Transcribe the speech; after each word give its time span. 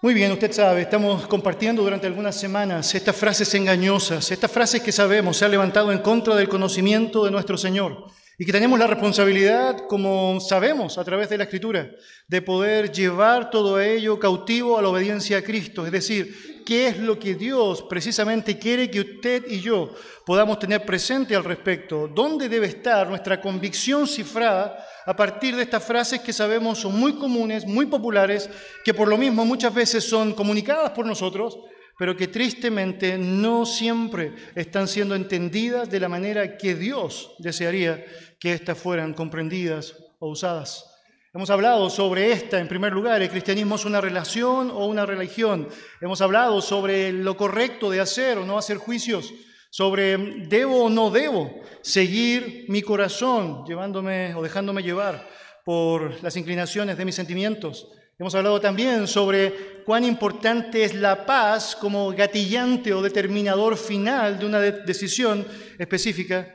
Muy 0.00 0.14
bien, 0.14 0.30
usted 0.30 0.52
sabe, 0.52 0.82
estamos 0.82 1.26
compartiendo 1.26 1.82
durante 1.82 2.06
algunas 2.06 2.36
semanas 2.36 2.94
estas 2.94 3.16
frases 3.16 3.52
engañosas, 3.54 4.30
estas 4.30 4.48
frases 4.48 4.80
que 4.80 4.92
sabemos 4.92 5.36
se 5.36 5.44
han 5.44 5.50
levantado 5.50 5.90
en 5.90 5.98
contra 5.98 6.36
del 6.36 6.48
conocimiento 6.48 7.24
de 7.24 7.32
nuestro 7.32 7.58
Señor 7.58 8.04
y 8.38 8.46
que 8.46 8.52
tenemos 8.52 8.78
la 8.78 8.86
responsabilidad, 8.86 9.76
como 9.88 10.38
sabemos 10.38 10.98
a 10.98 11.04
través 11.04 11.28
de 11.28 11.38
la 11.38 11.44
Escritura, 11.44 11.90
de 12.28 12.42
poder 12.42 12.92
llevar 12.92 13.50
todo 13.50 13.80
ello 13.80 14.20
cautivo 14.20 14.78
a 14.78 14.82
la 14.82 14.90
obediencia 14.90 15.38
a 15.38 15.42
Cristo. 15.42 15.84
Es 15.84 15.90
decir, 15.90 16.62
qué 16.64 16.86
es 16.86 16.98
lo 16.98 17.18
que 17.18 17.34
Dios 17.34 17.84
precisamente 17.90 18.56
quiere 18.56 18.88
que 18.88 19.00
usted 19.00 19.50
y 19.50 19.58
yo 19.58 19.92
podamos 20.24 20.60
tener 20.60 20.86
presente 20.86 21.34
al 21.34 21.42
respecto, 21.42 22.06
dónde 22.06 22.48
debe 22.48 22.68
estar 22.68 23.08
nuestra 23.08 23.40
convicción 23.40 24.06
cifrada 24.06 24.86
a 25.08 25.16
partir 25.16 25.56
de 25.56 25.62
estas 25.62 25.82
frases 25.82 26.20
que 26.20 26.34
sabemos 26.34 26.80
son 26.80 26.94
muy 27.00 27.14
comunes, 27.14 27.64
muy 27.64 27.86
populares, 27.86 28.50
que 28.84 28.92
por 28.92 29.08
lo 29.08 29.16
mismo 29.16 29.42
muchas 29.46 29.72
veces 29.72 30.04
son 30.04 30.34
comunicadas 30.34 30.90
por 30.90 31.06
nosotros, 31.06 31.58
pero 31.98 32.14
que 32.14 32.28
tristemente 32.28 33.16
no 33.16 33.64
siempre 33.64 34.34
están 34.54 34.86
siendo 34.86 35.14
entendidas 35.14 35.88
de 35.88 35.98
la 35.98 36.10
manera 36.10 36.58
que 36.58 36.74
Dios 36.74 37.34
desearía 37.38 38.04
que 38.38 38.52
éstas 38.52 38.76
fueran 38.76 39.14
comprendidas 39.14 39.96
o 40.18 40.28
usadas. 40.28 40.84
Hemos 41.32 41.48
hablado 41.48 41.88
sobre 41.88 42.30
esta, 42.30 42.58
en 42.58 42.68
primer 42.68 42.92
lugar, 42.92 43.22
el 43.22 43.30
cristianismo 43.30 43.76
es 43.76 43.86
una 43.86 44.02
relación 44.02 44.70
o 44.70 44.84
una 44.84 45.06
religión. 45.06 45.70
Hemos 46.02 46.20
hablado 46.20 46.60
sobre 46.60 47.14
lo 47.14 47.34
correcto 47.34 47.88
de 47.88 48.00
hacer 48.00 48.36
o 48.36 48.44
no 48.44 48.58
hacer 48.58 48.76
juicios, 48.76 49.32
sobre 49.70 50.16
debo 50.46 50.84
o 50.84 50.90
no 50.90 51.10
debo 51.10 51.50
seguir 51.82 52.66
mi 52.68 52.82
corazón, 52.82 53.64
llevándome 53.66 54.34
o 54.34 54.42
dejándome 54.42 54.82
llevar 54.82 55.28
por 55.64 56.22
las 56.22 56.36
inclinaciones 56.36 56.96
de 56.96 57.04
mis 57.04 57.14
sentimientos. 57.14 57.88
Hemos 58.18 58.34
hablado 58.34 58.60
también 58.60 59.06
sobre 59.06 59.84
cuán 59.84 60.04
importante 60.04 60.82
es 60.82 60.94
la 60.94 61.24
paz 61.24 61.76
como 61.76 62.10
gatillante 62.10 62.92
o 62.92 63.00
determinador 63.00 63.76
final 63.76 64.40
de 64.40 64.46
una 64.46 64.60
decisión 64.60 65.46
específica. 65.78 66.52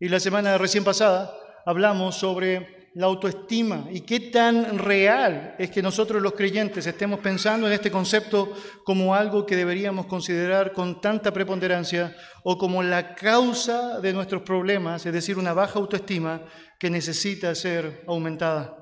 Y 0.00 0.08
la 0.08 0.18
semana 0.18 0.58
recién 0.58 0.82
pasada 0.82 1.32
hablamos 1.66 2.16
sobre 2.16 2.73
la 2.94 3.06
autoestima 3.06 3.88
y 3.90 4.02
qué 4.02 4.20
tan 4.20 4.78
real 4.78 5.56
es 5.58 5.70
que 5.70 5.82
nosotros 5.82 6.22
los 6.22 6.34
creyentes 6.34 6.86
estemos 6.86 7.18
pensando 7.18 7.66
en 7.66 7.72
este 7.72 7.90
concepto 7.90 8.52
como 8.84 9.14
algo 9.14 9.44
que 9.44 9.56
deberíamos 9.56 10.06
considerar 10.06 10.72
con 10.72 11.00
tanta 11.00 11.32
preponderancia 11.32 12.14
o 12.44 12.56
como 12.56 12.82
la 12.84 13.16
causa 13.16 14.00
de 14.00 14.12
nuestros 14.12 14.42
problemas, 14.42 15.04
es 15.06 15.12
decir, 15.12 15.38
una 15.38 15.52
baja 15.52 15.80
autoestima 15.80 16.42
que 16.78 16.88
necesita 16.88 17.54
ser 17.56 18.04
aumentada. 18.06 18.78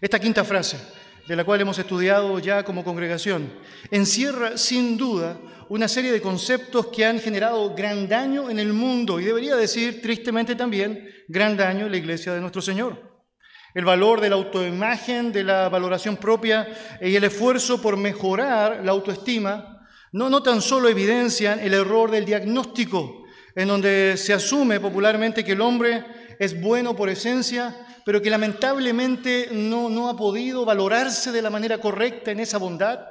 Esta 0.00 0.18
quinta 0.18 0.42
frase, 0.42 0.78
de 1.28 1.36
la 1.36 1.44
cual 1.44 1.60
hemos 1.60 1.78
estudiado 1.78 2.36
ya 2.40 2.64
como 2.64 2.82
congregación, 2.82 3.52
encierra 3.92 4.58
sin 4.58 4.96
duda 4.96 5.38
una 5.68 5.86
serie 5.86 6.10
de 6.10 6.20
conceptos 6.20 6.88
que 6.88 7.04
han 7.04 7.20
generado 7.20 7.76
gran 7.76 8.08
daño 8.08 8.50
en 8.50 8.58
el 8.58 8.72
mundo 8.72 9.20
y 9.20 9.24
debería 9.24 9.54
decir 9.54 10.02
tristemente 10.02 10.56
también 10.56 11.08
gran 11.28 11.56
daño 11.56 11.86
en 11.86 11.92
la 11.92 11.98
iglesia 11.98 12.34
de 12.34 12.40
nuestro 12.40 12.60
Señor. 12.60 13.09
El 13.74 13.84
valor 13.84 14.20
de 14.20 14.28
la 14.28 14.36
autoimagen, 14.36 15.32
de 15.32 15.44
la 15.44 15.68
valoración 15.68 16.16
propia 16.16 16.68
y 17.00 17.14
el 17.14 17.24
esfuerzo 17.24 17.80
por 17.80 17.96
mejorar 17.96 18.80
la 18.84 18.92
autoestima 18.92 19.80
no, 20.12 20.28
no 20.28 20.42
tan 20.42 20.60
solo 20.60 20.88
evidencian 20.88 21.60
el 21.60 21.74
error 21.74 22.10
del 22.10 22.24
diagnóstico, 22.24 23.24
en 23.54 23.68
donde 23.68 24.16
se 24.16 24.32
asume 24.32 24.80
popularmente 24.80 25.44
que 25.44 25.52
el 25.52 25.60
hombre 25.60 26.04
es 26.38 26.60
bueno 26.60 26.96
por 26.96 27.08
esencia, 27.08 27.76
pero 28.04 28.20
que 28.20 28.30
lamentablemente 28.30 29.50
no, 29.52 29.88
no 29.88 30.08
ha 30.08 30.16
podido 30.16 30.64
valorarse 30.64 31.30
de 31.30 31.42
la 31.42 31.50
manera 31.50 31.78
correcta 31.78 32.32
en 32.32 32.40
esa 32.40 32.58
bondad. 32.58 33.06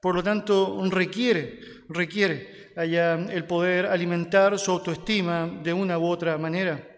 Por 0.00 0.14
lo 0.14 0.22
tanto, 0.22 0.82
requiere, 0.90 1.60
requiere 1.88 2.72
allá 2.76 3.14
el 3.14 3.44
poder 3.44 3.86
alimentar 3.86 4.58
su 4.58 4.72
autoestima 4.72 5.46
de 5.62 5.72
una 5.72 5.98
u 5.98 6.06
otra 6.06 6.36
manera. 6.36 6.91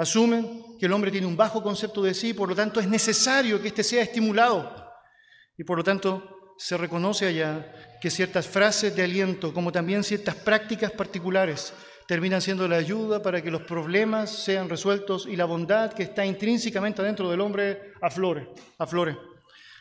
Asumen 0.00 0.78
que 0.78 0.86
el 0.86 0.94
hombre 0.94 1.10
tiene 1.10 1.26
un 1.26 1.36
bajo 1.36 1.62
concepto 1.62 2.02
de 2.02 2.14
sí, 2.14 2.32
por 2.32 2.48
lo 2.48 2.56
tanto 2.56 2.80
es 2.80 2.88
necesario 2.88 3.60
que 3.60 3.68
éste 3.68 3.84
sea 3.84 4.02
estimulado. 4.02 4.74
Y 5.58 5.64
por 5.64 5.76
lo 5.76 5.84
tanto 5.84 6.54
se 6.56 6.78
reconoce 6.78 7.26
allá 7.26 7.98
que 8.00 8.08
ciertas 8.08 8.48
frases 8.48 8.96
de 8.96 9.02
aliento, 9.02 9.52
como 9.52 9.70
también 9.70 10.02
ciertas 10.02 10.36
prácticas 10.36 10.90
particulares, 10.92 11.74
terminan 12.08 12.40
siendo 12.40 12.66
la 12.66 12.76
ayuda 12.76 13.22
para 13.22 13.42
que 13.42 13.50
los 13.50 13.60
problemas 13.60 14.30
sean 14.30 14.70
resueltos 14.70 15.26
y 15.26 15.36
la 15.36 15.44
bondad 15.44 15.92
que 15.92 16.04
está 16.04 16.24
intrínsecamente 16.24 17.02
dentro 17.02 17.30
del 17.30 17.42
hombre 17.42 17.92
aflore, 18.00 18.48
aflore. 18.78 19.18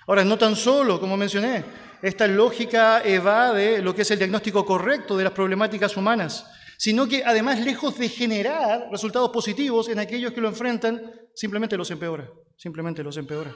Ahora, 0.06 0.25
no 0.25 0.38
tan 0.38 0.57
solo, 0.57 1.00
como 1.00 1.16
mencioné, 1.16 1.63
esta 2.01 2.28
lógica 2.28 3.03
evade 3.06 3.81
lo 3.81 3.96
que 3.96 4.01
es 4.01 4.12
el 4.12 4.19
diagnóstico 4.19 4.66
correcto 4.66 5.16
de 5.16 5.24
las 5.24 5.31
problemáticas 5.31 5.96
humanas, 5.96 6.46
sino 6.79 7.09
que 7.09 7.25
además, 7.25 7.59
lejos 7.59 7.97
de 7.97 8.07
generar 8.07 8.88
resultados 8.90 9.31
positivos 9.31 9.90
en 9.90 10.00
aquellos 10.00 10.31
que 10.31 10.40
lo 10.40 10.47
enfrentan, 10.47 11.12
simplemente 11.35 11.75
los 11.75 11.91
empeora, 11.91 12.31
simplemente 12.56 13.03
los 13.03 13.17
empeora. 13.17 13.53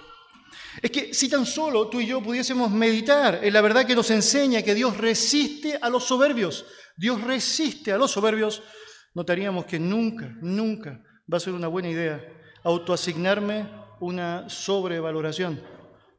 Es 0.81 0.91
que 0.91 1.13
si 1.13 1.29
tan 1.29 1.45
solo 1.45 1.87
tú 1.87 2.01
y 2.01 2.05
yo 2.05 2.21
pudiésemos 2.21 2.69
meditar 2.69 3.39
en 3.41 3.53
la 3.53 3.61
verdad 3.61 3.85
que 3.85 3.95
nos 3.95 4.11
enseña 4.11 4.61
que 4.61 4.75
Dios 4.75 4.97
resiste 4.97 5.79
a 5.81 5.89
los 5.89 6.03
soberbios, 6.03 6.65
Dios 6.97 7.21
resiste 7.21 7.93
a 7.93 7.97
los 7.97 8.11
soberbios, 8.11 8.61
notaríamos 9.13 9.63
que 9.63 9.79
nunca, 9.79 10.35
nunca 10.41 11.01
va 11.31 11.37
a 11.37 11.39
ser 11.39 11.53
una 11.53 11.69
buena 11.69 11.89
idea 11.89 12.21
autoasignarme 12.63 13.69
una 14.01 14.49
sobrevaloración. 14.49 15.61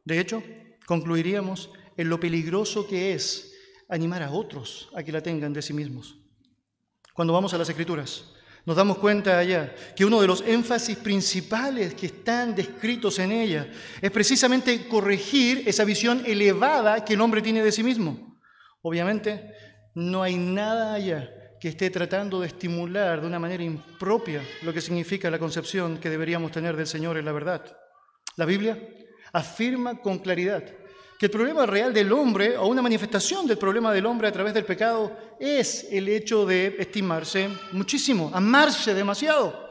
De 0.07 0.21
hecho, 0.21 0.43
concluiríamos 0.87 1.71
en 1.99 2.09
lo 2.09 2.19
peligroso 2.19 2.87
que 2.87 3.13
es 3.13 3.53
animar 3.91 4.23
a 4.23 4.31
otros 4.31 4.89
a 4.97 5.03
que 5.03 5.13
la 5.13 5.23
tengan 5.23 5.53
de 5.53 5.61
sí 5.61 5.75
mismos. 5.75 6.24
Cuando 7.15 7.33
vamos 7.33 7.55
a 7.55 7.59
las 7.59 7.69
escrituras, 7.69 8.25
nos 8.67 8.77
damos 8.77 8.99
cuenta 8.99 9.39
allá 9.39 9.73
que 9.95 10.05
uno 10.05 10.21
de 10.21 10.27
los 10.27 10.43
énfasis 10.45 10.97
principales 10.97 11.95
que 11.95 12.07
están 12.07 12.57
descritos 12.57 13.21
en 13.21 13.31
ella 13.31 13.69
es 14.03 14.11
precisamente 14.11 14.89
corregir 14.89 15.63
esa 15.65 15.85
visión 15.85 16.25
elevada 16.27 17.05
que 17.05 17.15
el 17.15 17.21
hombre 17.21 17.41
tiene 17.41 17.63
de 17.63 17.71
sí 17.71 17.85
mismo. 17.85 18.37
Obviamente, 18.83 19.55
no 19.95 20.25
hay 20.25 20.37
nada 20.37 20.95
allá 20.95 21.31
que 21.61 21.69
esté 21.69 21.89
tratando 21.89 22.41
de 22.41 22.49
estimular 22.49 23.21
de 23.21 23.29
una 23.29 23.39
manera 23.39 23.63
impropia 23.63 24.43
lo 24.63 24.73
que 24.73 24.81
significa 24.81 25.31
la 25.31 25.39
concepción 25.39 25.99
que 25.99 26.11
deberíamos 26.11 26.51
tener 26.51 26.77
del 26.77 26.89
Señor 26.89 27.17
en 27.17 27.27
la 27.27 27.33
verdad. 27.33 27.65
La 28.35 28.45
Biblia 28.45 28.77
afirma 29.33 30.01
con 30.01 30.19
claridad 30.19 30.65
que 31.25 31.29
el 31.29 31.39
problema 31.39 31.65
real 31.65 31.95
del 31.95 32.13
hombre, 32.13 32.55
o 32.59 32.67
una 32.67 32.83
manifestación 32.83 33.47
del 33.47 33.57
problema 33.57 33.91
del 33.95 34.05
hombre 34.05 34.29
a 34.29 34.33
través 34.33 34.53
del 34.53 34.67
pecado, 34.67 35.17
es 35.41 35.89
el 35.91 36.07
hecho 36.07 36.45
de 36.45 36.77
estimarse 36.79 37.49
muchísimo, 37.73 38.31
amarse 38.35 38.93
demasiado. 38.93 39.71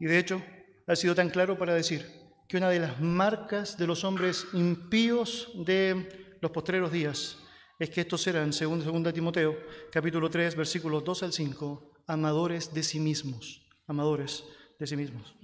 Y 0.00 0.06
de 0.06 0.18
hecho, 0.18 0.42
ha 0.88 0.96
sido 0.96 1.14
tan 1.14 1.30
claro 1.30 1.56
para 1.56 1.74
decir 1.74 2.04
que 2.48 2.56
una 2.56 2.70
de 2.70 2.80
las 2.80 3.00
marcas 3.00 3.78
de 3.78 3.86
los 3.86 4.02
hombres 4.02 4.44
impíos 4.52 5.48
de 5.64 6.36
los 6.40 6.50
postreros 6.50 6.90
días 6.90 7.38
es 7.78 7.90
que 7.90 8.00
estos 8.00 8.20
serán, 8.20 8.52
según 8.52 8.82
2 8.82 9.14
Timoteo, 9.14 9.56
capítulo 9.92 10.28
3, 10.28 10.56
versículos 10.56 11.04
2 11.04 11.22
al 11.22 11.32
5, 11.32 12.02
amadores 12.08 12.74
de 12.74 12.82
sí 12.82 12.98
mismos, 12.98 13.64
amadores 13.86 14.42
de 14.76 14.88
sí 14.88 14.96
mismos. 14.96 15.36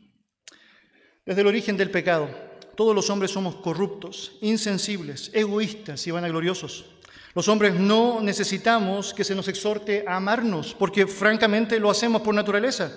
Desde 1.25 1.42
el 1.42 1.47
origen 1.47 1.76
del 1.76 1.92
pecado, 1.92 2.47
todos 2.78 2.94
los 2.94 3.11
hombres 3.11 3.33
somos 3.33 3.56
corruptos, 3.56 4.39
insensibles, 4.41 5.33
egoístas 5.34 6.06
y 6.06 6.12
vanagloriosos. 6.12 6.84
Los 7.34 7.49
hombres 7.49 7.75
no 7.75 8.21
necesitamos 8.21 9.12
que 9.12 9.25
se 9.25 9.34
nos 9.34 9.49
exhorte 9.49 10.05
a 10.06 10.15
amarnos, 10.15 10.77
porque 10.78 11.09
francamente 11.09 11.81
lo 11.81 11.91
hacemos 11.91 12.22
por 12.22 12.37
naturaleza. 12.37 12.93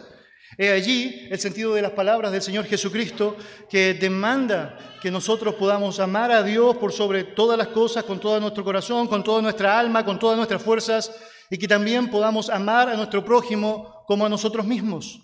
He 0.56 0.70
allí 0.70 1.28
el 1.32 1.40
sentido 1.40 1.74
de 1.74 1.82
las 1.82 1.94
palabras 1.94 2.32
del 2.32 2.44
Señor 2.44 2.66
Jesucristo 2.66 3.36
que 3.72 3.96
demanda 3.96 4.78
que 5.02 5.10
nosotros 5.10 5.56
podamos 5.56 6.00
amar 6.00 6.32
a 6.32 6.44
Dios 6.44 6.78
por 6.78 6.94
sobre 6.94 7.24
todas 7.24 7.58
las 7.58 7.70
cosas, 7.70 8.04
con 8.04 8.20
todo 8.20 8.40
nuestro 8.40 8.64
corazón, 8.64 9.08
con 9.08 9.24
toda 9.24 9.42
nuestra 9.42 9.80
alma, 9.80 10.06
con 10.06 10.20
todas 10.20 10.38
nuestras 10.38 10.62
fuerzas, 10.62 11.12
y 11.50 11.58
que 11.58 11.68
también 11.68 12.12
podamos 12.12 12.52
amar 12.52 12.88
a 12.88 12.96
nuestro 12.96 13.26
prójimo 13.26 14.04
como 14.06 14.28
a 14.28 14.30
nosotros 14.30 14.64
mismos. 14.64 15.22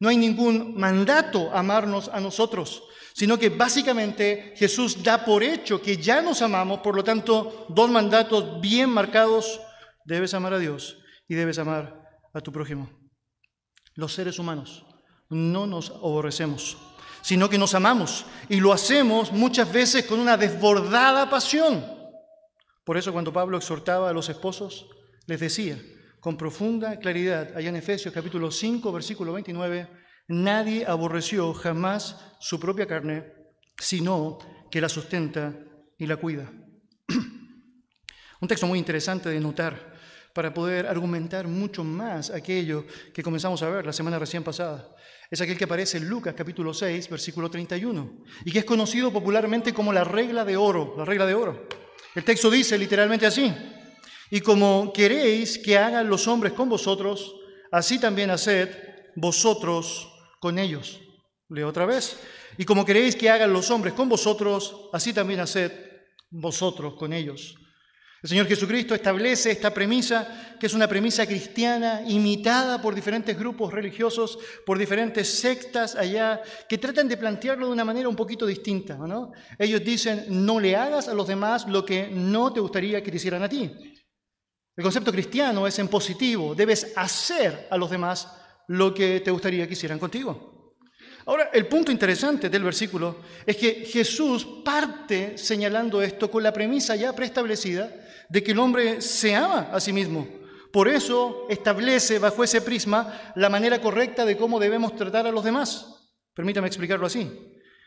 No 0.00 0.08
hay 0.08 0.16
ningún 0.16 0.74
mandato 0.78 1.50
amarnos 1.52 2.08
a 2.08 2.20
nosotros, 2.20 2.84
sino 3.18 3.36
que 3.36 3.48
básicamente 3.48 4.54
Jesús 4.56 5.02
da 5.02 5.24
por 5.24 5.42
hecho 5.42 5.82
que 5.82 5.96
ya 5.96 6.22
nos 6.22 6.40
amamos, 6.40 6.78
por 6.78 6.94
lo 6.94 7.02
tanto, 7.02 7.66
dos 7.68 7.90
mandatos 7.90 8.60
bien 8.60 8.90
marcados, 8.90 9.60
debes 10.04 10.34
amar 10.34 10.54
a 10.54 10.58
Dios 10.60 10.98
y 11.26 11.34
debes 11.34 11.58
amar 11.58 12.00
a 12.32 12.40
tu 12.40 12.52
prójimo 12.52 12.88
los 13.96 14.14
seres 14.14 14.38
humanos. 14.38 14.86
No 15.30 15.66
nos 15.66 15.90
aborrecemos, 15.90 16.78
sino 17.20 17.50
que 17.50 17.58
nos 17.58 17.74
amamos 17.74 18.24
y 18.48 18.60
lo 18.60 18.72
hacemos 18.72 19.32
muchas 19.32 19.72
veces 19.72 20.04
con 20.04 20.20
una 20.20 20.36
desbordada 20.36 21.28
pasión. 21.28 21.84
Por 22.84 22.98
eso 22.98 23.12
cuando 23.12 23.32
Pablo 23.32 23.58
exhortaba 23.58 24.10
a 24.10 24.12
los 24.12 24.28
esposos, 24.28 24.86
les 25.26 25.40
decía 25.40 25.76
con 26.20 26.36
profunda 26.36 27.00
claridad, 27.00 27.50
allá 27.56 27.68
en 27.68 27.76
Efesios 27.76 28.14
capítulo 28.14 28.52
5, 28.52 28.92
versículo 28.92 29.32
29, 29.32 29.88
nadie 30.28 30.86
aborreció 30.86 31.52
jamás 31.54 32.16
su 32.38 32.60
propia 32.60 32.86
carne, 32.86 33.32
sino 33.78 34.38
que 34.70 34.80
la 34.80 34.88
sustenta 34.88 35.54
y 35.96 36.06
la 36.06 36.16
cuida. 36.16 36.50
Un 38.40 38.48
texto 38.48 38.66
muy 38.66 38.78
interesante 38.78 39.30
de 39.30 39.40
notar 39.40 39.96
para 40.34 40.54
poder 40.54 40.86
argumentar 40.86 41.48
mucho 41.48 41.82
más 41.82 42.30
aquello 42.30 42.86
que 43.12 43.22
comenzamos 43.22 43.62
a 43.62 43.68
ver 43.70 43.86
la 43.86 43.92
semana 43.92 44.18
recién 44.18 44.44
pasada. 44.44 44.94
Es 45.30 45.40
aquel 45.40 45.58
que 45.58 45.64
aparece 45.64 45.98
en 45.98 46.08
Lucas 46.08 46.34
capítulo 46.36 46.72
6, 46.72 47.08
versículo 47.08 47.50
31, 47.50 48.24
y 48.44 48.52
que 48.52 48.60
es 48.60 48.64
conocido 48.64 49.12
popularmente 49.12 49.74
como 49.74 49.92
la 49.92 50.04
regla 50.04 50.44
de 50.44 50.56
oro, 50.56 50.94
la 50.96 51.04
regla 51.04 51.26
de 51.26 51.34
oro. 51.34 51.68
El 52.14 52.24
texto 52.24 52.50
dice 52.50 52.78
literalmente 52.78 53.26
así, 53.26 53.52
y 54.30 54.40
como 54.40 54.92
queréis 54.92 55.58
que 55.58 55.76
hagan 55.76 56.08
los 56.08 56.28
hombres 56.28 56.52
con 56.52 56.68
vosotros, 56.68 57.34
así 57.72 57.98
también 57.98 58.30
haced 58.30 58.68
vosotros 59.16 60.17
con 60.40 60.58
ellos. 60.58 61.00
Leo 61.50 61.68
otra 61.68 61.86
vez, 61.86 62.18
y 62.58 62.64
como 62.64 62.84
queréis 62.84 63.16
que 63.16 63.30
hagan 63.30 63.52
los 63.52 63.70
hombres 63.70 63.94
con 63.94 64.08
vosotros, 64.08 64.90
así 64.92 65.14
también 65.14 65.40
haced 65.40 65.72
vosotros 66.30 66.94
con 66.94 67.12
ellos. 67.12 67.54
El 68.20 68.28
Señor 68.28 68.48
Jesucristo 68.48 68.96
establece 68.96 69.52
esta 69.52 69.72
premisa, 69.72 70.56
que 70.58 70.66
es 70.66 70.74
una 70.74 70.88
premisa 70.88 71.24
cristiana 71.24 72.02
imitada 72.04 72.82
por 72.82 72.94
diferentes 72.94 73.38
grupos 73.38 73.72
religiosos, 73.72 74.40
por 74.66 74.76
diferentes 74.76 75.38
sectas 75.38 75.94
allá, 75.94 76.42
que 76.68 76.78
tratan 76.78 77.06
de 77.06 77.16
plantearlo 77.16 77.66
de 77.66 77.72
una 77.72 77.84
manera 77.84 78.08
un 78.08 78.16
poquito 78.16 78.44
distinta. 78.44 78.96
¿no? 78.96 79.30
Ellos 79.56 79.84
dicen, 79.84 80.26
no 80.28 80.58
le 80.58 80.74
hagas 80.74 81.06
a 81.06 81.14
los 81.14 81.28
demás 81.28 81.68
lo 81.68 81.84
que 81.84 82.08
no 82.08 82.52
te 82.52 82.58
gustaría 82.58 83.02
que 83.04 83.12
te 83.12 83.18
hicieran 83.18 83.44
a 83.44 83.48
ti. 83.48 83.70
El 84.76 84.82
concepto 84.82 85.12
cristiano 85.12 85.66
es 85.66 85.78
en 85.78 85.86
positivo, 85.86 86.56
debes 86.56 86.92
hacer 86.96 87.68
a 87.70 87.76
los 87.76 87.90
demás 87.90 88.28
lo 88.68 88.94
que 88.94 89.20
te 89.20 89.30
gustaría 89.30 89.66
que 89.66 89.72
hicieran 89.74 89.98
contigo. 89.98 90.72
Ahora, 91.26 91.50
el 91.52 91.66
punto 91.66 91.92
interesante 91.92 92.48
del 92.48 92.62
versículo 92.62 93.16
es 93.44 93.56
que 93.56 93.84
Jesús 93.84 94.46
parte 94.64 95.36
señalando 95.36 96.00
esto 96.00 96.30
con 96.30 96.42
la 96.42 96.52
premisa 96.52 96.96
ya 96.96 97.14
preestablecida 97.14 97.90
de 98.30 98.42
que 98.42 98.52
el 98.52 98.58
hombre 98.58 99.02
se 99.02 99.34
ama 99.34 99.68
a 99.72 99.80
sí 99.80 99.92
mismo. 99.92 100.26
Por 100.72 100.88
eso 100.88 101.46
establece 101.48 102.18
bajo 102.18 102.44
ese 102.44 102.60
prisma 102.62 103.32
la 103.36 103.48
manera 103.48 103.80
correcta 103.80 104.24
de 104.24 104.36
cómo 104.36 104.58
debemos 104.58 104.96
tratar 104.96 105.26
a 105.26 105.32
los 105.32 105.44
demás. 105.44 106.14
Permítame 106.34 106.68
explicarlo 106.68 107.06
así. 107.06 107.30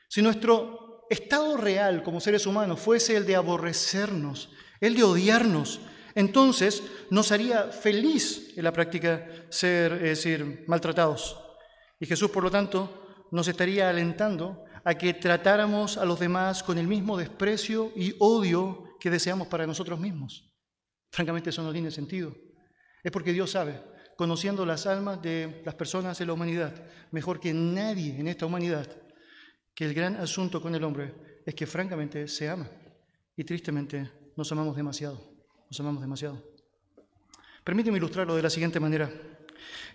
Si 0.08 0.22
nuestro 0.22 1.06
estado 1.10 1.58
real 1.58 2.04
como 2.04 2.20
seres 2.20 2.46
humanos 2.46 2.80
fuese 2.80 3.16
el 3.16 3.26
de 3.26 3.36
aborrecernos, 3.36 4.50
el 4.80 4.96
de 4.96 5.04
odiarnos, 5.04 5.82
entonces 6.16 6.84
nos 7.10 7.32
haría 7.32 7.66
feliz 7.68 8.54
en 8.58 8.64
la 8.64 8.74
práctica 8.74 9.28
ser, 9.50 9.94
es 9.94 10.24
decir, 10.24 10.64
maltratados. 10.68 11.38
Y 12.00 12.06
Jesús, 12.06 12.32
por 12.32 12.44
lo 12.44 12.52
tanto, 12.52 13.28
nos 13.32 13.48
estaría 13.48 13.90
alentando 13.90 14.66
a 14.84 14.96
que 14.96 15.14
tratáramos 15.14 15.98
a 15.98 16.06
los 16.06 16.20
demás 16.20 16.64
con 16.64 16.78
el 16.78 16.88
mismo 16.88 17.18
desprecio 17.18 17.92
y 17.96 18.16
odio 18.20 18.98
que 19.00 19.10
deseamos 19.10 19.48
para 19.48 19.68
nosotros 19.68 20.00
mismos. 20.00 20.52
Francamente 21.12 21.50
eso 21.50 21.64
no 21.64 21.72
tiene 21.72 21.92
sentido. 21.92 22.36
Es 23.04 23.12
porque 23.12 23.34
Dios 23.34 23.52
sabe, 23.52 23.82
conociendo 24.18 24.66
las 24.66 24.86
almas 24.86 25.22
de 25.22 25.62
las 25.66 25.76
personas 25.76 26.20
en 26.22 26.28
la 26.28 26.34
humanidad, 26.34 26.74
mejor 27.12 27.40
que 27.40 27.54
nadie 27.54 28.20
en 28.20 28.28
esta 28.28 28.46
humanidad, 28.46 28.88
que 29.74 29.86
el 29.86 29.94
gran 29.94 30.16
asunto 30.16 30.62
con 30.62 30.76
el 30.76 30.84
hombre 30.84 31.42
es 31.46 31.56
que 31.56 31.68
francamente 31.68 32.28
se 32.28 32.50
ama. 32.50 32.70
Y 33.36 33.44
tristemente 33.44 34.12
nos 34.36 34.52
amamos 34.52 34.76
demasiado, 34.76 35.31
nos 35.72 35.80
amamos 35.80 36.02
demasiado. 36.02 36.38
Permíteme 37.64 37.98
ilustrarlo 37.98 38.36
de 38.36 38.42
la 38.42 38.50
siguiente 38.50 38.78
manera. 38.78 39.10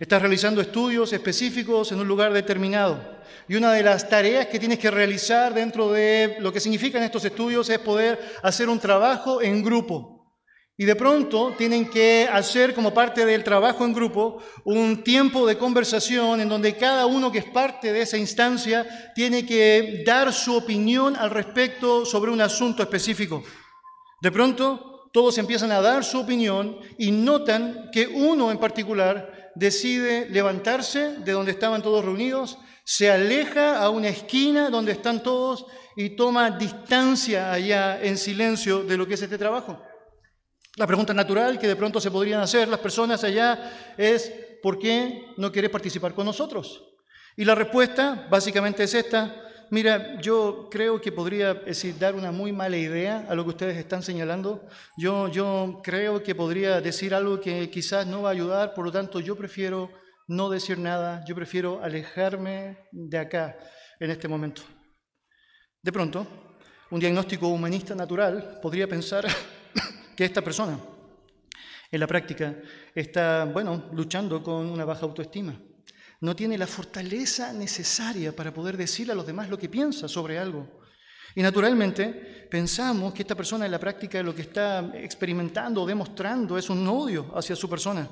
Estás 0.01 0.23
realizando 0.23 0.63
estudios 0.63 1.13
específicos 1.13 1.93
en 1.93 2.01
un 2.01 2.09
lugar 2.09 2.33
determinado. 2.33 3.19
Y 3.47 3.57
una 3.57 3.73
de 3.73 3.83
las 3.83 4.09
tareas 4.09 4.47
que 4.47 4.59
tienes 4.59 4.79
que 4.79 4.91
realizar 4.91 5.53
dentro 5.53 5.93
de 5.93 6.39
lo 6.41 6.51
que 6.51 6.61
significan 6.61 7.03
estos 7.03 7.27
estudios 7.27 7.69
es 7.69 7.79
poder 7.79 8.19
hacer 8.43 8.71
un 8.71 8.79
trabajo 8.79 9.43
en 9.43 9.63
grupo. 9.63 10.35
Y 10.79 10.87
de 10.87 10.97
pronto 10.97 11.55
tienen 11.59 11.91
que 11.91 12.27
hacer 12.33 12.73
como 12.73 12.95
parte 12.95 13.27
del 13.27 13.45
trabajo 13.45 13.85
en 13.85 13.93
grupo 13.93 14.43
un 14.65 15.05
tiempo 15.05 15.47
de 15.47 15.59
conversación 15.59 16.41
en 16.41 16.49
donde 16.49 16.75
cada 16.79 17.05
uno 17.05 17.31
que 17.31 17.41
es 17.41 17.51
parte 17.51 17.93
de 17.93 18.01
esa 18.01 18.17
instancia 18.17 19.13
tiene 19.15 19.45
que 19.45 20.03
dar 20.07 20.33
su 20.33 20.57
opinión 20.57 21.17
al 21.17 21.29
respecto 21.29 22.07
sobre 22.07 22.31
un 22.31 22.41
asunto 22.41 22.83
específico. 22.83 23.45
De 24.23 24.33
pronto 24.33 24.96
todos 25.17 25.39
empiezan 25.39 25.73
a 25.73 25.81
dar 25.81 26.05
su 26.05 26.21
opinión 26.21 26.79
y 26.99 27.11
notan 27.11 27.89
que 27.91 28.07
uno 28.07 28.51
en 28.51 28.59
particular 28.59 29.51
decide 29.55 30.29
levantarse 30.29 31.17
de 31.21 31.33
donde 31.33 31.53
estaban 31.53 31.81
todos 31.81 32.05
reunidos, 32.05 32.59
se 32.85 33.11
aleja 33.11 33.79
a 33.79 33.89
una 33.89 34.09
esquina 34.09 34.69
donde 34.69 34.93
están 34.93 35.23
todos 35.23 35.65
y 35.97 36.17
toma 36.17 36.51
distancia 36.51 37.51
allá 37.51 37.99
en 38.03 38.19
silencio 38.19 38.85
de 38.85 38.99
lo 38.99 39.07
que 39.07 39.15
es 39.15 39.23
este 39.23 39.39
trabajo. 39.39 39.83
La 40.77 40.87
pregunta 40.87 41.15
natural 41.15 41.59
que 41.59 41.67
de 41.67 41.77
pronto 41.77 41.99
se 41.99 42.11
podrían 42.11 42.43
hacer 42.43 42.69
las 42.69 42.81
personas 42.81 43.25
allá 43.25 43.95
es, 43.97 44.31
¿por 44.63 44.79
qué 44.79 45.33
no 45.39 45.51
quieres 45.51 45.71
participar 45.71 46.13
con 46.13 46.27
nosotros? 46.27 46.85
Y 47.39 47.47
la 47.47 47.55
respuesta 47.55 48.27
básicamente 48.31 48.85
es 48.85 48.93
esta, 48.93 49.46
Mira, 49.71 50.21
yo 50.21 50.69
creo 50.71 51.01
que 51.01 51.11
podría 51.11 51.63
dar 51.99 52.15
una 52.15 52.31
muy 52.31 52.53
mala 52.53 52.77
idea 52.77 53.27
a 53.29 53.35
lo 53.35 53.43
que 53.43 53.51
ustedes 53.51 53.77
están 53.77 54.01
señalando. 54.01 54.65
Yo, 54.97 55.29
yo 55.29 55.81
creo 55.83 56.23
que 56.23 56.37
podría 56.37 56.81
decir 56.81 57.13
algo 57.13 57.41
que 57.41 57.69
quizás 57.69 58.07
no 58.07 58.23
va 58.23 58.29
a 58.29 58.33
ayudar, 58.33 58.75
por 58.75 58.85
lo 58.85 58.93
tanto 58.93 59.19
yo 59.19 59.35
prefiero 59.35 59.91
no 60.29 60.51
decir 60.51 60.79
nada, 60.79 61.25
yo 61.27 61.35
prefiero 61.35 61.83
alejarme 61.83 62.79
de 62.93 63.19
acá 63.19 63.59
en 63.99 64.11
este 64.11 64.29
momento. 64.29 64.63
De 65.83 65.91
pronto, 65.91 66.25
un 66.91 67.01
diagnóstico 67.01 67.49
humanista 67.49 67.95
natural 67.97 68.61
podría 68.63 68.87
pensar 68.87 69.27
que 70.17 70.25
esta 70.25 70.43
persona 70.43 70.79
en 71.91 72.01
la 72.01 72.07
práctica 72.07 72.55
está, 72.95 73.45
bueno, 73.47 73.91
luchando 73.93 74.43
con 74.45 74.67
una 74.67 74.85
baja 74.85 75.07
autoestima 75.07 75.59
no 76.21 76.35
tiene 76.35 76.59
la 76.59 76.67
fortaleza 76.67 77.53
necesaria 77.53 78.35
para 78.35 78.53
poder 78.53 78.77
decirle 78.77 79.13
a 79.13 79.17
los 79.17 79.27
demás 79.27 79.49
lo 79.49 79.59
que 79.59 79.69
piensa 79.69 80.09
sobre 80.09 80.39
algo. 80.39 80.81
Y 81.35 81.43
naturalmente 81.43 82.49
pensamos 82.51 83.13
que 83.13 83.23
esta 83.23 83.35
persona 83.35 83.67
en 83.67 83.73
la 83.73 83.79
práctica 83.79 84.23
lo 84.23 84.35
que 84.35 84.43
está 84.43 84.93
experimentando 84.95 85.83
o 85.83 85.87
demostrando 85.87 86.57
es 86.57 86.71
un 86.71 86.87
odio 86.89 87.31
hacia 87.37 87.55
su 87.55 87.69
persona. 87.69 88.09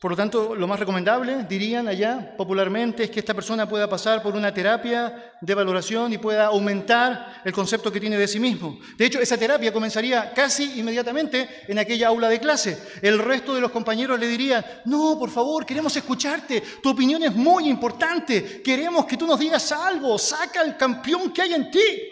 Por 0.00 0.12
lo 0.12 0.16
tanto, 0.16 0.54
lo 0.54 0.68
más 0.68 0.78
recomendable, 0.78 1.44
dirían 1.48 1.88
allá 1.88 2.36
popularmente, 2.36 3.02
es 3.02 3.10
que 3.10 3.18
esta 3.18 3.34
persona 3.34 3.68
pueda 3.68 3.88
pasar 3.88 4.22
por 4.22 4.36
una 4.36 4.54
terapia 4.54 5.34
de 5.40 5.54
valoración 5.54 6.12
y 6.12 6.18
pueda 6.18 6.46
aumentar 6.46 7.42
el 7.44 7.52
concepto 7.52 7.90
que 7.90 7.98
tiene 7.98 8.16
de 8.16 8.28
sí 8.28 8.38
mismo. 8.38 8.78
De 8.96 9.06
hecho, 9.06 9.18
esa 9.18 9.36
terapia 9.36 9.72
comenzaría 9.72 10.32
casi 10.32 10.78
inmediatamente 10.78 11.48
en 11.66 11.80
aquella 11.80 12.08
aula 12.08 12.28
de 12.28 12.38
clase. 12.38 12.78
El 13.02 13.18
resto 13.18 13.56
de 13.56 13.60
los 13.60 13.72
compañeros 13.72 14.20
le 14.20 14.28
dirían, 14.28 14.64
no, 14.84 15.18
por 15.18 15.30
favor, 15.30 15.66
queremos 15.66 15.96
escucharte, 15.96 16.62
tu 16.80 16.90
opinión 16.90 17.24
es 17.24 17.34
muy 17.34 17.68
importante, 17.68 18.62
queremos 18.62 19.04
que 19.04 19.16
tú 19.16 19.26
nos 19.26 19.40
digas 19.40 19.72
algo, 19.72 20.16
saca 20.16 20.62
el 20.62 20.76
campeón 20.76 21.32
que 21.32 21.42
hay 21.42 21.54
en 21.54 21.72
ti. 21.72 22.08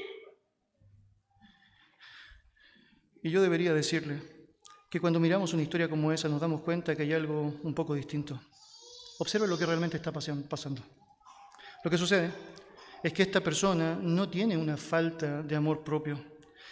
Y 3.22 3.30
yo 3.30 3.40
debería 3.42 3.72
decirle, 3.72 4.35
que 4.88 5.00
cuando 5.00 5.20
miramos 5.20 5.52
una 5.52 5.62
historia 5.62 5.88
como 5.88 6.12
esa 6.12 6.28
nos 6.28 6.40
damos 6.40 6.60
cuenta 6.60 6.94
que 6.94 7.02
hay 7.02 7.12
algo 7.12 7.54
un 7.62 7.74
poco 7.74 7.94
distinto. 7.94 8.40
Observe 9.18 9.46
lo 9.46 9.58
que 9.58 9.66
realmente 9.66 9.96
está 9.96 10.12
pasando. 10.12 10.82
Lo 11.82 11.90
que 11.90 11.98
sucede 11.98 12.30
es 13.02 13.12
que 13.12 13.22
esta 13.22 13.40
persona 13.40 13.98
no 14.00 14.28
tiene 14.28 14.56
una 14.56 14.76
falta 14.76 15.42
de 15.42 15.56
amor 15.56 15.82
propio. 15.82 16.22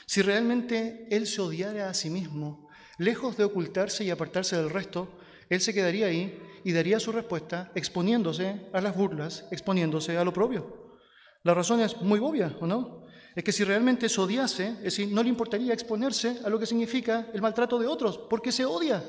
Si 0.07 0.23
realmente 0.23 1.07
él 1.11 1.27
se 1.27 1.41
odiara 1.41 1.89
a 1.89 1.95
sí 1.95 2.11
mismo, 2.11 2.69
lejos 2.99 3.37
de 3.37 3.45
ocultarse 3.45 4.05
y 4.05 4.11
apartarse 4.11 4.57
del 4.57 4.71
resto, 4.71 5.09
él 5.49 5.61
se 5.61 5.75
quedaría 5.75 6.07
ahí 6.07 6.39
y 6.65 6.73
daría 6.73 7.01
su 7.01 7.13
respuesta 7.13 7.71
exponiéndose 7.75 8.69
a 8.73 8.81
las 8.81 8.97
burlas, 8.97 9.47
exponiéndose 9.51 10.17
a 10.17 10.25
lo 10.25 10.33
propio. 10.33 10.99
La 11.43 11.55
razón 11.55 11.81
es 11.81 12.01
muy 12.01 12.21
obvia, 12.21 12.57
¿o 12.61 12.67
no? 12.67 13.04
Es 13.35 13.43
que 13.43 13.53
si 13.53 13.65
realmente 13.65 14.09
se 14.09 14.21
odiase, 14.21 14.69
es 14.79 14.83
decir, 14.85 15.09
no 15.09 15.23
le 15.23 15.29
importaría 15.29 15.75
exponerse 15.75 16.39
a 16.45 16.49
lo 16.49 16.59
que 16.59 16.67
significa 16.67 17.27
el 17.33 17.43
maltrato 17.43 17.79
de 17.79 17.87
otros, 17.87 18.19
porque 18.31 18.53
se 18.53 18.65
odia. 18.65 19.03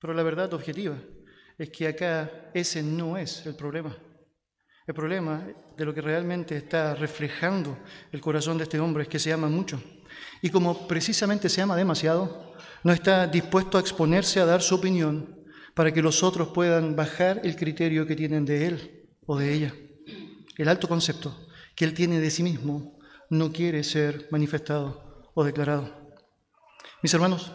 Pero 0.00 0.14
la 0.14 0.22
verdad 0.22 0.52
objetiva 0.54 0.96
es 1.58 1.70
que 1.70 1.88
acá 1.88 2.50
ese 2.54 2.82
no 2.82 3.18
es 3.18 3.44
el 3.44 3.54
problema. 3.56 3.96
El 4.86 4.94
problema 4.94 5.46
de 5.76 5.84
lo 5.84 5.92
que 5.92 6.00
realmente 6.00 6.56
está 6.56 6.94
reflejando 6.94 7.76
el 8.10 8.22
corazón 8.22 8.56
de 8.56 8.64
este 8.64 8.80
hombre 8.80 9.02
es 9.02 9.08
que 9.08 9.18
se 9.18 9.32
ama 9.32 9.48
mucho. 9.48 9.82
Y 10.40 10.48
como 10.48 10.88
precisamente 10.88 11.50
se 11.50 11.60
ama 11.60 11.76
demasiado, 11.76 12.54
no 12.84 12.92
está 12.92 13.26
dispuesto 13.26 13.76
a 13.76 13.82
exponerse 13.82 14.40
a 14.40 14.46
dar 14.46 14.62
su 14.62 14.76
opinión 14.76 15.44
para 15.74 15.92
que 15.92 16.00
los 16.00 16.22
otros 16.22 16.48
puedan 16.48 16.96
bajar 16.96 17.42
el 17.44 17.54
criterio 17.54 18.06
que 18.06 18.16
tienen 18.16 18.46
de 18.46 18.66
él 18.66 19.08
o 19.26 19.36
de 19.36 19.52
ella. 19.52 19.74
El 20.56 20.68
alto 20.68 20.88
concepto 20.88 21.47
que 21.78 21.84
él 21.84 21.94
tiene 21.94 22.18
de 22.18 22.28
sí 22.28 22.42
mismo 22.42 22.98
no 23.30 23.52
quiere 23.52 23.84
ser 23.84 24.26
manifestado 24.32 25.30
o 25.32 25.44
declarado. 25.44 26.12
Mis 27.04 27.14
hermanos, 27.14 27.52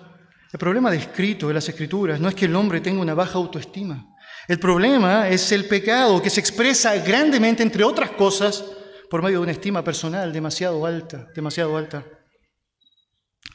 el 0.53 0.59
problema 0.59 0.89
descrito 0.89 1.49
de 1.49 1.53
las 1.53 1.67
escrituras 1.67 2.21
no 2.21 2.29
es 2.29 2.35
que 2.35 2.45
el 2.45 2.55
hombre 2.55 2.79
tenga 2.79 3.01
una 3.01 3.15
baja 3.15 3.33
autoestima. 3.33 4.15
El 4.47 4.59
problema 4.59 5.27
es 5.27 5.51
el 5.51 5.65
pecado 5.65 6.21
que 6.21 6.29
se 6.29 6.39
expresa 6.39 6.95
grandemente, 6.95 7.63
entre 7.63 7.83
otras 7.83 8.11
cosas, 8.11 8.63
por 9.09 9.21
medio 9.21 9.39
de 9.39 9.43
una 9.43 9.51
estima 9.51 9.83
personal 9.83 10.31
demasiado 10.31 10.85
alta, 10.85 11.27
demasiado 11.35 11.75
alta. 11.75 12.05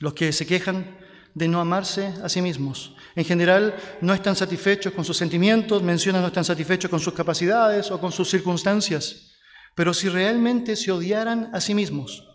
Los 0.01 0.13
que 0.13 0.33
se 0.33 0.47
quejan 0.47 0.99
de 1.33 1.49
no 1.49 1.61
amarse 1.61 2.13
a 2.23 2.29
sí 2.29 2.43
mismos. 2.43 2.95
En 3.17 3.25
general, 3.25 3.75
no 4.03 4.13
están 4.13 4.37
satisfechos 4.37 4.93
con 4.93 5.07
sus 5.07 5.17
sentimientos, 5.17 5.83
mencionan 5.83 6.21
no 6.21 6.29
están 6.29 6.45
satisfechos 6.45 6.91
con 6.91 7.01
sus 7.01 7.15
capacidades 7.15 7.91
o 7.91 7.99
con 7.99 8.13
sus 8.13 8.29
circunstancias. 8.29 9.28
Pero 9.79 9.95
si 9.95 10.09
realmente 10.09 10.75
se 10.75 10.91
odiaran 10.91 11.51
a 11.55 11.61
sí 11.61 11.73
mismos, 11.73 12.27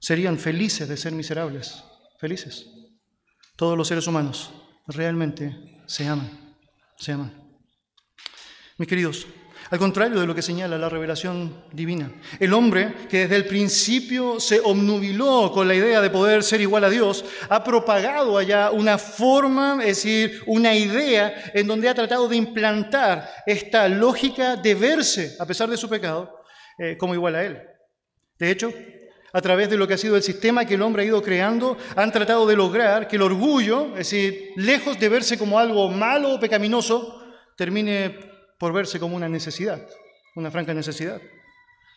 serían 0.00 0.36
felices 0.36 0.88
de 0.88 0.96
ser 0.96 1.12
miserables, 1.12 1.84
felices. 2.18 2.66
Todos 3.54 3.78
los 3.78 3.86
seres 3.86 4.08
humanos 4.08 4.50
realmente 4.88 5.80
se 5.86 6.08
aman, 6.08 6.56
se 6.98 7.12
aman. 7.12 7.32
Mis 8.78 8.88
queridos, 8.88 9.28
al 9.70 9.78
contrario 9.78 10.18
de 10.18 10.26
lo 10.26 10.34
que 10.34 10.42
señala 10.42 10.76
la 10.76 10.88
revelación 10.88 11.66
divina. 11.72 12.12
El 12.40 12.52
hombre 12.52 13.06
que 13.08 13.20
desde 13.20 13.36
el 13.36 13.46
principio 13.46 14.40
se 14.40 14.58
obnubiló 14.58 15.52
con 15.52 15.68
la 15.68 15.76
idea 15.76 16.00
de 16.00 16.10
poder 16.10 16.42
ser 16.42 16.60
igual 16.62 16.82
a 16.82 16.90
Dios, 16.90 17.24
ha 17.48 17.62
propagado 17.62 18.36
allá 18.36 18.72
una 18.72 18.98
forma, 18.98 19.78
es 19.82 20.02
decir, 20.02 20.42
una 20.46 20.74
idea 20.74 21.52
en 21.54 21.68
donde 21.68 21.88
ha 21.88 21.94
tratado 21.94 22.26
de 22.26 22.34
implantar 22.34 23.32
esta 23.46 23.88
lógica 23.88 24.56
de 24.56 24.74
verse, 24.74 25.36
a 25.38 25.46
pesar 25.46 25.70
de 25.70 25.76
su 25.76 25.88
pecado, 25.88 26.41
eh, 26.78 26.96
como 26.96 27.14
igual 27.14 27.34
a 27.34 27.44
Él. 27.44 27.62
De 28.38 28.50
hecho, 28.50 28.72
a 29.32 29.40
través 29.40 29.70
de 29.70 29.76
lo 29.76 29.88
que 29.88 29.94
ha 29.94 29.98
sido 29.98 30.16
el 30.16 30.22
sistema 30.22 30.64
que 30.64 30.74
el 30.74 30.82
hombre 30.82 31.02
ha 31.02 31.06
ido 31.06 31.22
creando, 31.22 31.76
han 31.96 32.12
tratado 32.12 32.46
de 32.46 32.56
lograr 32.56 33.08
que 33.08 33.16
el 33.16 33.22
orgullo, 33.22 33.88
es 33.92 34.10
decir, 34.10 34.50
lejos 34.56 34.98
de 34.98 35.08
verse 35.08 35.38
como 35.38 35.58
algo 35.58 35.88
malo 35.88 36.34
o 36.34 36.40
pecaminoso, 36.40 37.22
termine 37.56 38.18
por 38.58 38.72
verse 38.72 39.00
como 39.00 39.16
una 39.16 39.28
necesidad, 39.28 39.86
una 40.36 40.50
franca 40.50 40.74
necesidad. 40.74 41.20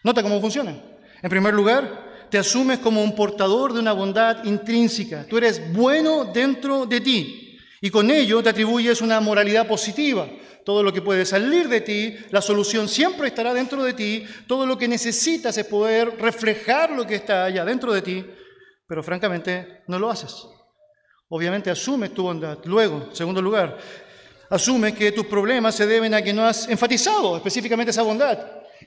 Nota 0.03 0.24
cómo 0.24 0.39
funciona. 0.39 0.82
En 1.22 1.29
primer 1.29 1.53
lugar, 1.53 2.27
te 2.29 2.38
asumes 2.38 2.79
como 2.79 3.03
un 3.03 3.15
portador 3.15 3.74
de 3.74 3.79
una 3.79 3.94
bondad 3.94 4.44
intrínseca. 4.46 5.25
Tú 5.27 5.38
eres 5.38 5.74
bueno 5.74 6.25
dentro 6.25 6.86
de 6.86 7.01
ti 7.01 7.45
y 7.82 7.89
con 7.89 8.10
ello 8.10 8.41
te 8.41 8.50
atribuyes 8.50 9.01
una 9.01 9.20
moralidad 9.20 9.67
positiva. 9.67 10.27
Todo 10.63 10.82
lo 10.82 10.91
que 10.91 11.01
puede 11.01 11.25
salir 11.25 11.67
de 11.67 11.82
ti, 11.82 12.15
la 12.32 12.41
solución 12.41 12.88
siempre 12.88 13.27
estará 13.27 13.53
dentro 13.53 13.84
de 13.84 13.94
ti. 13.94 14.25
Todo 14.48 14.65
lo 14.65 14.77
que 14.77 14.88
necesitas 14.88 15.58
es 15.58 15.65
poder 15.65 16.17
reflejar 16.20 16.91
lo 16.91 17.05
que 17.05 17.15
está 17.15 17.46
allá 17.46 17.63
dentro 17.63 17.94
de 17.94 18.01
ti, 18.01 18.25
pero 18.88 19.03
francamente 19.03 19.84
no 19.88 20.00
lo 20.00 20.10
haces. 20.10 20.48
Obviamente 21.29 21.70
asumes 21.70 22.13
tu 22.13 22.24
bondad. 22.24 22.60
Luego, 22.65 23.10
segundo 23.13 23.41
lugar, 23.41 23.77
Asume 24.50 24.94
que 24.94 25.12
tus 25.12 25.25
problemas 25.25 25.74
se 25.74 25.88
deben 25.88 26.13
a 26.13 26.22
que 26.22 26.32
no 26.32 26.46
has 26.46 26.70
enfatizado 26.70 27.36
específicamente 27.36 27.89
esa 27.89 28.03
bondad 28.03 28.38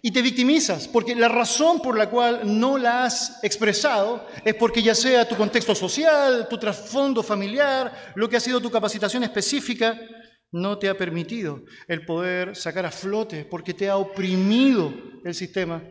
y 0.03 0.11
te 0.11 0.23
victimizas, 0.23 0.89
porque 0.89 1.15
la 1.15 1.29
razón 1.29 1.81
por 1.81 1.97
la 1.97 2.09
cual 2.09 2.43
no 2.45 2.79
la 2.79 3.05
has 3.05 3.43
expresado 3.43 4.27
es 4.45 4.55
porque 4.55 4.83
ya 4.83 4.95
sea 4.95 5.29
tu 5.29 5.37
contexto 5.37 5.75
social, 5.75 6.47
tu 6.49 6.59
trasfondo 6.59 7.23
familiar, 7.23 8.13
lo 8.15 8.29
que 8.29 8.37
ha 8.37 8.41
sido 8.41 8.61
tu 8.61 8.71
capacitación 8.71 9.23
específica, 9.25 9.99
no 10.51 10.79
te 10.79 10.89
ha 10.89 10.97
permitido 10.97 11.63
el 11.89 12.05
poder 12.05 12.57
sacar 12.57 12.87
a 12.87 12.91
flote, 12.91 13.45
porque 13.45 13.75
te 13.75 13.89
ha 13.89 13.97
oprimido 13.97 14.93
el 15.25 15.35
sistema 15.35 15.83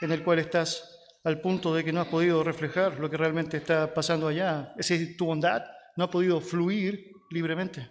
en 0.00 0.12
el 0.12 0.22
cual 0.22 0.38
estás 0.38 0.92
al 1.24 1.40
punto 1.40 1.74
de 1.74 1.84
que 1.84 1.92
no 1.92 2.00
has 2.00 2.08
podido 2.08 2.44
reflejar 2.44 2.98
lo 3.00 3.10
que 3.10 3.16
realmente 3.16 3.56
está 3.56 3.92
pasando 3.92 4.28
allá. 4.28 4.72
Es 4.78 5.16
tu 5.16 5.26
bondad 5.26 5.62
no 5.96 6.04
ha 6.04 6.10
podido 6.10 6.40
fluir 6.40 7.12
libremente. 7.30 7.90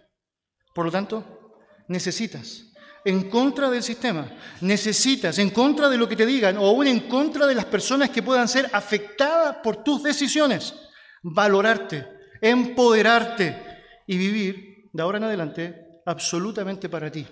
Por 0.74 0.86
lo 0.86 0.92
tanto, 0.92 1.58
necesitas, 1.88 2.72
en 3.06 3.30
contra 3.30 3.70
del 3.70 3.84
sistema, 3.84 4.28
necesitas, 4.62 5.38
en 5.38 5.52
contra 5.52 5.90
de 5.90 5.98
lo 5.98 6.10
que 6.10 6.16
te 6.16 6.26
digan 6.26 6.58
o 6.58 6.66
aún 6.66 6.88
en 6.88 7.02
contra 7.02 7.46
de 7.46 7.54
las 7.54 7.66
personas 7.66 8.10
que 8.10 8.24
puedan 8.24 8.48
ser 8.48 8.68
afectadas 8.74 9.58
por 9.64 9.84
tus 9.84 10.02
decisiones, 10.02 10.74
valorarte, 11.22 12.08
empoderarte 12.42 13.64
y 14.08 14.18
vivir 14.18 14.90
de 14.92 15.04
ahora 15.04 15.20
en 15.20 15.26
adelante 15.26 16.02
absolutamente 16.04 16.90
para 16.90 17.12
ti, 17.12 17.28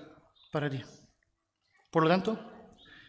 para 0.51 0.69
ti. 0.69 0.79
Por 1.89 2.03
lo 2.03 2.09
tanto, 2.09 2.39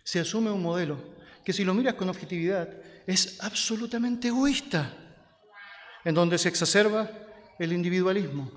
se 0.03 0.21
asume 0.21 0.51
un 0.51 0.63
modelo 0.63 1.15
que 1.45 1.53
si 1.53 1.65
lo 1.65 1.75
miras 1.75 1.95
con 1.95 2.09
objetividad 2.09 2.69
es 3.07 3.39
absolutamente 3.43 4.29
egoísta, 4.29 4.91
en 6.03 6.15
donde 6.15 6.39
se 6.39 6.49
exacerba 6.49 7.11
el 7.59 7.75
individualismo, 7.75 8.51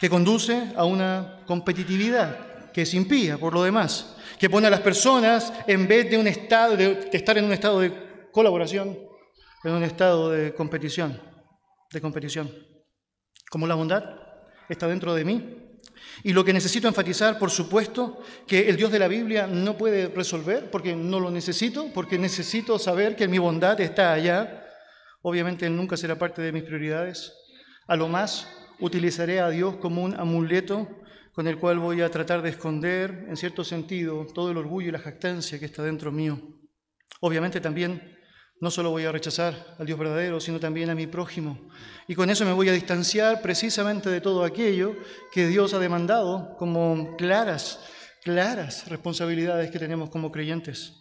que 0.00 0.10
conduce 0.10 0.72
a 0.74 0.84
una 0.84 1.44
competitividad 1.46 2.53
que 2.74 2.82
es 2.82 2.92
impía 2.92 3.38
por 3.38 3.54
lo 3.54 3.62
demás, 3.62 4.16
que 4.38 4.50
pone 4.50 4.66
a 4.66 4.70
las 4.70 4.80
personas 4.80 5.52
en 5.66 5.86
vez 5.86 6.10
de 6.10 6.18
un 6.18 6.26
estado 6.26 6.76
de, 6.76 7.08
estar 7.12 7.38
en 7.38 7.44
un 7.44 7.52
estado 7.52 7.78
de 7.80 8.28
colaboración, 8.32 8.98
en 9.62 9.72
un 9.72 9.84
estado 9.84 10.30
de 10.30 10.52
competición, 10.52 11.18
de 11.92 12.00
competición. 12.00 12.52
Como 13.48 13.68
la 13.68 13.76
bondad 13.76 14.02
está 14.68 14.88
dentro 14.88 15.14
de 15.14 15.24
mí. 15.24 15.60
Y 16.24 16.32
lo 16.32 16.44
que 16.44 16.52
necesito 16.52 16.88
enfatizar, 16.88 17.38
por 17.38 17.50
supuesto, 17.50 18.20
que 18.46 18.68
el 18.68 18.76
Dios 18.76 18.90
de 18.90 18.98
la 18.98 19.08
Biblia 19.08 19.46
no 19.46 19.76
puede 19.76 20.08
resolver 20.08 20.70
porque 20.70 20.96
no 20.96 21.20
lo 21.20 21.30
necesito, 21.30 21.92
porque 21.94 22.18
necesito 22.18 22.78
saber 22.78 23.14
que 23.14 23.28
mi 23.28 23.38
bondad 23.38 23.80
está 23.80 24.12
allá. 24.12 24.66
Obviamente 25.22 25.70
nunca 25.70 25.96
será 25.96 26.18
parte 26.18 26.42
de 26.42 26.52
mis 26.52 26.64
prioridades. 26.64 27.32
A 27.86 27.94
lo 27.94 28.08
más 28.08 28.48
utilizaré 28.80 29.40
a 29.40 29.50
Dios 29.50 29.76
como 29.76 30.02
un 30.02 30.18
amuleto 30.18 30.88
con 31.34 31.48
el 31.48 31.58
cual 31.58 31.80
voy 31.80 32.00
a 32.00 32.10
tratar 32.10 32.42
de 32.42 32.50
esconder, 32.50 33.26
en 33.28 33.36
cierto 33.36 33.64
sentido, 33.64 34.26
todo 34.32 34.52
el 34.52 34.56
orgullo 34.56 34.88
y 34.88 34.92
la 34.92 35.00
jactancia 35.00 35.58
que 35.58 35.64
está 35.64 35.82
dentro 35.82 36.12
mío. 36.12 36.40
Obviamente 37.20 37.60
también 37.60 38.16
no 38.60 38.70
solo 38.70 38.90
voy 38.90 39.04
a 39.04 39.10
rechazar 39.10 39.74
al 39.78 39.84
Dios 39.84 39.98
verdadero, 39.98 40.38
sino 40.38 40.60
también 40.60 40.90
a 40.90 40.94
mi 40.94 41.08
prójimo. 41.08 41.68
Y 42.06 42.14
con 42.14 42.30
eso 42.30 42.44
me 42.44 42.52
voy 42.52 42.68
a 42.68 42.72
distanciar 42.72 43.42
precisamente 43.42 44.10
de 44.10 44.20
todo 44.20 44.44
aquello 44.44 44.94
que 45.32 45.48
Dios 45.48 45.74
ha 45.74 45.80
demandado 45.80 46.56
como 46.56 47.16
claras, 47.16 47.80
claras 48.22 48.88
responsabilidades 48.88 49.72
que 49.72 49.80
tenemos 49.80 50.10
como 50.10 50.30
creyentes. 50.30 50.94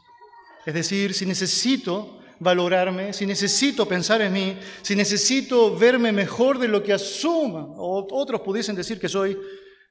Es 0.66 0.74
decir, 0.74 1.14
si 1.14 1.28
necesito 1.28 2.22
valorarme, 2.40 3.14
si 3.14 3.28
necesito 3.28 3.88
pensar 3.88 4.22
en 4.24 4.34
mí, 4.34 4.58
si 4.82 4.96
necesito 4.96 5.78
verme 5.78 6.12
mejor 6.12 6.58
de 6.58 6.68
lo 6.68 6.82
que 6.82 6.94
asuma, 6.94 7.66
o 7.66 8.08
otros 8.12 8.42
pudiesen 8.42 8.76
decir 8.76 9.00
que 9.00 9.08
soy, 9.08 9.38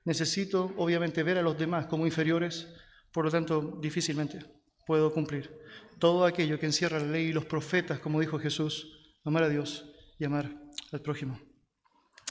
necesito 0.04 0.72
obviamente 0.76 1.22
ver 1.22 1.38
a 1.38 1.42
los 1.42 1.58
demás 1.58 1.86
como 1.86 2.06
inferiores, 2.06 2.68
por 3.12 3.24
lo 3.24 3.30
tanto 3.30 3.78
difícilmente 3.80 4.40
puedo 4.86 5.12
cumplir 5.12 5.50
todo 5.98 6.24
aquello 6.24 6.58
que 6.58 6.66
encierra 6.66 6.98
la 6.98 7.06
ley 7.06 7.26
y 7.26 7.32
los 7.32 7.44
profetas, 7.44 8.00
como 8.00 8.20
dijo 8.20 8.38
Jesús, 8.38 9.14
amar 9.24 9.44
a 9.44 9.48
Dios 9.48 9.84
y 10.18 10.24
amar 10.24 10.50
al 10.90 11.00
prójimo. 11.00 11.40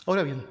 Ahora 0.05 0.23
bien, 0.23 0.45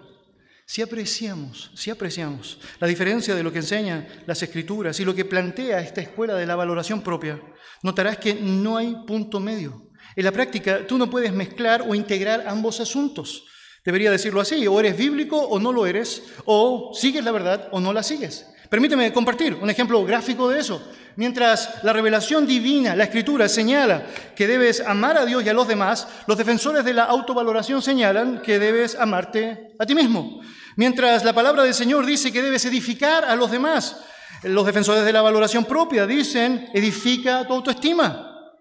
si 0.65 0.81
apreciamos, 0.83 1.71
si 1.75 1.91
apreciamos 1.91 2.59
la 2.79 2.87
diferencia 2.87 3.35
de 3.35 3.43
lo 3.43 3.53
que 3.53 3.59
enseñan 3.59 4.07
las 4.27 4.43
escrituras 4.43 4.99
y 5.00 5.05
lo 5.05 5.15
que 5.15 5.25
plantea 5.25 5.81
esta 5.81 6.00
escuela 6.00 6.35
de 6.35 6.47
la 6.47 6.57
valoración 6.57 7.03
propia, 7.03 7.43
notarás 7.83 8.19
que 8.19 8.35
no 8.35 8.77
hay 8.77 8.95
punto 9.07 9.41
medio. 9.41 9.91
En 10.17 10.25
la 10.25 10.33
práctica, 10.33 10.87
tú 10.87 10.97
no 10.97 11.11
puedes 11.11 11.33
mezclar 11.33 11.85
o 11.87 11.95
integrar 11.95 12.45
ambos 12.47 12.81
asuntos. 12.81 13.45
Debería 13.85 14.11
decirlo 14.11 14.41
así, 14.41 14.67
o 14.67 14.79
eres 14.79 14.97
bíblico 14.97 15.39
o 15.39 15.59
no 15.59 15.73
lo 15.73 15.87
eres, 15.87 16.23
o 16.45 16.93
sigues 16.95 17.25
la 17.25 17.33
verdad 17.33 17.69
o 17.73 17.81
no 17.81 17.93
la 17.93 18.03
sigues. 18.03 18.47
Permíteme 18.69 19.13
compartir 19.13 19.55
un 19.55 19.69
ejemplo 19.69 20.05
gráfico 20.05 20.49
de 20.49 20.61
eso. 20.61 20.81
Mientras 21.17 21.83
la 21.83 21.93
revelación 21.93 22.47
divina, 22.47 22.95
la 22.95 23.05
escritura, 23.05 23.49
señala 23.49 24.07
que 24.37 24.47
debes 24.47 24.81
amar 24.81 25.19
a 25.19 25.27
Dios 25.27 25.45
y 25.45 25.49
a 25.49 25.53
los 25.53 25.67
demás, 25.67 26.07
los 26.29 26.39
defensores 26.39 26.85
de 26.85 26.95
la 26.95 27.05
autovaloración 27.05 27.83
señalan 27.83 28.43
que 28.43 28.61
debes 28.61 28.95
amarte 28.95 29.73
a 29.79 29.87
ti 29.87 29.95
mismo. 29.95 30.41
Mientras 30.77 31.25
la 31.25 31.33
palabra 31.33 31.65
del 31.65 31.75
Señor 31.75 32.07
dice 32.07 32.31
que 32.31 32.43
debes 32.43 32.65
edificar 32.65 33.25
a 33.25 33.35
los 33.35 33.51
demás, 33.51 34.05
los 34.45 34.65
defensores 34.65 35.05
de 35.05 35.13
la 35.13 35.21
valoración 35.21 35.65
propia 35.65 36.07
dicen, 36.07 36.71
edifica 36.73 37.47
tu 37.47 37.55
autoestima. 37.55 38.55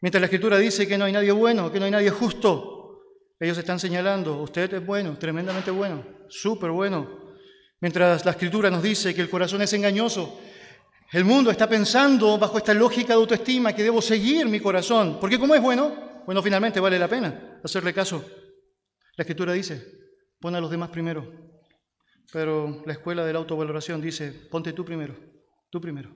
Mientras 0.00 0.20
la 0.20 0.26
escritura 0.26 0.58
dice 0.58 0.86
que 0.86 0.96
no 0.96 1.06
hay 1.06 1.12
nadie 1.12 1.32
bueno, 1.32 1.72
que 1.72 1.80
no 1.80 1.86
hay 1.86 1.90
nadie 1.90 2.10
justo, 2.10 2.75
ellos 3.38 3.58
están 3.58 3.78
señalando, 3.78 4.40
usted 4.42 4.72
es 4.72 4.84
bueno, 4.84 5.16
tremendamente 5.18 5.70
bueno, 5.70 6.04
súper 6.28 6.70
bueno. 6.70 7.34
Mientras 7.80 8.24
la 8.24 8.30
escritura 8.30 8.70
nos 8.70 8.82
dice 8.82 9.14
que 9.14 9.20
el 9.20 9.28
corazón 9.28 9.60
es 9.62 9.72
engañoso, 9.74 10.40
el 11.12 11.24
mundo 11.24 11.50
está 11.50 11.68
pensando 11.68 12.38
bajo 12.38 12.58
esta 12.58 12.74
lógica 12.74 13.08
de 13.08 13.20
autoestima 13.20 13.74
que 13.74 13.82
debo 13.82 14.00
seguir 14.02 14.46
mi 14.46 14.60
corazón, 14.60 15.18
porque 15.20 15.38
como 15.38 15.54
es 15.54 15.62
bueno, 15.62 16.22
bueno, 16.26 16.42
finalmente 16.42 16.80
vale 16.80 16.98
la 16.98 17.08
pena 17.08 17.60
hacerle 17.62 17.94
caso. 17.94 18.24
La 19.16 19.22
escritura 19.22 19.52
dice, 19.52 19.82
pon 20.40 20.54
a 20.54 20.60
los 20.60 20.70
demás 20.70 20.88
primero. 20.90 21.46
Pero 22.32 22.82
la 22.84 22.92
escuela 22.92 23.24
de 23.24 23.32
la 23.32 23.38
autovaloración 23.38 24.00
dice, 24.00 24.32
ponte 24.50 24.72
tú 24.72 24.84
primero, 24.84 25.14
tú 25.70 25.80
primero, 25.80 26.10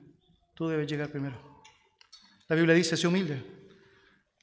tú 0.54 0.66
debes 0.66 0.88
llegar 0.88 1.08
primero. 1.08 1.62
La 2.48 2.56
Biblia 2.56 2.74
dice, 2.74 2.96
sé 2.96 3.06
humilde. 3.06 3.59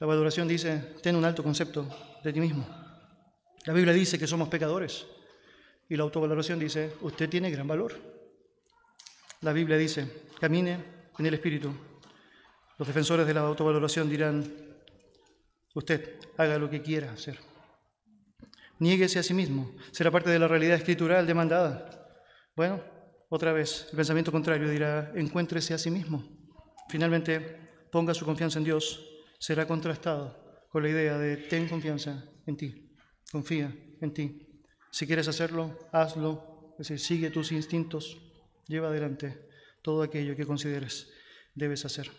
La 0.00 0.06
valoración 0.06 0.46
dice, 0.46 0.94
ten 1.02 1.16
un 1.16 1.24
alto 1.24 1.42
concepto 1.42 1.88
de 2.22 2.32
ti 2.32 2.40
mismo. 2.40 2.66
La 3.64 3.72
Biblia 3.72 3.92
dice 3.92 4.18
que 4.18 4.26
somos 4.26 4.48
pecadores. 4.48 5.06
Y 5.88 5.96
la 5.96 6.04
autovaloración 6.04 6.58
dice, 6.58 6.94
usted 7.00 7.28
tiene 7.28 7.50
gran 7.50 7.66
valor. 7.66 7.94
La 9.40 9.52
Biblia 9.52 9.76
dice, 9.76 10.24
camine 10.38 10.84
en 11.18 11.26
el 11.26 11.34
Espíritu. 11.34 11.72
Los 12.78 12.86
defensores 12.86 13.26
de 13.26 13.34
la 13.34 13.40
autovaloración 13.40 14.08
dirán, 14.08 14.44
usted 15.74 16.20
haga 16.36 16.58
lo 16.58 16.70
que 16.70 16.80
quiera 16.80 17.12
hacer. 17.12 17.38
Niéguese 18.78 19.18
a 19.18 19.24
sí 19.24 19.34
mismo. 19.34 19.74
Será 19.90 20.10
parte 20.12 20.30
de 20.30 20.38
la 20.38 20.46
realidad 20.46 20.76
escritural 20.76 21.26
demandada. 21.26 22.22
Bueno, 22.54 22.80
otra 23.28 23.52
vez, 23.52 23.88
el 23.90 23.96
pensamiento 23.96 24.30
contrario 24.30 24.68
dirá, 24.70 25.10
encuéntrese 25.16 25.74
a 25.74 25.78
sí 25.78 25.90
mismo. 25.90 26.24
Finalmente, 26.88 27.40
ponga 27.90 28.14
su 28.14 28.24
confianza 28.24 28.58
en 28.58 28.64
Dios. 28.64 29.07
Será 29.38 29.66
contrastado 29.66 30.66
con 30.70 30.82
la 30.82 30.90
idea 30.90 31.16
de 31.16 31.36
ten 31.36 31.68
confianza 31.68 32.24
en 32.46 32.56
ti, 32.56 32.92
confía 33.30 33.72
en 34.00 34.12
ti. 34.12 34.48
Si 34.90 35.06
quieres 35.06 35.28
hacerlo, 35.28 35.78
hazlo. 35.92 36.74
Es 36.78 36.88
decir, 36.88 37.00
sigue 37.00 37.30
tus 37.30 37.50
instintos, 37.52 38.16
lleva 38.66 38.88
adelante 38.88 39.48
todo 39.82 40.02
aquello 40.02 40.36
que 40.36 40.46
consideres 40.46 41.08
debes 41.54 41.84
hacer. 41.84 42.10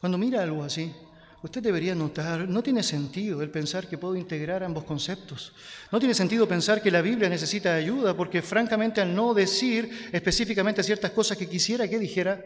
Cuando 0.00 0.18
mira 0.18 0.42
algo 0.42 0.62
así, 0.62 0.94
usted 1.42 1.62
debería 1.62 1.94
notar, 1.94 2.48
no 2.48 2.62
tiene 2.62 2.82
sentido 2.82 3.42
el 3.42 3.50
pensar 3.50 3.88
que 3.88 3.98
puedo 3.98 4.16
integrar 4.16 4.62
ambos 4.62 4.84
conceptos. 4.84 5.52
No 5.90 5.98
tiene 5.98 6.14
sentido 6.14 6.46
pensar 6.46 6.80
que 6.82 6.90
la 6.90 7.02
Biblia 7.02 7.28
necesita 7.28 7.74
ayuda, 7.74 8.16
porque 8.16 8.42
francamente 8.42 9.00
al 9.00 9.14
no 9.14 9.34
decir 9.34 10.10
específicamente 10.12 10.82
ciertas 10.82 11.10
cosas 11.10 11.36
que 11.36 11.48
quisiera 11.48 11.88
que 11.88 11.98
dijera, 11.98 12.40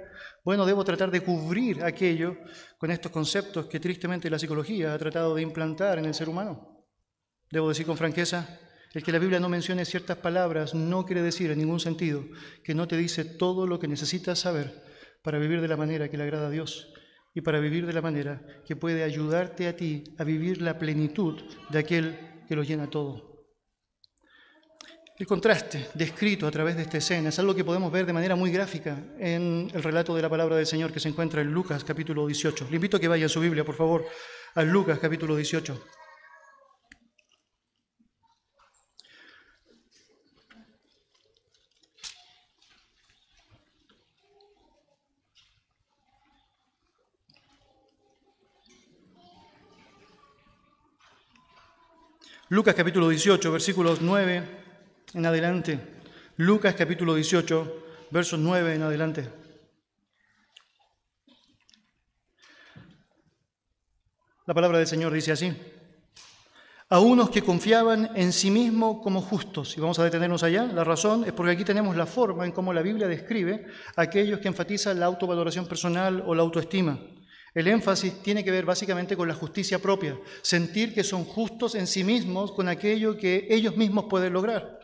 bueno, 0.45 0.67
debo 0.67 0.85
tratar 0.85 1.11
de 1.11 1.21
cubrir 1.21 1.85
aquello 1.85 2.37
con 2.79 2.91
estos 2.91 3.13
conceptos 3.13 3.67
que 3.67 3.79
tristemente 3.79 4.29
la 4.29 4.39
psicología 4.39 4.93
ha 4.93 4.99
tratado 4.99 5.35
de 5.35 5.43
implantar 5.43 5.99
en 5.99 6.07
el 6.07 6.15
ser 6.15 6.29
humano. 6.29 6.85
Debo 7.51 7.69
decir 7.69 7.87
con 7.87 7.97
franqueza, 7.97 8.59
el 8.93 9.03
que 9.03 9.13
la 9.13 9.19
Biblia 9.19 9.41
no 9.41 9.49
mencione 9.49 9.85
ciertas 9.85 10.19
palabras 10.19 10.75
no 10.75 11.07
quiere 11.07 11.23
decir 11.23 11.51
en 11.51 11.59
ningún 11.59 11.81
sentido 11.81 12.25
que 12.65 12.75
no 12.75 12.89
te 12.89 12.97
dice 12.97 13.25
todo 13.25 13.67
lo 13.67 13.79
que 13.79 13.89
necesitas 13.89 14.41
saber 14.41 14.83
para 15.23 15.39
vivir 15.39 15.61
de 15.61 15.69
la 15.69 15.77
manera 15.77 16.09
que 16.09 16.17
le 16.17 16.25
agrada 16.25 16.49
a 16.49 16.51
Dios 16.51 16.93
y 17.35 17.41
para 17.41 17.61
vivir 17.61 17.87
de 17.87 17.93
la 17.93 18.03
manera 18.03 18.43
que 18.67 18.77
puede 18.77 19.05
ayudarte 19.05 19.69
a 19.69 19.77
ti 19.77 20.05
a 20.19 20.25
vivir 20.25 20.61
la 20.61 20.79
plenitud 20.79 21.41
de 21.71 21.79
aquel 21.79 22.45
que 22.49 22.57
lo 22.57 22.63
llena 22.63 22.91
todo. 22.91 23.32
El 25.23 25.29
contraste 25.29 25.87
descrito 25.95 26.49
a 26.49 26.51
través 26.51 26.75
de 26.75 26.83
esta 26.83 26.99
escena 26.99 27.29
es 27.29 27.39
algo 27.39 27.55
que 27.55 27.63
podemos 27.63 27.93
ver 27.93 28.05
de 28.05 28.13
manera 28.13 28.35
muy 28.35 28.51
gráfica 28.51 28.99
en 29.21 29.71
el 29.73 29.81
relato 29.81 30.17
de 30.17 30.23
la 30.23 30.29
palabra 30.29 30.57
del 30.57 30.67
Señor 30.67 30.93
que 30.93 30.99
se 30.99 31.09
encuentra 31.09 31.41
en 31.41 31.53
Lucas 31.53 31.85
capítulo 31.85 32.27
18. 32.27 32.67
Le 32.69 32.75
invito 32.75 32.97
a 32.97 33.01
que 33.01 33.07
vaya 33.07 33.27
a 33.27 33.29
su 33.29 33.39
Biblia, 33.39 33.65
por 33.65 33.77
favor, 33.77 34.05
a 34.57 34.63
Lucas 34.65 34.99
capítulo 34.99 35.37
18. 35.37 35.81
Lucas 52.49 52.75
capítulo 52.75 53.09
18, 53.09 53.53
versículos 53.53 54.01
9 54.03 54.62
en 55.15 55.27
adelante. 55.27 55.79
Lucas 56.37 56.75
capítulo 56.75 57.15
18, 57.15 58.09
versos 58.11 58.39
9 58.39 58.75
en 58.75 58.83
adelante. 58.83 59.29
La 64.47 64.55
palabra 64.55 64.79
del 64.79 64.87
Señor 64.87 65.13
dice 65.13 65.33
así. 65.33 65.53
A 66.89 66.99
unos 66.99 67.31
que 67.31 67.43
confiaban 67.43 68.11
en 68.15 68.33
sí 68.33 68.51
mismos 68.51 68.99
como 69.03 69.23
justos. 69.23 69.77
Y 69.77 69.81
vamos 69.81 69.99
a 69.99 70.05
detenernos 70.05 70.43
allá. 70.43 70.65
La 70.65 70.85
razón 70.85 71.25
es 71.25 71.33
porque 71.33 71.53
aquí 71.53 71.65
tenemos 71.65 71.97
la 71.97 72.07
forma 72.07 72.45
en 72.45 72.53
cómo 72.53 72.73
la 72.73 72.83
Biblia 72.83 73.09
describe 73.09 73.67
a 73.97 74.03
aquellos 74.03 74.41
que 74.41 74.49
enfatizan 74.49 75.01
la 75.01 75.07
autovaloración 75.07 75.67
personal 75.67 76.23
o 76.27 76.35
la 76.35 76.43
autoestima. 76.43 76.99
El 77.55 77.69
énfasis 77.69 78.23
tiene 78.23 78.43
que 78.43 78.51
ver 78.51 78.65
básicamente 78.65 79.17
con 79.17 79.29
la 79.29 79.35
justicia 79.35 79.79
propia, 79.79 80.19
sentir 80.41 80.95
que 80.95 81.05
son 81.05 81.25
justos 81.25 81.75
en 81.75 81.87
sí 81.87 82.03
mismos 82.03 82.53
con 82.53 82.69
aquello 82.69 83.17
que 83.17 83.47
ellos 83.51 83.77
mismos 83.77 84.07
pueden 84.09 84.33
lograr. 84.33 84.81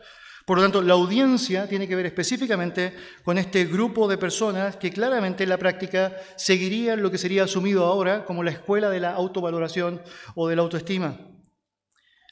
Por 0.49 0.57
lo 0.57 0.63
tanto, 0.63 0.81
la 0.81 0.95
audiencia 0.95 1.69
tiene 1.69 1.87
que 1.87 1.95
ver 1.95 2.07
específicamente 2.07 2.95
con 3.23 3.37
este 3.37 3.67
grupo 3.67 4.09
de 4.09 4.17
personas 4.17 4.77
que 4.77 4.91
claramente 4.91 5.43
en 5.43 5.51
la 5.51 5.59
práctica 5.59 6.17
seguirían 6.37 7.03
lo 7.03 7.11
que 7.11 7.19
sería 7.19 7.45
asumido 7.45 7.85
ahora 7.85 8.25
como 8.25 8.43
la 8.43 8.53
escuela 8.53 8.89
de 8.89 8.99
la 8.99 9.13
autovaloración 9.13 10.01
o 10.35 10.49
de 10.49 10.57
la 10.57 10.63
autoestima. 10.63 11.19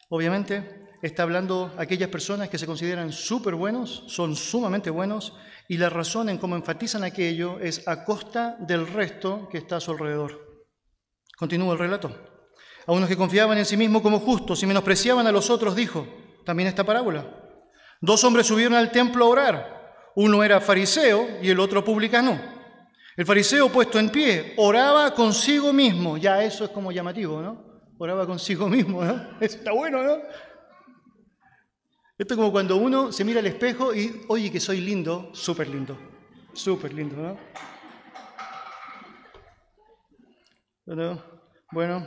Obviamente, 0.09 0.87
está 1.03 1.25
hablando 1.25 1.75
aquellas 1.77 2.09
personas 2.09 2.49
que 2.49 2.57
se 2.57 2.65
consideran 2.65 3.13
súper 3.13 3.55
buenos, 3.55 4.05
son 4.07 4.35
sumamente 4.35 4.89
buenos, 4.89 5.35
y 5.69 5.77
la 5.77 5.91
razón 5.91 6.31
en 6.31 6.39
cómo 6.39 6.57
enfatizan 6.57 7.05
aquello 7.05 7.61
es 7.61 7.87
a 7.87 8.03
costa 8.03 8.57
del 8.61 8.87
resto 8.87 9.47
que 9.51 9.59
está 9.59 9.77
a 9.77 9.81
su 9.81 9.91
alrededor. 9.91 10.65
Continúa 11.37 11.75
el 11.75 11.81
relato. 11.81 12.17
A 12.87 12.93
unos 12.93 13.11
que 13.11 13.17
confiaban 13.19 13.59
en 13.59 13.67
sí 13.67 13.77
mismos 13.77 14.01
como 14.01 14.21
justos 14.21 14.63
y 14.63 14.67
menospreciaban 14.67 15.27
a 15.27 15.33
los 15.33 15.51
otros, 15.51 15.77
dijo, 15.77 16.07
también 16.47 16.71
esta 16.71 16.83
parábola. 16.83 17.43
Dos 18.01 18.23
hombres 18.25 18.47
subieron 18.47 18.75
al 18.75 18.91
templo 18.91 19.25
a 19.25 19.29
orar. 19.29 19.77
Uno 20.17 20.43
era 20.43 20.61
fariseo 20.61 21.43
y 21.43 21.51
el 21.51 21.61
otro 21.61 21.85
publicano. 21.85 22.41
El 23.17 23.25
fariseo 23.25 23.71
puesto 23.71 23.99
en 23.99 24.11
pie 24.11 24.55
oraba 24.59 25.15
consigo 25.15 25.73
mismo. 25.73 26.17
Ya 26.19 26.43
eso 26.43 26.65
es 26.65 26.71
como 26.71 26.93
llamativo, 26.93 27.41
¿no? 27.41 27.83
Oraba 27.99 28.27
consigo 28.27 28.69
mismo, 28.71 29.05
¿no? 29.05 29.39
está 29.41 29.73
bueno, 29.73 30.03
¿no? 30.03 30.17
Esto 32.19 32.33
es 32.33 32.39
como 32.39 32.51
cuando 32.51 32.77
uno 32.77 33.13
se 33.13 33.25
mira 33.25 33.41
al 33.41 33.47
espejo 33.47 33.95
y, 33.95 34.25
oye, 34.29 34.51
que 34.51 34.59
soy 34.59 34.81
lindo, 34.81 35.31
súper 35.35 35.69
lindo, 35.69 35.99
súper 36.55 36.95
lindo, 36.95 37.17
¿no? 37.17 37.39
Bueno, 40.87 41.23
bueno, 41.73 42.07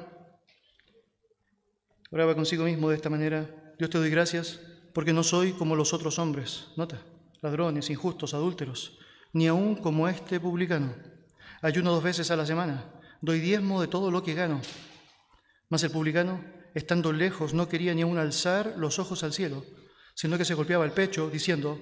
oraba 2.11 2.33
consigo 2.33 2.63
mismo 2.63 2.89
de 2.89 2.95
esta 2.95 3.09
manera. 3.09 3.75
Dios 3.77 3.89
te 3.91 3.99
doy 3.99 4.09
gracias 4.09 4.59
porque 4.93 5.13
no 5.13 5.23
soy 5.23 5.53
como 5.53 5.75
los 5.75 5.93
otros 5.93 6.19
hombres, 6.19 6.67
nota, 6.75 7.01
ladrones, 7.41 7.89
injustos, 7.89 8.33
adúlteros, 8.33 8.97
ni 9.33 9.47
aún 9.47 9.75
como 9.75 10.07
este 10.07 10.39
publicano. 10.39 10.93
Ayuno 11.61 11.91
dos 11.91 12.03
veces 12.03 12.31
a 12.31 12.35
la 12.35 12.45
semana, 12.45 12.91
doy 13.21 13.39
diezmo 13.39 13.81
de 13.81 13.87
todo 13.87 14.11
lo 14.11 14.23
que 14.23 14.33
gano. 14.33 14.61
Mas 15.69 15.83
el 15.83 15.91
publicano, 15.91 16.43
estando 16.73 17.11
lejos, 17.11 17.53
no 17.53 17.67
quería 17.67 17.93
ni 17.93 18.01
aún 18.01 18.17
alzar 18.17 18.75
los 18.77 18.99
ojos 18.99 19.23
al 19.23 19.33
cielo 19.33 19.63
sino 20.19 20.37
que 20.37 20.43
se 20.43 20.53
golpeaba 20.53 20.83
el 20.83 20.91
pecho 20.91 21.29
diciendo, 21.29 21.79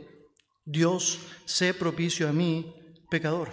Dios, 0.63 1.17
sé 1.46 1.74
propicio 1.74 2.30
a 2.30 2.32
mí, 2.32 2.72
pecador. 3.10 3.50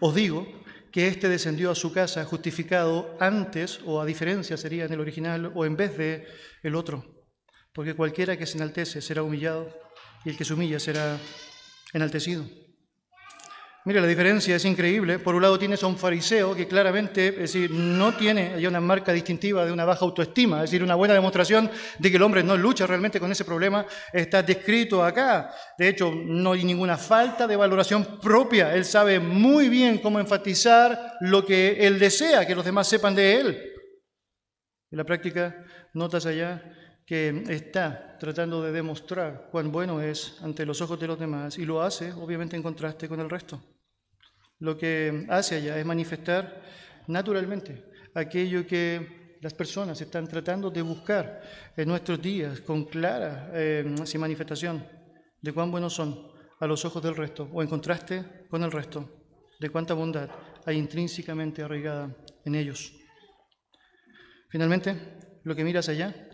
Os 0.00 0.14
digo 0.14 0.46
que 0.92 1.08
éste 1.08 1.28
descendió 1.28 1.72
a 1.72 1.74
su 1.74 1.92
casa 1.92 2.24
justificado 2.24 3.16
antes, 3.18 3.80
o 3.84 4.00
a 4.00 4.06
diferencia 4.06 4.56
sería 4.56 4.84
en 4.84 4.92
el 4.92 5.00
original, 5.00 5.50
o 5.56 5.64
en 5.64 5.76
vez 5.76 5.98
de 5.98 6.28
el 6.62 6.76
otro, 6.76 7.19
porque 7.72 7.94
cualquiera 7.94 8.36
que 8.36 8.46
se 8.46 8.56
enaltece 8.56 9.00
será 9.00 9.22
humillado, 9.22 9.68
y 10.24 10.30
el 10.30 10.36
que 10.36 10.44
se 10.44 10.54
humilla 10.54 10.78
será 10.78 11.18
enaltecido. 11.92 12.44
Mira, 13.86 14.02
la 14.02 14.06
diferencia 14.06 14.54
es 14.54 14.64
increíble. 14.66 15.18
Por 15.18 15.34
un 15.34 15.40
lado 15.40 15.58
tienes 15.58 15.82
a 15.82 15.86
un 15.86 15.96
fariseo 15.96 16.54
que 16.54 16.68
claramente, 16.68 17.28
es 17.28 17.54
decir, 17.54 17.70
no 17.70 18.14
tiene 18.14 18.52
hay 18.54 18.66
una 18.66 18.80
marca 18.80 19.10
distintiva 19.10 19.64
de 19.64 19.72
una 19.72 19.86
baja 19.86 20.04
autoestima, 20.04 20.56
es 20.58 20.70
decir, 20.70 20.84
una 20.84 20.96
buena 20.96 21.14
demostración 21.14 21.70
de 21.98 22.10
que 22.10 22.16
el 22.18 22.22
hombre 22.22 22.42
no 22.42 22.58
lucha 22.58 22.86
realmente 22.86 23.18
con 23.18 23.32
ese 23.32 23.46
problema, 23.46 23.86
está 24.12 24.42
descrito 24.42 25.02
acá. 25.02 25.50
De 25.78 25.88
hecho, 25.88 26.12
no 26.14 26.52
hay 26.52 26.64
ninguna 26.64 26.98
falta 26.98 27.46
de 27.46 27.56
valoración 27.56 28.20
propia. 28.20 28.74
Él 28.74 28.84
sabe 28.84 29.18
muy 29.18 29.70
bien 29.70 29.96
cómo 29.96 30.20
enfatizar 30.20 31.14
lo 31.20 31.46
que 31.46 31.78
él 31.86 31.98
desea, 31.98 32.46
que 32.46 32.54
los 32.54 32.66
demás 32.66 32.86
sepan 32.86 33.14
de 33.14 33.40
él. 33.40 33.72
En 34.90 34.98
la 34.98 35.04
práctica, 35.04 35.56
notas 35.94 36.26
allá 36.26 36.62
que 37.10 37.42
está 37.48 38.16
tratando 38.20 38.62
de 38.62 38.70
demostrar 38.70 39.48
cuán 39.50 39.72
bueno 39.72 40.00
es 40.00 40.36
ante 40.42 40.64
los 40.64 40.80
ojos 40.80 41.00
de 41.00 41.08
los 41.08 41.18
demás 41.18 41.58
y 41.58 41.64
lo 41.64 41.82
hace 41.82 42.12
obviamente 42.12 42.54
en 42.54 42.62
contraste 42.62 43.08
con 43.08 43.18
el 43.18 43.28
resto. 43.28 43.60
Lo 44.60 44.78
que 44.78 45.26
hace 45.28 45.56
allá 45.56 45.76
es 45.76 45.84
manifestar 45.84 46.62
naturalmente 47.08 47.84
aquello 48.14 48.64
que 48.64 49.38
las 49.40 49.52
personas 49.54 50.00
están 50.00 50.28
tratando 50.28 50.70
de 50.70 50.82
buscar 50.82 51.42
en 51.76 51.88
nuestros 51.88 52.22
días 52.22 52.60
con 52.60 52.84
clara 52.84 53.50
eh, 53.54 53.84
manifestación 54.16 54.86
de 55.42 55.52
cuán 55.52 55.72
buenos 55.72 55.92
son 55.92 56.30
a 56.60 56.66
los 56.68 56.84
ojos 56.84 57.02
del 57.02 57.16
resto 57.16 57.50
o 57.52 57.60
en 57.60 57.68
contraste 57.68 58.46
con 58.48 58.62
el 58.62 58.70
resto, 58.70 59.26
de 59.58 59.68
cuánta 59.68 59.94
bondad 59.94 60.30
hay 60.64 60.76
intrínsecamente 60.76 61.60
arraigada 61.60 62.14
en 62.44 62.54
ellos. 62.54 62.94
Finalmente, 64.48 65.40
lo 65.42 65.56
que 65.56 65.64
miras 65.64 65.88
allá 65.88 66.28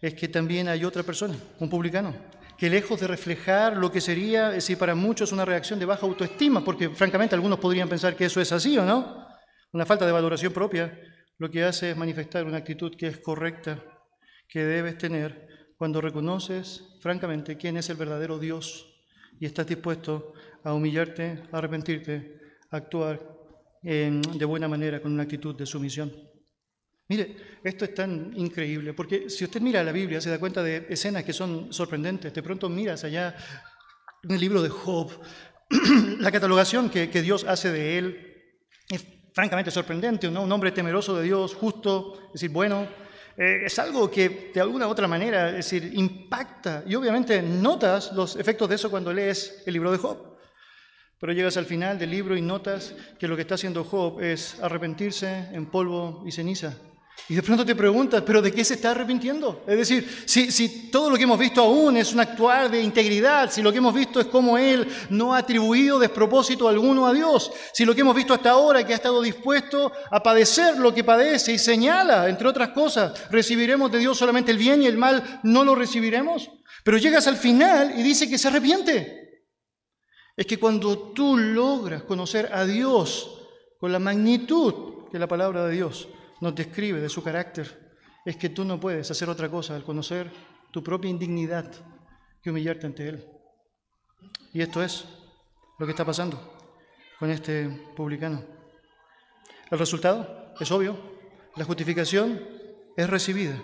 es 0.00 0.14
que 0.14 0.28
también 0.28 0.68
hay 0.68 0.84
otra 0.84 1.02
persona, 1.02 1.34
un 1.58 1.70
publicano, 1.70 2.14
que 2.56 2.70
lejos 2.70 3.00
de 3.00 3.06
reflejar 3.06 3.76
lo 3.76 3.90
que 3.90 4.00
sería, 4.00 4.48
es 4.48 4.56
decir, 4.56 4.78
para 4.78 4.94
muchos 4.94 5.32
una 5.32 5.44
reacción 5.44 5.78
de 5.78 5.86
baja 5.86 6.06
autoestima, 6.06 6.64
porque 6.64 6.90
francamente 6.90 7.34
algunos 7.34 7.58
podrían 7.58 7.88
pensar 7.88 8.16
que 8.16 8.26
eso 8.26 8.40
es 8.40 8.52
así 8.52 8.78
o 8.78 8.84
no, 8.84 9.26
una 9.72 9.86
falta 9.86 10.06
de 10.06 10.12
valoración 10.12 10.52
propia, 10.52 10.98
lo 11.38 11.50
que 11.50 11.64
hace 11.64 11.90
es 11.90 11.96
manifestar 11.96 12.46
una 12.46 12.58
actitud 12.58 12.96
que 12.96 13.08
es 13.08 13.18
correcta, 13.18 13.82
que 14.48 14.64
debes 14.64 14.96
tener 14.96 15.46
cuando 15.76 16.00
reconoces 16.00 16.82
francamente 17.00 17.56
quién 17.56 17.76
es 17.76 17.90
el 17.90 17.96
verdadero 17.96 18.38
Dios 18.38 18.86
y 19.38 19.44
estás 19.44 19.66
dispuesto 19.66 20.32
a 20.64 20.72
humillarte, 20.72 21.42
a 21.52 21.58
arrepentirte, 21.58 22.40
a 22.70 22.76
actuar 22.78 23.20
de 23.82 24.44
buena 24.44 24.66
manera 24.66 25.00
con 25.00 25.12
una 25.12 25.24
actitud 25.24 25.54
de 25.54 25.66
sumisión. 25.66 26.12
Mire, 27.08 27.36
esto 27.62 27.84
es 27.84 27.94
tan 27.94 28.32
increíble, 28.36 28.92
porque 28.92 29.30
si 29.30 29.44
usted 29.44 29.60
mira 29.60 29.84
la 29.84 29.92
Biblia 29.92 30.20
se 30.20 30.30
da 30.30 30.40
cuenta 30.40 30.62
de 30.62 30.86
escenas 30.88 31.22
que 31.22 31.32
son 31.32 31.72
sorprendentes. 31.72 32.34
De 32.34 32.42
pronto 32.42 32.68
miras 32.68 33.04
allá 33.04 33.36
en 34.24 34.30
el 34.32 34.40
libro 34.40 34.60
de 34.60 34.68
Job, 34.68 35.10
la 36.18 36.32
catalogación 36.32 36.90
que, 36.90 37.06
Dios 37.22 37.44
hace 37.44 37.70
de 37.70 37.98
él 37.98 38.34
es 38.88 39.06
francamente 39.32 39.70
sorprendente, 39.70 40.30
¿no? 40.30 40.42
un 40.42 40.50
hombre 40.50 40.72
temeroso 40.72 41.16
de 41.16 41.22
Dios, 41.24 41.54
justo, 41.54 42.14
es 42.26 42.32
decir, 42.34 42.50
bueno, 42.50 42.88
eh, 43.36 43.66
es 43.66 43.78
algo 43.78 44.10
que 44.10 44.50
de 44.52 44.60
alguna 44.60 44.88
u 44.88 44.90
otra 44.90 45.06
manera, 45.06 45.50
es 45.50 45.70
decir, 45.70 45.92
impacta. 45.94 46.82
Y 46.86 46.96
obviamente 46.96 47.40
notas 47.40 48.12
los 48.12 48.34
efectos 48.34 48.68
de 48.68 48.74
eso 48.74 48.90
cuando 48.90 49.12
lees 49.12 49.62
el 49.66 49.74
libro 49.74 49.92
de 49.92 49.98
Job. 49.98 50.36
Pero 51.20 51.32
llegas 51.32 51.56
al 51.56 51.66
final 51.66 51.98
del 51.98 52.10
libro 52.10 52.36
y 52.36 52.42
notas 52.42 52.94
que 53.18 53.28
lo 53.28 53.36
que 53.36 53.42
está 53.42 53.54
haciendo 53.54 53.84
Job 53.84 54.20
es 54.20 54.60
arrepentirse 54.60 55.48
en 55.52 55.66
polvo 55.66 56.24
y 56.26 56.32
ceniza. 56.32 56.76
Y 57.28 57.34
de 57.34 57.42
pronto 57.42 57.66
te 57.66 57.74
preguntas, 57.74 58.22
¿pero 58.24 58.40
de 58.40 58.52
qué 58.52 58.64
se 58.64 58.74
está 58.74 58.92
arrepintiendo? 58.92 59.64
Es 59.66 59.76
decir, 59.76 60.24
si, 60.26 60.52
si, 60.52 60.90
todo 60.90 61.10
lo 61.10 61.16
que 61.16 61.24
hemos 61.24 61.38
visto 61.38 61.60
aún 61.60 61.96
es 61.96 62.12
un 62.12 62.20
actuar 62.20 62.70
de 62.70 62.80
integridad, 62.80 63.50
si 63.50 63.62
lo 63.62 63.72
que 63.72 63.78
hemos 63.78 63.94
visto 63.94 64.20
es 64.20 64.26
cómo 64.26 64.56
Él 64.56 64.86
no 65.10 65.34
ha 65.34 65.38
atribuido 65.38 65.98
despropósito 65.98 66.68
alguno 66.68 67.04
a 67.04 67.12
Dios, 67.12 67.50
si 67.72 67.84
lo 67.84 67.96
que 67.96 68.02
hemos 68.02 68.14
visto 68.14 68.32
hasta 68.32 68.50
ahora 68.50 68.86
que 68.86 68.92
ha 68.92 68.96
estado 68.96 69.20
dispuesto 69.22 69.90
a 70.08 70.22
padecer 70.22 70.78
lo 70.78 70.94
que 70.94 71.02
padece 71.02 71.52
y 71.52 71.58
señala, 71.58 72.28
entre 72.28 72.46
otras 72.46 72.68
cosas, 72.68 73.28
recibiremos 73.30 73.90
de 73.90 73.98
Dios 73.98 74.16
solamente 74.16 74.52
el 74.52 74.58
bien 74.58 74.82
y 74.82 74.86
el 74.86 74.96
mal 74.96 75.40
no 75.42 75.64
lo 75.64 75.74
recibiremos. 75.74 76.48
Pero 76.84 76.98
llegas 76.98 77.26
al 77.26 77.36
final 77.36 77.94
y 77.98 78.04
dice 78.04 78.30
que 78.30 78.38
se 78.38 78.46
arrepiente 78.46 79.26
es 80.36 80.46
que 80.46 80.58
cuando 80.58 81.12
tú 81.12 81.36
logras 81.36 82.02
conocer 82.02 82.50
a 82.52 82.64
Dios 82.66 83.42
con 83.80 83.90
la 83.90 83.98
magnitud 83.98 85.08
que 85.10 85.18
la 85.18 85.26
palabra 85.26 85.66
de 85.66 85.74
Dios 85.74 86.08
nos 86.40 86.54
describe 86.54 87.00
de 87.00 87.08
su 87.08 87.22
carácter, 87.22 87.86
es 88.24 88.36
que 88.36 88.48
tú 88.48 88.64
no 88.64 88.80
puedes 88.80 89.10
hacer 89.10 89.28
otra 89.28 89.48
cosa 89.48 89.76
al 89.76 89.84
conocer 89.84 90.30
tu 90.70 90.82
propia 90.82 91.10
indignidad 91.10 91.70
que 92.42 92.50
humillarte 92.50 92.86
ante 92.86 93.08
Él. 93.08 93.26
Y 94.52 94.60
esto 94.60 94.82
es 94.82 95.04
lo 95.78 95.86
que 95.86 95.92
está 95.92 96.04
pasando 96.04 96.56
con 97.18 97.30
este 97.30 97.68
publicano. 97.94 98.42
El 99.70 99.78
resultado 99.78 100.54
es 100.58 100.70
obvio, 100.70 100.96
la 101.56 101.64
justificación 101.64 102.40
es 102.96 103.08
recibida 103.08 103.60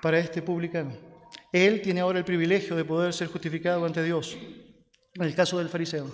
para 0.00 0.18
este 0.18 0.42
publicano. 0.42 0.96
Él 1.52 1.82
tiene 1.82 2.00
ahora 2.00 2.18
el 2.18 2.24
privilegio 2.24 2.76
de 2.76 2.84
poder 2.84 3.12
ser 3.12 3.28
justificado 3.28 3.84
ante 3.84 4.02
Dios 4.02 4.36
en 5.14 5.22
el 5.22 5.34
caso 5.34 5.58
del 5.58 5.68
fariseo, 5.68 6.06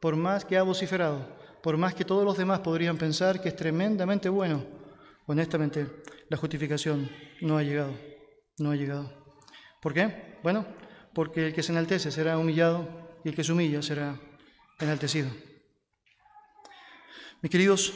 por 0.00 0.16
más 0.16 0.44
que 0.44 0.56
ha 0.56 0.62
vociferado, 0.62 1.36
por 1.62 1.76
más 1.76 1.94
que 1.94 2.04
todos 2.04 2.24
los 2.24 2.38
demás 2.38 2.60
podrían 2.60 2.96
pensar 2.96 3.40
que 3.40 3.48
es 3.50 3.56
tremendamente 3.56 4.28
bueno, 4.28 4.64
honestamente 5.26 5.86
la 6.28 6.36
justificación 6.36 7.10
no 7.40 7.58
ha 7.58 7.62
llegado, 7.62 7.94
no 8.58 8.70
ha 8.70 8.76
llegado. 8.76 9.12
¿Por 9.80 9.94
qué? 9.94 10.38
Bueno, 10.42 10.66
porque 11.14 11.46
el 11.46 11.54
que 11.54 11.62
se 11.62 11.72
enaltece 11.72 12.10
será 12.10 12.38
humillado 12.38 13.18
y 13.24 13.28
el 13.28 13.34
que 13.34 13.44
se 13.44 13.52
humilla 13.52 13.82
será 13.82 14.18
enaltecido. 14.78 15.30
Mis 17.42 17.50
queridos, 17.50 17.92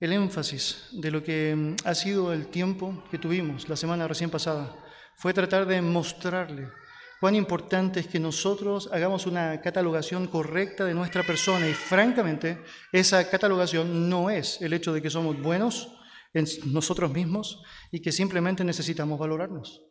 el 0.00 0.12
énfasis 0.12 0.88
de 0.92 1.10
lo 1.10 1.22
que 1.22 1.76
ha 1.84 1.94
sido 1.94 2.32
el 2.32 2.48
tiempo 2.48 3.04
que 3.10 3.18
tuvimos 3.18 3.68
la 3.68 3.76
semana 3.76 4.08
recién 4.08 4.30
pasada 4.30 4.74
fue 5.16 5.32
tratar 5.32 5.66
de 5.66 5.80
mostrarle 5.80 6.68
cuán 7.20 7.36
importante 7.36 8.00
es 8.00 8.08
que 8.08 8.18
nosotros 8.18 8.88
hagamos 8.92 9.26
una 9.26 9.60
catalogación 9.60 10.26
correcta 10.26 10.84
de 10.84 10.94
nuestra 10.94 11.22
persona 11.22 11.68
y 11.68 11.72
francamente 11.72 12.58
esa 12.90 13.30
catalogación 13.30 14.08
no 14.08 14.28
es 14.28 14.60
el 14.60 14.72
hecho 14.72 14.92
de 14.92 15.00
que 15.00 15.10
somos 15.10 15.40
buenos 15.40 15.88
en 16.34 16.46
nosotros 16.72 17.12
mismos 17.12 17.62
y 17.90 18.00
que 18.00 18.12
simplemente 18.12 18.64
necesitamos 18.64 19.18
valorarnos. 19.18 19.82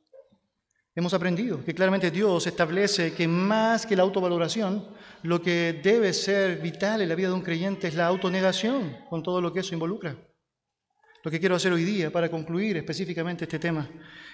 Hemos 0.94 1.14
aprendido 1.14 1.64
que 1.64 1.74
claramente 1.74 2.12
Dios 2.12 2.46
establece 2.48 3.14
que 3.14 3.28
más 3.28 3.86
que 3.86 3.96
la 3.96 4.04
autovaloración, 4.04 4.90
lo 5.24 5.42
que 5.42 5.80
debe 5.82 6.12
ser 6.12 6.60
vital 6.60 7.02
en 7.02 7.08
la 7.08 7.16
vida 7.16 7.30
de 7.30 7.36
un 7.36 7.42
creyente 7.42 7.88
es 7.88 7.96
la 7.96 8.08
autonegación, 8.08 8.98
con 9.10 9.24
todo 9.24 9.40
lo 9.40 9.54
que 9.54 9.62
eso 9.62 9.74
involucra. 9.74 10.18
Lo 11.24 11.30
que 11.30 11.40
quiero 11.40 11.56
hacer 11.56 11.72
hoy 11.72 11.84
día 11.84 12.12
para 12.12 12.30
concluir 12.30 12.78
específicamente 12.78 13.46
este 13.46 13.60
tema 13.60 13.88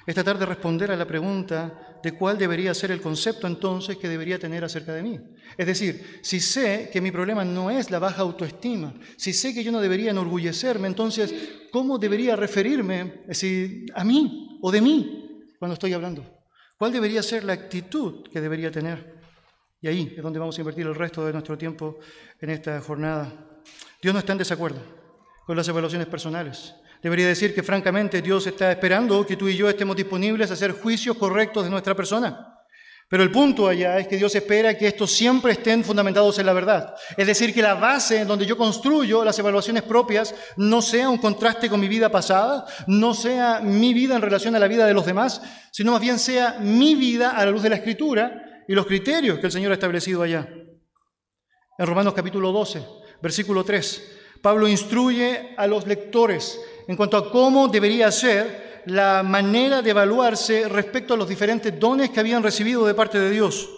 es 0.05 0.15
tratar 0.15 0.37
de 0.37 0.45
responder 0.45 0.89
a 0.89 0.95
la 0.95 1.05
pregunta 1.05 1.99
de 2.01 2.13
cuál 2.13 2.37
debería 2.37 2.73
ser 2.73 2.91
el 2.91 3.01
concepto 3.01 3.45
entonces 3.45 3.97
que 3.97 4.07
debería 4.07 4.39
tener 4.39 4.63
acerca 4.63 4.93
de 4.93 5.03
mí. 5.03 5.19
Es 5.57 5.67
decir, 5.67 6.19
si 6.21 6.39
sé 6.39 6.89
que 6.91 7.01
mi 7.01 7.11
problema 7.11 7.43
no 7.43 7.69
es 7.69 7.91
la 7.91 7.99
baja 7.99 8.21
autoestima, 8.21 8.93
si 9.17 9.33
sé 9.33 9.53
que 9.53 9.65
yo 9.65 9.71
no 9.73 9.81
debería 9.81 10.11
enorgullecerme, 10.11 10.87
entonces, 10.87 11.33
¿cómo 11.71 11.97
debería 11.97 12.37
referirme 12.37 13.25
a 13.93 14.03
mí 14.05 14.59
o 14.61 14.71
de 14.71 14.81
mí 14.81 15.41
cuando 15.59 15.73
estoy 15.73 15.91
hablando? 15.91 16.23
¿Cuál 16.77 16.93
debería 16.93 17.21
ser 17.21 17.43
la 17.43 17.53
actitud 17.53 18.29
que 18.31 18.39
debería 18.39 18.71
tener? 18.71 19.17
Y 19.81 19.89
ahí 19.89 20.13
es 20.15 20.23
donde 20.23 20.39
vamos 20.39 20.57
a 20.57 20.61
invertir 20.61 20.87
el 20.87 20.95
resto 20.95 21.25
de 21.25 21.33
nuestro 21.33 21.57
tiempo 21.57 21.99
en 22.39 22.49
esta 22.49 22.79
jornada. 22.79 23.59
Dios 24.01 24.13
no 24.13 24.19
está 24.19 24.31
en 24.31 24.37
desacuerdo 24.37 25.06
con 25.47 25.55
las 25.55 25.67
evaluaciones 25.69 26.07
personales. 26.07 26.75
Debería 27.01 27.25
decir 27.25 27.55
que 27.55 27.63
francamente 27.63 28.21
Dios 28.21 28.45
está 28.47 28.69
esperando 28.69 29.25
que 29.25 29.37
tú 29.37 29.47
y 29.47 29.55
yo 29.55 29.69
estemos 29.69 29.95
disponibles 29.95 30.51
a 30.51 30.55
hacer 30.55 30.73
juicios 30.73 31.15
correctos 31.15 31.63
de 31.63 31.69
nuestra 31.69 31.95
persona. 31.95 32.53
Pero 33.07 33.23
el 33.23 33.31
punto 33.31 33.69
allá 33.69 33.97
es 33.97 34.09
que 34.09 34.17
Dios 34.17 34.35
espera 34.35 34.77
que 34.77 34.87
estos 34.87 35.09
siempre 35.13 35.53
estén 35.53 35.85
fundamentados 35.85 36.37
en 36.39 36.45
la 36.45 36.51
verdad. 36.51 36.93
Es 37.15 37.25
decir, 37.25 37.53
que 37.53 37.61
la 37.61 37.75
base 37.75 38.19
en 38.19 38.27
donde 38.27 38.45
yo 38.45 38.57
construyo 38.57 39.23
las 39.23 39.39
evaluaciones 39.39 39.83
propias 39.83 40.35
no 40.57 40.81
sea 40.81 41.07
un 41.07 41.17
contraste 41.17 41.69
con 41.69 41.79
mi 41.79 41.87
vida 41.87 42.09
pasada, 42.09 42.65
no 42.85 43.13
sea 43.13 43.61
mi 43.61 43.93
vida 43.93 44.17
en 44.17 44.21
relación 44.21 44.53
a 44.57 44.59
la 44.59 44.67
vida 44.67 44.85
de 44.85 44.93
los 44.93 45.05
demás, 45.05 45.41
sino 45.71 45.93
más 45.93 46.01
bien 46.01 46.19
sea 46.19 46.57
mi 46.59 46.95
vida 46.95 47.29
a 47.29 47.45
la 47.45 47.51
luz 47.51 47.63
de 47.63 47.69
la 47.69 47.77
Escritura 47.77 48.65
y 48.67 48.73
los 48.73 48.85
criterios 48.85 49.39
que 49.39 49.45
el 49.45 49.53
Señor 49.53 49.71
ha 49.71 49.75
establecido 49.75 50.23
allá. 50.23 50.45
En 51.77 51.87
Romanos 51.87 52.13
capítulo 52.13 52.51
12, 52.51 52.85
versículo 53.21 53.63
3, 53.63 54.16
Pablo 54.41 54.67
instruye 54.67 55.53
a 55.57 55.67
los 55.67 55.87
lectores 55.87 56.59
en 56.87 56.95
cuanto 56.95 57.17
a 57.17 57.31
cómo 57.31 57.67
debería 57.67 58.11
ser 58.11 58.83
la 58.85 59.21
manera 59.23 59.81
de 59.81 59.89
evaluarse 59.89 60.67
respecto 60.69 61.13
a 61.13 61.17
los 61.17 61.27
diferentes 61.27 61.77
dones 61.77 62.09
que 62.09 62.19
habían 62.19 62.43
recibido 62.43 62.85
de 62.85 62.93
parte 62.93 63.19
de 63.19 63.31
Dios. 63.31 63.69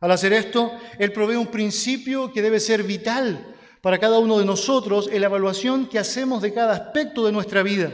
Al 0.00 0.10
hacer 0.10 0.32
esto, 0.32 0.72
Él 0.98 1.12
provee 1.12 1.36
un 1.36 1.46
principio 1.46 2.32
que 2.32 2.42
debe 2.42 2.60
ser 2.60 2.82
vital 2.82 3.54
para 3.82 3.98
cada 3.98 4.18
uno 4.18 4.38
de 4.38 4.44
nosotros 4.44 5.08
en 5.12 5.20
la 5.20 5.28
evaluación 5.28 5.86
que 5.86 5.98
hacemos 5.98 6.42
de 6.42 6.52
cada 6.52 6.74
aspecto 6.74 7.24
de 7.24 7.32
nuestra 7.32 7.62
vida. 7.62 7.92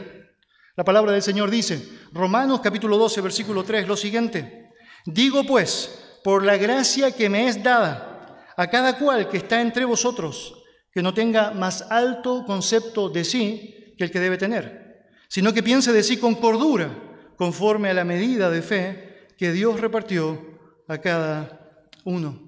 La 0.75 0.83
palabra 0.83 1.11
del 1.11 1.21
Señor 1.21 1.49
dice, 1.49 1.87
Romanos 2.11 2.61
capítulo 2.61 2.97
12, 2.97 3.21
versículo 3.21 3.63
3, 3.63 3.87
lo 3.87 3.95
siguiente, 3.95 4.71
digo 5.05 5.43
pues, 5.45 6.19
por 6.23 6.43
la 6.43 6.57
gracia 6.57 7.11
que 7.11 7.29
me 7.29 7.47
es 7.47 7.61
dada, 7.61 8.43
a 8.57 8.67
cada 8.67 8.97
cual 8.97 9.29
que 9.29 9.37
está 9.37 9.61
entre 9.61 9.85
vosotros, 9.85 10.64
que 10.95 11.03
no 11.03 11.13
tenga 11.13 11.51
más 11.51 11.81
alto 11.91 12.45
concepto 12.45 13.09
de 13.09 13.25
sí 13.25 13.93
que 13.97 14.05
el 14.05 14.11
que 14.11 14.21
debe 14.21 14.37
tener, 14.37 15.09
sino 15.27 15.53
que 15.53 15.61
piense 15.61 15.91
de 15.91 16.01
sí 16.01 16.15
con 16.15 16.35
cordura, 16.35 16.89
conforme 17.35 17.89
a 17.89 17.93
la 17.93 18.05
medida 18.05 18.49
de 18.49 18.61
fe 18.61 19.27
que 19.37 19.51
Dios 19.51 19.81
repartió 19.81 20.41
a 20.87 20.97
cada 20.99 21.89
uno. 22.05 22.45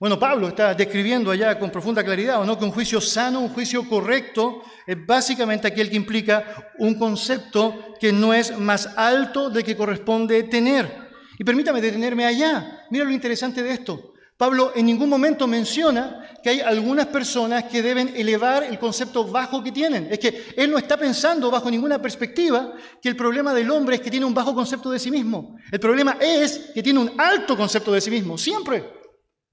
Bueno, 0.00 0.18
Pablo 0.18 0.48
está 0.48 0.72
describiendo 0.72 1.30
allá 1.30 1.58
con 1.58 1.70
profunda 1.70 2.02
claridad, 2.02 2.40
¿o 2.40 2.46
no? 2.46 2.58
Que 2.58 2.64
un 2.64 2.70
juicio 2.70 3.02
sano, 3.02 3.40
un 3.40 3.50
juicio 3.50 3.86
correcto, 3.86 4.62
es 4.86 4.96
básicamente 5.04 5.68
aquel 5.68 5.90
que 5.90 5.96
implica 5.96 6.72
un 6.78 6.98
concepto 6.98 7.94
que 8.00 8.14
no 8.14 8.32
es 8.32 8.58
más 8.58 8.86
alto 8.96 9.50
de 9.50 9.62
que 9.62 9.76
corresponde 9.76 10.42
tener. 10.44 10.90
Y 11.38 11.44
permítame 11.44 11.82
detenerme 11.82 12.24
allá. 12.24 12.86
Mira 12.90 13.04
lo 13.04 13.10
interesante 13.10 13.62
de 13.62 13.72
esto. 13.72 14.14
Pablo 14.36 14.72
en 14.74 14.84
ningún 14.84 15.08
momento 15.08 15.46
menciona 15.46 16.38
que 16.42 16.50
hay 16.50 16.60
algunas 16.60 17.06
personas 17.06 17.64
que 17.64 17.82
deben 17.82 18.14
elevar 18.14 18.64
el 18.64 18.78
concepto 18.78 19.24
bajo 19.26 19.64
que 19.64 19.72
tienen. 19.72 20.08
Es 20.10 20.18
que 20.18 20.44
él 20.56 20.70
no 20.70 20.76
está 20.76 20.98
pensando 20.98 21.50
bajo 21.50 21.70
ninguna 21.70 22.00
perspectiva 22.00 22.74
que 23.00 23.08
el 23.08 23.16
problema 23.16 23.54
del 23.54 23.70
hombre 23.70 23.96
es 23.96 24.02
que 24.02 24.10
tiene 24.10 24.26
un 24.26 24.34
bajo 24.34 24.54
concepto 24.54 24.90
de 24.90 24.98
sí 24.98 25.10
mismo. 25.10 25.56
El 25.72 25.80
problema 25.80 26.18
es 26.20 26.70
que 26.74 26.82
tiene 26.82 27.00
un 27.00 27.12
alto 27.18 27.56
concepto 27.56 27.92
de 27.92 28.00
sí 28.00 28.10
mismo, 28.10 28.36
siempre. 28.36 28.84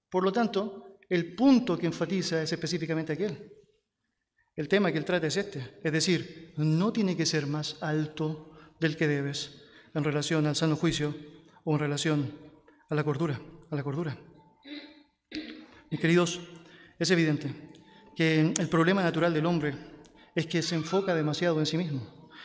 Por 0.10 0.24
lo 0.24 0.34
tanto, 0.34 0.98
el 1.10 1.34
punto 1.34 1.78
que 1.78 1.86
enfatiza 1.86 2.44
es 2.44 2.52
específicamente 2.52 3.14
aquel. 3.14 3.52
El 4.56 4.68
tema 4.68 4.92
que 4.92 4.98
él 4.98 5.06
trata 5.06 5.28
es 5.28 5.38
este. 5.38 5.80
Es 5.82 5.94
decir, 5.94 6.54
no 6.58 6.92
tiene 6.92 7.16
que 7.16 7.26
ser 7.26 7.48
más 7.48 7.78
alto 7.82 8.52
del 8.82 8.98
que 8.98 9.08
debes 9.08 9.62
en 9.94 10.04
relación 10.04 10.46
al 10.46 10.58
sano 10.58 10.76
juicio 10.76 11.16
o 11.64 11.74
en 11.74 11.80
relación 11.80 12.38
a 12.90 12.96
la 12.96 13.04
cordura, 13.06 13.40
a 13.72 13.76
la 13.76 13.84
cordura. 13.84 14.18
Mis 15.94 16.02
queridos, 16.02 16.40
es 16.98 17.12
evidente 17.12 17.54
que 18.16 18.40
el 18.58 18.68
problema 18.68 19.04
natural 19.04 19.32
del 19.32 19.46
hombre 19.46 19.76
es 20.34 20.48
que 20.48 20.64
se 20.64 20.74
enfoca 20.74 21.14
demasiado 21.14 21.60
en 21.60 21.68
sí 21.68 21.78
mismo. 21.78 22.02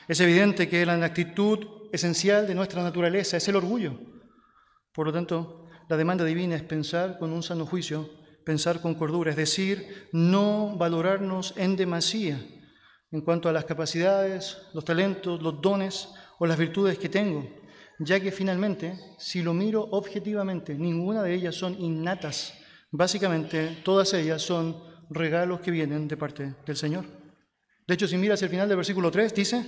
Es 0.06 0.20
evidente 0.20 0.68
que 0.68 0.84
la 0.84 1.02
actitud 1.02 1.88
esencial 1.90 2.46
de 2.46 2.54
nuestra 2.54 2.82
naturaleza 2.82 3.38
es 3.38 3.48
el 3.48 3.56
orgullo. 3.56 3.98
Por 4.92 5.06
lo 5.06 5.14
tanto, 5.14 5.66
la 5.88 5.96
demanda 5.96 6.26
divina 6.26 6.56
es 6.56 6.62
pensar 6.62 7.18
con 7.18 7.32
un 7.32 7.42
sano 7.42 7.64
juicio, 7.64 8.11
pensar 8.44 8.82
con 8.82 8.94
cordura, 8.94 9.30
es 9.30 9.37
decir, 9.38 10.11
no 10.12 10.76
valorarnos 10.76 11.54
en 11.56 11.74
demasía, 11.74 12.38
en 13.11 13.22
cuanto 13.22 13.48
a 13.48 13.52
las 13.52 13.64
capacidades, 13.64 14.58
los 14.74 14.84
talentos, 14.84 15.40
los 15.40 15.62
dones 15.62 16.11
o 16.38 16.44
las 16.44 16.58
virtudes 16.58 16.98
que 16.98 17.08
tengo, 17.08 17.48
ya 17.98 18.20
que 18.20 18.30
finalmente, 18.30 19.00
si 19.16 19.40
lo 19.40 19.54
miro 19.54 19.88
objetivamente, 19.90 20.74
ninguna 20.74 21.22
de 21.22 21.32
ellas 21.32 21.54
son 21.54 21.80
innatas. 21.80 22.52
Básicamente, 22.90 23.79
todas 23.85 24.12
ellas 24.14 24.42
son 24.42 24.83
regalos 25.11 25.61
que 25.61 25.70
vienen 25.70 26.09
de 26.09 26.16
parte 26.16 26.55
del 26.66 26.77
Señor. 26.77 27.05
De 27.87 27.94
hecho, 27.94 28.09
si 28.09 28.16
miras 28.16 28.42
el 28.42 28.48
final 28.48 28.68
del 28.68 28.77
versículo 28.77 29.11
3, 29.11 29.35
dice, 29.35 29.64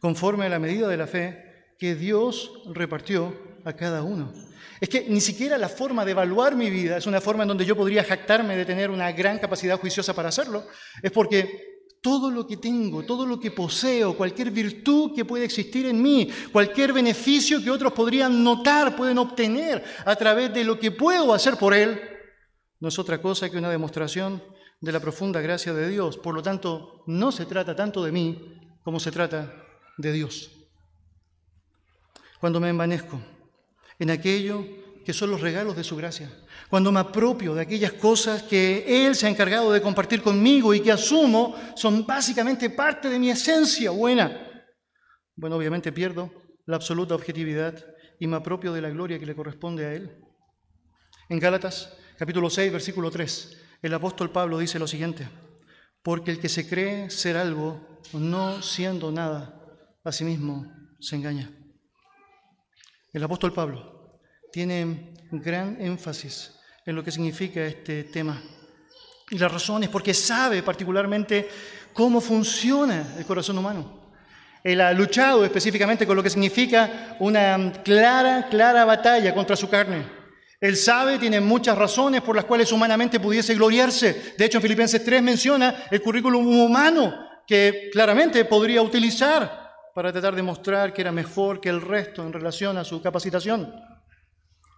conforme 0.00 0.46
a 0.46 0.48
la 0.48 0.58
medida 0.58 0.88
de 0.88 0.96
la 0.96 1.06
fe 1.06 1.74
que 1.78 1.94
Dios 1.94 2.52
repartió 2.72 3.34
a 3.64 3.72
cada 3.74 4.02
uno. 4.02 4.32
Es 4.80 4.88
que 4.88 5.06
ni 5.08 5.20
siquiera 5.20 5.58
la 5.58 5.68
forma 5.68 6.04
de 6.04 6.12
evaluar 6.12 6.56
mi 6.56 6.70
vida 6.70 6.96
es 6.96 7.06
una 7.06 7.20
forma 7.20 7.44
en 7.44 7.48
donde 7.48 7.66
yo 7.66 7.76
podría 7.76 8.04
jactarme 8.04 8.56
de 8.56 8.64
tener 8.64 8.90
una 8.90 9.12
gran 9.12 9.38
capacidad 9.38 9.78
juiciosa 9.78 10.14
para 10.14 10.30
hacerlo. 10.30 10.66
Es 11.02 11.10
porque 11.10 11.70
todo 12.00 12.30
lo 12.30 12.46
que 12.46 12.56
tengo, 12.56 13.02
todo 13.02 13.26
lo 13.26 13.38
que 13.38 13.50
poseo, 13.50 14.16
cualquier 14.16 14.50
virtud 14.50 15.14
que 15.14 15.26
puede 15.26 15.44
existir 15.44 15.86
en 15.86 16.00
mí, 16.00 16.30
cualquier 16.50 16.94
beneficio 16.94 17.62
que 17.62 17.70
otros 17.70 17.92
podrían 17.92 18.42
notar, 18.42 18.96
pueden 18.96 19.18
obtener 19.18 19.84
a 20.04 20.16
través 20.16 20.52
de 20.52 20.64
lo 20.64 20.78
que 20.78 20.90
puedo 20.90 21.34
hacer 21.34 21.56
por 21.56 21.74
Él, 21.74 22.00
no 22.80 22.88
es 22.88 22.98
otra 22.98 23.20
cosa 23.20 23.50
que 23.50 23.58
una 23.58 23.70
demostración 23.70 24.42
de 24.80 24.92
la 24.92 25.00
profunda 25.00 25.40
gracia 25.40 25.74
de 25.74 25.88
Dios. 25.88 26.16
Por 26.16 26.34
lo 26.34 26.42
tanto, 26.42 27.04
no 27.06 27.30
se 27.30 27.46
trata 27.46 27.76
tanto 27.76 28.02
de 28.02 28.12
mí 28.12 28.58
como 28.82 28.98
se 28.98 29.12
trata 29.12 29.52
de 29.98 30.12
Dios. 30.12 30.50
Cuando 32.40 32.58
me 32.58 32.70
envanezco 32.70 33.20
en 33.98 34.10
aquello 34.10 34.64
que 35.04 35.12
son 35.12 35.30
los 35.30 35.42
regalos 35.42 35.76
de 35.76 35.84
su 35.84 35.96
gracia, 35.96 36.30
cuando 36.70 36.90
me 36.90 37.00
apropio 37.00 37.54
de 37.54 37.62
aquellas 37.62 37.92
cosas 37.92 38.42
que 38.42 39.06
Él 39.06 39.14
se 39.14 39.26
ha 39.26 39.30
encargado 39.30 39.72
de 39.72 39.82
compartir 39.82 40.22
conmigo 40.22 40.72
y 40.72 40.80
que 40.80 40.92
asumo 40.92 41.56
son 41.76 42.06
básicamente 42.06 42.70
parte 42.70 43.10
de 43.10 43.18
mi 43.18 43.30
esencia 43.30 43.90
buena. 43.90 44.46
Bueno, 45.36 45.56
obviamente 45.56 45.92
pierdo 45.92 46.32
la 46.64 46.76
absoluta 46.76 47.14
objetividad 47.14 47.84
y 48.18 48.26
me 48.26 48.36
apropio 48.36 48.72
de 48.72 48.80
la 48.80 48.90
gloria 48.90 49.18
que 49.18 49.26
le 49.26 49.34
corresponde 49.34 49.84
a 49.84 49.92
Él. 49.92 50.24
En 51.28 51.38
Gálatas, 51.38 51.96
capítulo 52.20 52.50
6, 52.50 52.70
versículo 52.70 53.10
3, 53.10 53.56
el 53.80 53.94
apóstol 53.94 54.30
Pablo 54.30 54.58
dice 54.58 54.78
lo 54.78 54.86
siguiente, 54.86 55.26
porque 56.02 56.30
el 56.30 56.38
que 56.38 56.50
se 56.50 56.68
cree 56.68 57.08
ser 57.08 57.38
algo, 57.38 58.02
no 58.12 58.60
siendo 58.60 59.10
nada, 59.10 59.58
a 60.04 60.12
sí 60.12 60.24
mismo 60.24 60.70
se 61.00 61.16
engaña. 61.16 61.50
El 63.14 63.24
apóstol 63.24 63.54
Pablo 63.54 64.20
tiene 64.52 65.14
gran 65.30 65.80
énfasis 65.80 66.60
en 66.84 66.94
lo 66.94 67.02
que 67.02 67.10
significa 67.10 67.64
este 67.64 68.04
tema. 68.04 68.42
Y 69.30 69.38
la 69.38 69.48
razón 69.48 69.84
es 69.84 69.88
porque 69.88 70.12
sabe 70.12 70.62
particularmente 70.62 71.48
cómo 71.94 72.20
funciona 72.20 73.14
el 73.16 73.24
corazón 73.24 73.56
humano. 73.56 74.12
Él 74.62 74.82
ha 74.82 74.92
luchado 74.92 75.42
específicamente 75.42 76.06
con 76.06 76.16
lo 76.16 76.22
que 76.22 76.28
significa 76.28 77.16
una 77.18 77.72
clara, 77.82 78.46
clara 78.50 78.84
batalla 78.84 79.34
contra 79.34 79.56
su 79.56 79.70
carne. 79.70 80.19
Él 80.60 80.76
sabe, 80.76 81.18
tiene 81.18 81.40
muchas 81.40 81.76
razones 81.76 82.20
por 82.20 82.36
las 82.36 82.44
cuales 82.44 82.70
humanamente 82.70 83.18
pudiese 83.18 83.54
gloriarse. 83.54 84.34
De 84.36 84.44
hecho, 84.44 84.58
en 84.58 84.62
Filipenses 84.62 85.02
3 85.02 85.22
menciona 85.22 85.84
el 85.90 86.02
currículum 86.02 86.46
humano 86.46 87.28
que 87.46 87.88
claramente 87.90 88.44
podría 88.44 88.82
utilizar 88.82 89.70
para 89.94 90.12
tratar 90.12 90.36
de 90.36 90.42
mostrar 90.42 90.92
que 90.92 91.00
era 91.00 91.12
mejor 91.12 91.60
que 91.60 91.70
el 91.70 91.80
resto 91.80 92.22
en 92.22 92.32
relación 92.32 92.76
a 92.76 92.84
su 92.84 93.00
capacitación. 93.02 93.74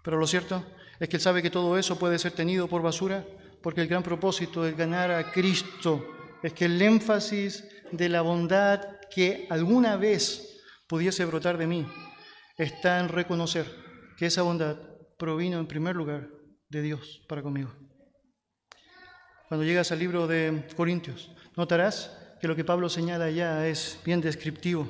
Pero 0.04 0.18
lo 0.18 0.26
cierto 0.26 0.64
es 1.00 1.08
que 1.08 1.16
él 1.16 1.22
sabe 1.22 1.42
que 1.42 1.50
todo 1.50 1.76
eso 1.76 1.98
puede 1.98 2.18
ser 2.18 2.32
tenido 2.32 2.68
por 2.68 2.80
basura 2.80 3.24
porque 3.60 3.80
el 3.80 3.88
gran 3.88 4.02
propósito 4.02 4.66
es 4.66 4.76
ganar 4.76 5.10
a 5.10 5.30
Cristo, 5.30 6.04
es 6.42 6.52
que 6.52 6.64
el 6.64 6.80
énfasis 6.80 7.64
de 7.90 8.08
la 8.08 8.22
bondad 8.22 8.80
que 9.14 9.46
alguna 9.50 9.96
vez 9.96 10.60
pudiese 10.88 11.24
brotar 11.24 11.58
de 11.58 11.66
mí 11.66 11.86
está 12.56 12.98
en 12.98 13.08
reconocer 13.08 13.66
que 14.16 14.26
esa 14.26 14.42
bondad 14.42 14.76
provino 15.22 15.60
en 15.60 15.68
primer 15.68 15.94
lugar 15.94 16.28
de 16.68 16.82
Dios 16.82 17.22
para 17.28 17.42
conmigo. 17.42 17.70
Cuando 19.46 19.64
llegas 19.64 19.92
al 19.92 20.00
libro 20.00 20.26
de 20.26 20.66
Corintios, 20.74 21.30
notarás 21.54 22.10
que 22.40 22.48
lo 22.48 22.56
que 22.56 22.64
Pablo 22.64 22.88
señala 22.88 23.30
ya 23.30 23.64
es 23.68 24.00
bien 24.04 24.20
descriptivo. 24.20 24.88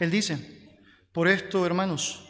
Él 0.00 0.10
dice, 0.10 0.38
por 1.12 1.28
esto, 1.28 1.66
hermanos, 1.66 2.26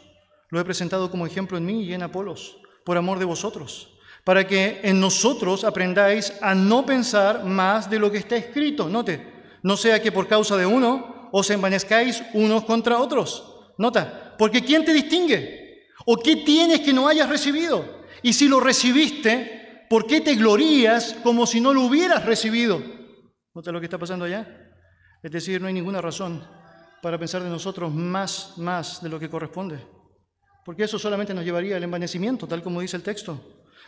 lo 0.49 0.59
he 0.59 0.65
presentado 0.65 1.09
como 1.09 1.25
ejemplo 1.25 1.57
en 1.57 1.65
mí 1.65 1.85
y 1.85 1.93
en 1.93 2.03
Apolos 2.03 2.57
por 2.83 2.97
amor 2.97 3.17
de 3.17 3.23
vosotros, 3.23 3.97
para 4.25 4.45
que 4.45 4.81
en 4.83 4.99
nosotros 4.99 5.63
aprendáis 5.63 6.33
a 6.41 6.53
no 6.53 6.85
pensar 6.85 7.45
más 7.45 7.89
de 7.89 7.97
lo 7.97 8.11
que 8.11 8.17
está 8.17 8.35
escrito. 8.35 8.89
Note, 8.89 9.25
no 9.63 9.77
sea 9.77 10.01
que 10.01 10.11
por 10.11 10.27
causa 10.27 10.57
de 10.57 10.65
uno 10.65 11.29
os 11.31 11.49
envanezcáis 11.49 12.21
unos 12.33 12.65
contra 12.65 12.99
otros. 12.99 13.71
Nota, 13.77 14.35
porque 14.37 14.61
¿quién 14.65 14.83
te 14.83 14.91
distingue? 14.91 15.56
¿O 16.07 16.17
qué 16.17 16.37
tienes 16.37 16.79
que 16.79 16.93
no 16.93 17.07
hayas 17.07 17.29
recibido? 17.29 18.03
Y 18.23 18.33
si 18.33 18.47
lo 18.47 18.59
recibiste, 18.59 19.85
¿por 19.89 20.07
qué 20.07 20.21
te 20.21 20.35
glorías 20.35 21.15
como 21.21 21.45
si 21.45 21.61
no 21.61 21.73
lo 21.73 21.81
hubieras 21.81 22.25
recibido? 22.25 22.81
¿Nota 23.53 23.71
lo 23.71 23.79
que 23.79 23.85
está 23.85 23.99
pasando 23.99 24.25
allá? 24.25 24.71
Es 25.21 25.31
decir, 25.31 25.61
no 25.61 25.67
hay 25.67 25.73
ninguna 25.73 26.01
razón 26.01 26.43
para 27.01 27.19
pensar 27.19 27.43
de 27.43 27.49
nosotros 27.49 27.93
más, 27.93 28.53
más 28.57 29.03
de 29.03 29.09
lo 29.09 29.19
que 29.19 29.29
corresponde 29.29 29.97
porque 30.67 30.83
eso 30.83 30.99
solamente 30.99 31.33
nos 31.33 31.45
llevaría 31.45 31.77
al 31.77 31.83
envanecimiento, 31.85 32.45
tal 32.45 32.61
como 32.61 32.81
dice 32.81 32.97
el 32.97 33.01
texto. 33.01 33.39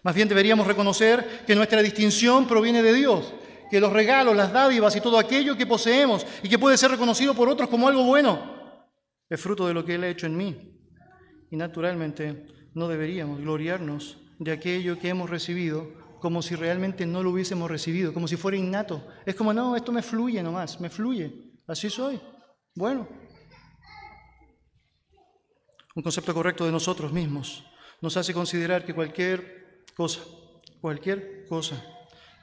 Más 0.02 0.16
bien 0.16 0.30
deberíamos 0.30 0.66
reconocer 0.66 1.44
que 1.46 1.54
nuestra 1.54 1.82
distinción 1.82 2.48
proviene 2.48 2.82
de 2.82 2.94
Dios, 2.94 3.34
que 3.70 3.82
los 3.82 3.92
regalos, 3.92 4.34
las 4.34 4.54
dádivas 4.54 4.96
y 4.96 5.02
todo 5.02 5.20
aquello 5.20 5.58
que 5.58 5.66
poseemos 5.66 6.26
y 6.42 6.48
que 6.48 6.58
puede 6.58 6.78
ser 6.78 6.92
reconocido 6.92 7.34
por 7.34 7.50
otros 7.50 7.68
como 7.68 7.90
algo 7.90 8.06
bueno, 8.06 8.86
es 9.30 9.42
fruto 9.42 9.68
de 9.68 9.74
lo 9.74 9.84
que 9.84 9.96
Él 9.96 10.06
ha 10.06 10.08
hecho 10.08 10.26
en 10.26 10.38
mí. 10.38 10.79
Y 11.52 11.58
naturalmente 11.58 12.48
no 12.74 12.88
deberíamos 12.88 13.40
gloriarnos 13.40 14.18
de 14.40 14.52
aquello 14.52 15.00
que 15.00 15.10
hemos 15.10 15.30
recibido 15.30 15.92
como 16.20 16.42
si 16.42 16.56
realmente 16.56 17.06
no 17.06 17.24
lo 17.24 17.32
hubiésemos 17.32 17.70
recibido, 17.70 18.14
como 18.14 18.28
si 18.28 18.36
fuera 18.36 18.58
innato. 18.58 19.06
Es 19.26 19.36
como, 19.36 19.54
no, 19.54 19.76
esto 19.76 19.92
me 19.92 20.02
fluye 20.02 20.44
nomás, 20.44 20.80
me 20.80 20.90
fluye, 20.90 21.34
así 21.68 21.90
soy. 21.90 22.20
Bueno, 22.76 23.08
un 25.96 26.04
concepto 26.04 26.34
correcto 26.34 26.66
de 26.66 26.72
nosotros 26.72 27.12
mismos, 27.12 27.66
nos 28.02 28.16
hace 28.18 28.34
considerar 28.34 28.86
que 28.86 28.94
cualquier 28.94 29.86
cosa, 29.96 30.22
cualquier 30.80 31.46
cosa 31.48 31.84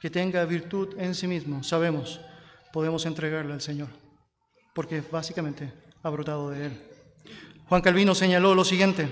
que 0.01 0.09
tenga 0.09 0.45
virtud 0.45 0.95
en 0.99 1.15
sí 1.15 1.27
mismo, 1.27 1.63
sabemos, 1.63 2.21
podemos 2.71 3.05
entregarla 3.05 3.55
al 3.55 3.61
Señor, 3.61 3.89
porque 4.75 5.01
básicamente 5.01 5.73
ha 6.03 6.09
brotado 6.09 6.49
de 6.49 6.67
Él. 6.67 6.96
Juan 7.69 7.81
Calvino 7.81 8.15
señaló 8.15 8.55
lo 8.55 8.63
siguiente, 8.63 9.09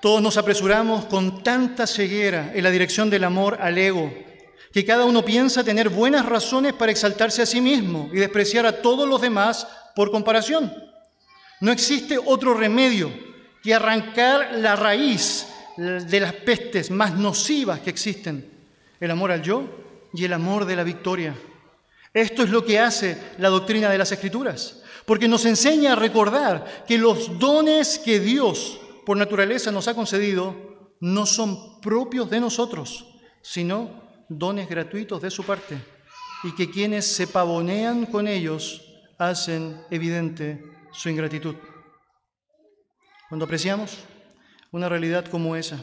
todos 0.00 0.22
nos 0.22 0.36
apresuramos 0.36 1.06
con 1.06 1.42
tanta 1.42 1.86
ceguera 1.86 2.52
en 2.54 2.62
la 2.62 2.70
dirección 2.70 3.10
del 3.10 3.24
amor 3.24 3.58
al 3.60 3.76
ego, 3.76 4.12
que 4.72 4.84
cada 4.84 5.04
uno 5.04 5.24
piensa 5.24 5.64
tener 5.64 5.88
buenas 5.88 6.26
razones 6.26 6.74
para 6.74 6.92
exaltarse 6.92 7.42
a 7.42 7.46
sí 7.46 7.60
mismo 7.60 8.08
y 8.12 8.18
despreciar 8.18 8.66
a 8.66 8.82
todos 8.82 9.08
los 9.08 9.20
demás 9.20 9.66
por 9.96 10.12
comparación. 10.12 10.72
No 11.60 11.72
existe 11.72 12.18
otro 12.24 12.54
remedio 12.54 13.10
y 13.64 13.72
arrancar 13.72 14.50
la 14.58 14.76
raíz 14.76 15.48
de 15.76 16.20
las 16.20 16.34
pestes 16.34 16.90
más 16.90 17.14
nocivas 17.14 17.80
que 17.80 17.90
existen, 17.90 18.48
el 19.00 19.10
amor 19.10 19.32
al 19.32 19.42
yo 19.42 19.64
y 20.14 20.24
el 20.24 20.32
amor 20.34 20.66
de 20.66 20.76
la 20.76 20.84
victoria. 20.84 21.34
Esto 22.14 22.44
es 22.44 22.50
lo 22.50 22.64
que 22.64 22.78
hace 22.78 23.18
la 23.38 23.48
doctrina 23.48 23.90
de 23.90 23.98
las 23.98 24.12
Escrituras, 24.12 24.82
porque 25.06 25.28
nos 25.28 25.44
enseña 25.44 25.92
a 25.92 25.96
recordar 25.96 26.84
que 26.86 26.98
los 26.98 27.38
dones 27.38 27.98
que 27.98 28.20
Dios 28.20 28.80
por 29.06 29.16
naturaleza 29.16 29.70
nos 29.70 29.86
ha 29.88 29.94
concedido 29.94 30.54
no 31.00 31.26
son 31.26 31.80
propios 31.80 32.28
de 32.28 32.40
nosotros, 32.40 33.06
sino 33.40 34.02
dones 34.28 34.68
gratuitos 34.68 35.22
de 35.22 35.30
su 35.30 35.44
parte, 35.44 35.78
y 36.42 36.54
que 36.54 36.70
quienes 36.70 37.06
se 37.06 37.28
pavonean 37.28 38.06
con 38.06 38.26
ellos 38.26 38.82
hacen 39.18 39.80
evidente 39.90 40.62
su 40.92 41.08
ingratitud. 41.08 41.54
Cuando 43.28 43.44
apreciamos 43.44 43.98
una 44.72 44.88
realidad 44.88 45.26
como 45.26 45.54
esa, 45.54 45.82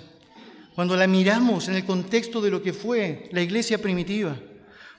cuando 0.76 0.98
la 0.98 1.08
miramos 1.08 1.68
en 1.68 1.76
el 1.76 1.86
contexto 1.86 2.42
de 2.42 2.52
lo 2.52 2.62
que 2.62 2.74
fue 2.74 3.30
la 3.32 3.42
iglesia 3.42 3.78
primitiva, 3.78 4.36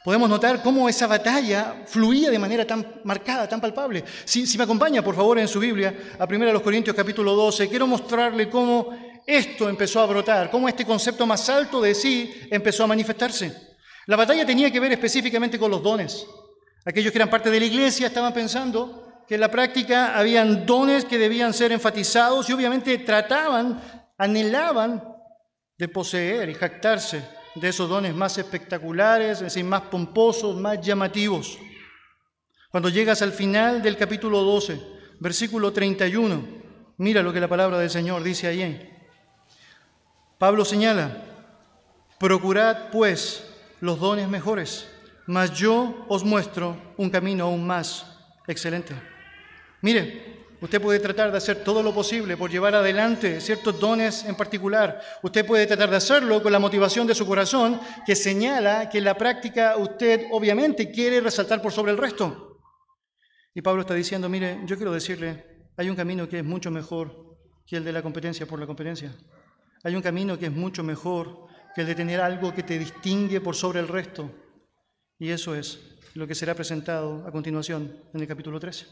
podemos 0.04 0.28
notar 0.28 0.62
cómo 0.62 0.86
esa 0.86 1.06
batalla 1.06 1.82
fluía 1.86 2.30
de 2.30 2.38
manera 2.38 2.66
tan 2.66 3.00
marcada, 3.04 3.48
tan 3.48 3.58
palpable. 3.58 4.04
Si, 4.26 4.58
me 4.58 4.64
acompaña, 4.64 5.02
por 5.02 5.16
favor, 5.16 5.38
en 5.38 5.48
su 5.48 5.58
Biblia, 5.58 5.94
a 6.18 6.26
1 6.26 6.62
Corintios 6.62 6.94
capítulo 6.94 7.34
12, 7.34 7.70
quiero 7.70 7.86
mostrarle 7.86 8.50
cómo 8.50 8.94
esto 9.26 9.66
empezó 9.66 10.00
a 10.00 10.06
brotar, 10.06 10.50
cómo 10.50 10.68
este 10.68 10.84
concepto 10.84 11.26
más 11.26 11.48
alto 11.48 11.80
de 11.80 11.94
sí 11.94 12.34
empezó 12.50 12.84
a 12.84 12.88
manifestarse. 12.88 13.50
La 14.04 14.16
batalla 14.16 14.44
tenía 14.44 14.70
que 14.70 14.78
ver 14.78 14.92
específicamente 14.92 15.58
con 15.58 15.70
los 15.70 15.82
dones. 15.82 16.26
Aquellos 16.84 17.10
que 17.10 17.16
eran 17.16 17.30
parte 17.30 17.50
de 17.50 17.60
la 17.60 17.64
iglesia 17.64 18.08
estaban 18.08 18.34
pensando 18.34 19.24
que 19.26 19.36
en 19.36 19.40
la 19.40 19.50
práctica 19.50 20.18
habían 20.18 20.66
dones 20.66 21.06
que 21.06 21.16
debían 21.16 21.54
ser 21.54 21.72
enfatizados 21.72 22.46
y 22.50 22.52
obviamente 22.52 22.98
trataban, 22.98 23.80
anhelaban 24.18 25.02
de 25.78 25.88
poseer 25.88 26.50
y 26.50 26.54
jactarse 26.54 27.22
de 27.54 27.68
esos 27.68 27.88
dones 27.88 28.14
más 28.14 28.36
espectaculares, 28.38 29.38
es 29.38 29.40
decir, 29.40 29.64
más 29.64 29.82
pomposos, 29.82 30.56
más 30.56 30.80
llamativos. 30.80 31.58
Cuando 32.70 32.88
llegas 32.88 33.22
al 33.22 33.32
final 33.32 33.82
del 33.82 33.96
capítulo 33.96 34.42
12, 34.42 34.80
versículo 35.20 35.72
31, 35.72 36.42
mira 36.96 37.22
lo 37.22 37.32
que 37.32 37.40
la 37.40 37.48
palabra 37.48 37.78
del 37.78 37.90
Señor 37.90 38.22
dice 38.22 38.48
allí. 38.48 38.80
Pablo 40.38 40.64
señala, 40.64 41.22
procurad 42.18 42.90
pues 42.90 43.48
los 43.80 44.00
dones 44.00 44.28
mejores, 44.28 44.88
mas 45.26 45.52
yo 45.52 46.04
os 46.08 46.24
muestro 46.24 46.76
un 46.96 47.10
camino 47.10 47.44
aún 47.44 47.66
más 47.66 48.04
excelente. 48.46 48.94
Mire, 49.80 50.43
Usted 50.64 50.80
puede 50.80 50.98
tratar 50.98 51.30
de 51.30 51.36
hacer 51.36 51.62
todo 51.62 51.82
lo 51.82 51.92
posible 51.92 52.38
por 52.38 52.50
llevar 52.50 52.74
adelante 52.74 53.38
ciertos 53.42 53.78
dones 53.78 54.24
en 54.24 54.34
particular. 54.34 54.98
Usted 55.22 55.44
puede 55.44 55.66
tratar 55.66 55.90
de 55.90 55.96
hacerlo 55.96 56.42
con 56.42 56.50
la 56.50 56.58
motivación 56.58 57.06
de 57.06 57.14
su 57.14 57.26
corazón 57.26 57.78
que 58.06 58.16
señala 58.16 58.88
que 58.88 58.96
en 58.96 59.04
la 59.04 59.14
práctica 59.14 59.76
usted 59.76 60.24
obviamente 60.32 60.90
quiere 60.90 61.20
resaltar 61.20 61.60
por 61.60 61.70
sobre 61.70 61.92
el 61.92 61.98
resto. 61.98 62.62
Y 63.54 63.60
Pablo 63.60 63.82
está 63.82 63.92
diciendo, 63.92 64.26
mire, 64.30 64.62
yo 64.64 64.76
quiero 64.76 64.90
decirle, 64.90 65.68
hay 65.76 65.90
un 65.90 65.96
camino 65.96 66.26
que 66.30 66.38
es 66.38 66.44
mucho 66.44 66.70
mejor 66.70 67.36
que 67.66 67.76
el 67.76 67.84
de 67.84 67.92
la 67.92 68.00
competencia 68.00 68.46
por 68.46 68.58
la 68.58 68.66
competencia. 68.66 69.14
Hay 69.82 69.94
un 69.94 70.00
camino 70.00 70.38
que 70.38 70.46
es 70.46 70.52
mucho 70.52 70.82
mejor 70.82 71.46
que 71.74 71.82
el 71.82 71.88
de 71.88 71.94
tener 71.94 72.22
algo 72.22 72.54
que 72.54 72.62
te 72.62 72.78
distingue 72.78 73.42
por 73.42 73.54
sobre 73.54 73.80
el 73.80 73.88
resto. 73.88 74.30
Y 75.18 75.28
eso 75.28 75.54
es 75.54 75.78
lo 76.14 76.26
que 76.26 76.34
será 76.34 76.54
presentado 76.54 77.22
a 77.26 77.30
continuación 77.30 78.00
en 78.14 78.20
el 78.22 78.26
capítulo 78.26 78.58
13. 78.58 78.86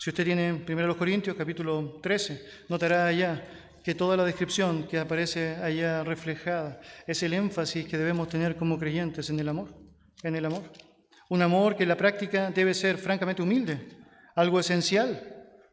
Si 0.00 0.08
usted 0.08 0.24
tiene 0.24 0.64
1 0.66 0.96
Corintios 0.96 1.36
capítulo 1.36 2.00
13, 2.00 2.64
notará 2.70 3.04
allá 3.04 3.44
que 3.84 3.94
toda 3.94 4.16
la 4.16 4.24
descripción 4.24 4.84
que 4.88 4.98
aparece 4.98 5.56
allá 5.56 6.02
reflejada 6.04 6.80
es 7.06 7.22
el 7.22 7.34
énfasis 7.34 7.86
que 7.86 7.98
debemos 7.98 8.26
tener 8.26 8.56
como 8.56 8.78
creyentes 8.78 9.28
en 9.28 9.38
el 9.38 9.50
amor, 9.50 9.74
en 10.22 10.36
el 10.36 10.46
amor. 10.46 10.62
Un 11.28 11.42
amor 11.42 11.76
que 11.76 11.82
en 11.82 11.90
la 11.90 11.98
práctica 11.98 12.50
debe 12.50 12.72
ser 12.72 12.96
francamente 12.96 13.42
humilde, 13.42 13.88
algo 14.36 14.58
esencial 14.58 15.20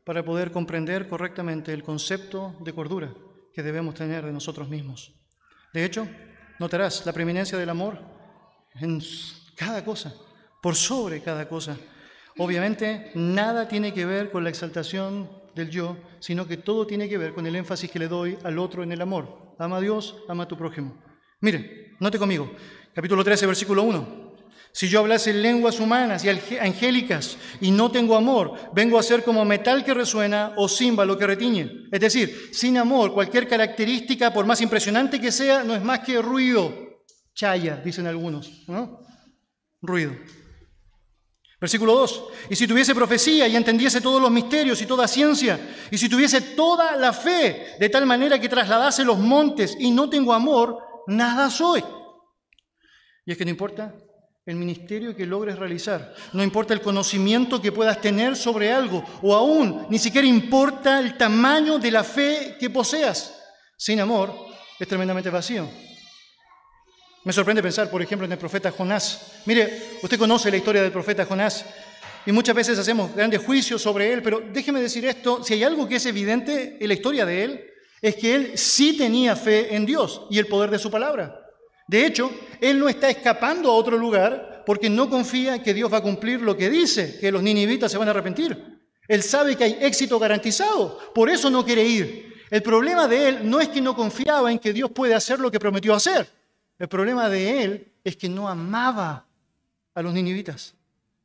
para 0.04 0.26
poder 0.26 0.52
comprender 0.52 1.08
correctamente 1.08 1.72
el 1.72 1.82
concepto 1.82 2.54
de 2.60 2.74
cordura 2.74 3.14
que 3.54 3.64
debemos 3.64 3.96
tener 3.96 4.26
de 4.26 4.34
nosotros 4.34 4.68
mismos. 4.68 5.14
De 5.72 5.86
hecho, 5.86 6.06
notarás 6.60 7.06
la 7.06 7.14
preeminencia 7.14 7.58
del 7.58 7.70
amor 7.70 8.02
en 8.76 9.02
cada 9.56 9.86
cosa, 9.86 10.14
por 10.62 10.76
sobre 10.76 11.22
cada 11.22 11.48
cosa. 11.48 11.78
Obviamente, 12.38 13.12
nada 13.16 13.68
tiene 13.68 13.94
que 13.94 14.06
ver 14.06 14.32
con 14.32 14.44
la 14.44 14.50
exaltación 14.50 15.30
del 15.56 15.70
yo, 15.70 15.98
sino 16.20 16.48
que 16.48 16.58
todo 16.58 16.86
tiene 16.86 17.10
que 17.10 17.18
ver 17.18 17.34
con 17.34 17.48
el 17.48 17.56
énfasis 17.56 17.90
que 17.90 18.00
le 18.00 18.08
doy 18.08 18.38
al 18.44 18.60
otro 18.60 18.84
en 18.84 18.92
el 18.92 19.02
amor. 19.02 19.56
Ama 19.58 19.78
a 19.78 19.82
Dios, 19.82 20.18
ama 20.28 20.44
a 20.44 20.48
tu 20.48 20.56
prójimo. 20.56 20.96
Mire, 21.42 21.96
note 22.00 22.20
conmigo, 22.20 22.52
capítulo 22.94 23.24
13, 23.24 23.48
versículo 23.48 23.84
1. 23.84 24.28
Si 24.72 24.88
yo 24.88 25.00
hablase 25.00 25.34
lenguas 25.34 25.80
humanas 25.80 26.24
y 26.24 26.30
angélicas 26.30 27.38
y 27.60 27.72
no 27.72 27.90
tengo 27.90 28.16
amor, 28.16 28.54
vengo 28.74 29.00
a 29.00 29.04
ser 29.04 29.24
como 29.24 29.44
metal 29.44 29.84
que 29.84 29.96
resuena 29.96 30.54
o 30.56 30.70
címbalo 30.70 31.18
que 31.18 31.26
retiñe. 31.26 31.88
Es 31.92 32.00
decir, 32.00 32.52
sin 32.54 32.78
amor, 32.78 33.12
cualquier 33.14 33.48
característica, 33.48 34.32
por 34.32 34.46
más 34.46 34.62
impresionante 34.62 35.20
que 35.20 35.32
sea, 35.32 35.64
no 35.64 35.74
es 35.74 35.82
más 35.82 36.02
que 36.02 36.22
ruido. 36.22 36.72
Chaya, 37.34 37.78
dicen 37.78 38.06
algunos, 38.06 38.68
¿no? 38.68 39.00
Ruido. 39.82 40.12
Versículo 41.60 41.96
2. 41.96 42.24
Y 42.52 42.56
si 42.56 42.68
tuviese 42.68 42.94
profecía 42.94 43.48
y 43.48 43.56
entendiese 43.56 44.00
todos 44.00 44.22
los 44.22 44.30
misterios 44.30 44.82
y 44.82 44.86
toda 44.86 45.08
ciencia, 45.08 45.60
y 45.90 45.98
si 45.98 46.08
tuviese 46.08 46.42
toda 46.42 46.96
la 46.96 47.14
fe 47.14 47.76
de 47.80 47.90
tal 47.90 48.06
manera 48.06 48.40
que 48.40 48.50
trasladase 48.50 49.04
los 49.04 49.18
montes 49.18 49.76
y 49.80 49.90
no 49.90 50.10
tengo 50.10 50.34
amor, 50.34 50.78
nada 51.08 51.50
soy. 51.50 51.84
Y 53.26 53.32
es 53.32 53.38
que 53.38 53.46
no 53.46 53.52
importa 53.52 53.96
el 54.46 54.56
ministerio 54.56 55.16
que 55.16 55.26
logres 55.26 55.58
realizar, 55.58 56.14
no 56.32 56.44
importa 56.44 56.74
el 56.74 56.82
conocimiento 56.82 57.62
que 57.62 57.74
puedas 57.74 58.00
tener 58.00 58.38
sobre 58.38 58.72
algo, 58.72 59.04
o 59.22 59.36
aún 59.36 59.88
ni 59.90 60.00
siquiera 60.00 60.28
importa 60.28 61.00
el 61.00 61.18
tamaño 61.18 61.80
de 61.80 61.92
la 61.92 62.04
fe 62.04 62.56
que 62.60 62.70
poseas. 62.70 63.34
Sin 63.76 64.00
amor 64.00 64.34
es 64.80 64.88
tremendamente 64.88 65.30
vacío. 65.30 65.68
Me 67.28 67.34
sorprende 67.34 67.62
pensar, 67.62 67.90
por 67.90 68.02
ejemplo, 68.02 68.26
en 68.26 68.32
el 68.32 68.38
profeta 68.38 68.72
Jonás. 68.72 69.34
Mire, 69.44 69.98
usted 70.02 70.18
conoce 70.18 70.50
la 70.50 70.56
historia 70.56 70.82
del 70.82 70.94
profeta 70.94 71.26
Jonás 71.26 71.66
y 72.26 72.32
muchas 72.32 72.56
veces 72.56 72.80
hacemos 72.80 73.14
grandes 73.14 73.42
juicios 73.42 73.82
sobre 73.82 74.14
él, 74.14 74.24
pero 74.24 74.42
déjeme 74.54 74.80
decir 74.80 75.06
esto, 75.06 75.44
si 75.44 75.56
hay 75.56 75.66
algo 75.66 75.90
que 75.90 75.98
es 75.98 76.06
evidente 76.06 76.78
en 76.80 76.88
la 76.88 76.94
historia 76.94 77.26
de 77.26 77.44
él, 77.44 77.66
es 78.02 78.16
que 78.16 78.34
él 78.34 78.52
sí 78.56 78.96
tenía 78.96 79.36
fe 79.36 79.76
en 79.76 79.86
Dios 79.86 80.22
y 80.30 80.40
el 80.40 80.48
poder 80.48 80.72
de 80.72 80.80
su 80.80 80.90
palabra. 80.90 81.38
De 81.90 82.06
hecho, 82.06 82.32
él 82.62 82.80
no 82.80 82.88
está 82.88 83.10
escapando 83.10 83.72
a 83.72 83.76
otro 83.76 83.98
lugar 83.98 84.64
porque 84.66 84.90
no 84.90 85.10
confía 85.10 85.62
que 85.62 85.74
Dios 85.74 85.92
va 85.92 85.98
a 85.98 86.04
cumplir 86.04 86.40
lo 86.40 86.56
que 86.56 86.70
dice, 86.70 87.18
que 87.20 87.30
los 87.30 87.44
ninivitas 87.44 87.92
se 87.92 87.98
van 87.98 88.08
a 88.08 88.12
arrepentir. 88.12 88.58
Él 89.06 89.22
sabe 89.22 89.58
que 89.58 89.66
hay 89.66 89.78
éxito 89.82 90.18
garantizado, 90.18 90.98
por 91.14 91.30
eso 91.30 91.50
no 91.50 91.66
quiere 91.66 91.84
ir. 91.84 92.46
El 92.50 92.64
problema 92.64 93.06
de 93.06 93.28
él 93.28 93.40
no 93.44 93.60
es 93.60 93.68
que 93.68 93.82
no 93.82 93.98
confiaba 93.98 94.50
en 94.50 94.60
que 94.60 94.72
Dios 94.72 94.92
puede 94.92 95.14
hacer 95.14 95.42
lo 95.42 95.52
que 95.52 95.60
prometió 95.60 95.94
hacer. 95.94 96.37
El 96.80 96.88
problema 96.88 97.30
de 97.30 97.64
él 97.64 97.94
es 98.04 98.16
que 98.16 98.30
no 98.30 98.48
amaba 98.48 99.26
a 99.94 100.02
los 100.02 100.14
ninivitas. 100.14 100.76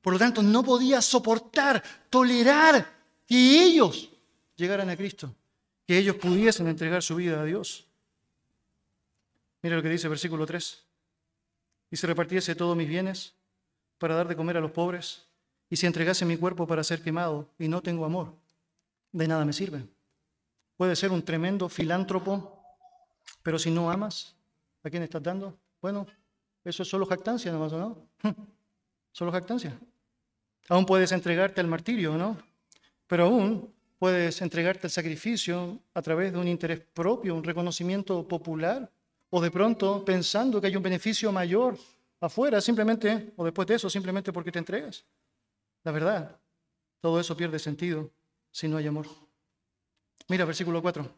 Por 0.01 0.15
lo 0.15 0.19
tanto, 0.19 0.43
no 0.43 0.63
podía 0.63 1.01
soportar, 1.03 1.83
tolerar 2.11 2.87
que 3.27 3.63
ellos 3.63 4.11
llegaran 4.57 4.89
a 4.91 4.97
Cristo, 4.97 5.35
que 5.87 5.99
ellos 5.99 6.17
pudiesen 6.17 6.67
entregar 6.69 7.03
su 7.03 7.17
vida 7.17 7.41
a 7.41 7.45
Dios. 7.45 7.87
Mira 9.63 9.77
lo 9.77 9.83
que 9.83 9.89
dice 9.89 10.07
el 10.07 10.11
versículo 10.11 10.47
3. 10.47 10.85
Y 11.91 11.97
si 11.97 12.07
repartiese 12.07 12.55
todos 12.55 12.77
mis 12.77 12.89
bienes 12.89 13.35
para 13.99 14.17
dar 14.17 14.27
de 14.27 14.35
comer 14.35 14.57
a 14.57 14.61
los 14.61 14.73
pobres, 14.73 15.27
y 15.69 15.77
si 15.77 15.87
entregase 15.87 16.25
mi 16.25 16.37
cuerpo 16.37 16.67
para 16.67 16.83
ser 16.83 17.03
quemado 17.03 17.49
y 17.59 17.69
no 17.69 17.81
tengo 17.81 18.05
amor, 18.05 18.35
de 19.13 19.29
nada 19.29 19.45
me 19.45 19.53
sirve. 19.53 19.87
Puede 20.77 20.97
ser 20.97 21.13
un 21.13 21.23
tremendo 21.23 21.69
filántropo, 21.69 22.61
pero 23.43 23.59
si 23.59 23.71
no 23.71 23.91
amas, 23.91 24.35
¿A 24.83 24.91
quién 24.91 25.03
estás 25.03 25.23
dando? 25.23 25.57
Bueno, 25.81 26.07
eso 26.65 26.83
es 26.83 26.89
solo 26.89 27.07
jactancia 27.07 27.53
nomás, 27.53 27.73
¿no? 27.73 28.09
Solo 29.13 29.31
jactancia. 29.31 29.79
Aún 30.69 30.87
puedes 30.87 31.13
entregarte 31.13 31.61
al 31.61 31.67
martirio, 31.67 32.17
¿no? 32.17 32.39
Pero 33.07 33.27
aún 33.27 33.73
puedes 33.99 34.41
entregarte 34.43 34.87
al 34.87 34.91
sacrificio 34.91 35.79
a 35.95 36.03
través 36.03 36.33
de 36.33 36.39
un 36.39 36.49
interés 36.49 36.81
propio, 36.81 37.35
un 37.35 37.45
reconocimiento 37.45 38.27
popular, 38.27 38.91
o 39.31 39.41
de 39.41 39.51
pronto 39.51 40.05
pensando 40.05 40.61
que 40.61 40.67
hay 40.67 40.77
un 40.77 40.83
beneficio 40.83 41.31
mayor 41.33 41.79
afuera, 42.21 42.61
simplemente, 42.61 43.33
o 43.37 43.45
después 43.45 43.67
de 43.69 43.75
eso, 43.75 43.89
simplemente 43.91 44.33
porque 44.33 44.53
te 44.53 44.59
entregas. 44.59 45.05
La 45.85 45.93
verdad, 45.93 46.37
todo 47.01 47.21
eso 47.21 47.37
pierde 47.37 47.59
sentido 47.59 48.11
si 48.51 48.69
no 48.69 48.77
hay 48.77 48.87
amor. 48.87 49.07
Mira, 50.29 50.45
versículo 50.45 50.81
4. 50.81 51.09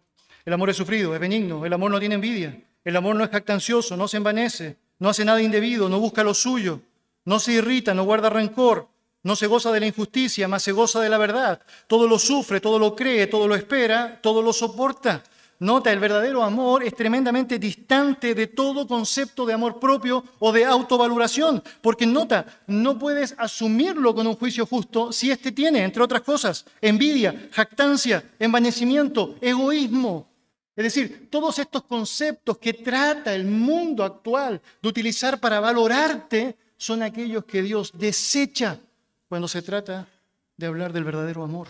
El 0.45 0.53
amor 0.53 0.71
es 0.71 0.77
sufrido, 0.77 1.15
es 1.15 1.21
benigno, 1.21 1.65
el 1.65 1.73
amor 1.73 1.91
no 1.91 1.99
tiene 1.99 2.17
envidia. 2.17 2.63
El 2.85 2.97
amor 2.97 3.17
no 3.17 3.25
es 3.25 3.31
jactancioso, 3.31 3.97
no 3.97 4.09
se 4.09 4.19
envanece, 4.19 4.77
no 4.99 5.09
hace 5.09 5.25
nada 5.25 5.41
indebido, 5.41 5.89
no 5.89 6.01
busca 6.01 6.23
lo 6.23 6.35
suyo, 6.35 6.81
no 7.25 7.39
se 7.39 7.53
irrita, 7.53 7.95
no 7.95 8.05
guarda 8.05 8.29
rencor, 8.29 8.89
no 9.23 9.37
se 9.37 9.47
goza 9.47 9.73
de 9.73 9.81
la 9.81 9.87
injusticia, 9.87 10.49
más 10.49 10.63
se 10.63 10.73
goza 10.73 11.01
de 11.01 11.09
la 11.09 11.17
verdad. 11.17 11.61
Todo 11.87 12.07
lo 12.07 12.19
sufre, 12.19 12.61
todo 12.61 12.79
lo 12.79 12.95
cree, 12.95 13.27
todo 13.27 13.49
lo 13.49 13.55
espera, 13.55 14.21
todo 14.23 14.43
lo 14.43 14.53
soporta. 14.53 15.25
Nota, 15.61 15.91
el 15.91 15.99
verdadero 15.99 16.43
amor 16.43 16.83
es 16.83 16.95
tremendamente 16.95 17.59
distante 17.59 18.35
de 18.35 18.49
todo 18.49 18.87
concepto 18.87 19.47
de 19.47 19.55
amor 19.55 19.81
propio 19.81 20.23
o 20.41 20.53
de 20.53 20.67
autovaloración, 20.67 21.63
porque 21.81 22.05
nota, 22.05 22.45
no 22.67 22.99
puedes 22.99 23.35
asumirlo 23.39 24.15
con 24.15 24.27
un 24.27 24.37
juicio 24.37 24.67
justo 24.67 25.11
si 25.11 25.31
éste 25.31 25.53
tiene, 25.53 25.85
entre 25.85 26.03
otras 26.03 26.21
cosas, 26.21 26.67
envidia, 26.83 27.49
jactancia, 27.53 28.31
envanecimiento, 28.39 29.37
egoísmo, 29.41 30.34
es 30.77 30.85
decir, 30.85 31.29
todos 31.31 31.59
estos 31.61 31.85
conceptos 31.85 32.59
que 32.59 32.73
trata 32.75 33.35
el 33.35 33.45
mundo 33.45 34.03
actual 34.03 34.61
de 34.83 34.89
utilizar 34.89 35.39
para 35.39 35.61
valorarte 35.61 36.57
son 36.77 37.03
aquellos 37.03 37.45
que 37.45 37.63
Dios 37.63 37.93
desecha 37.95 38.81
cuando 39.29 39.47
se 39.47 39.63
trata 39.63 40.09
de 40.57 40.67
hablar 40.67 40.93
del 40.93 41.05
verdadero 41.05 41.45
amor. 41.45 41.69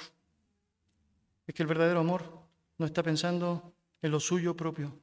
Es 1.47 1.55
que 1.55 1.63
el 1.63 1.69
verdadero 1.69 2.01
amor 2.01 2.25
no 2.79 2.87
está 2.87 3.03
pensando 3.03 3.75
en 4.01 4.11
lo 4.11 4.21
suyo 4.21 4.57
propio, 4.57 4.99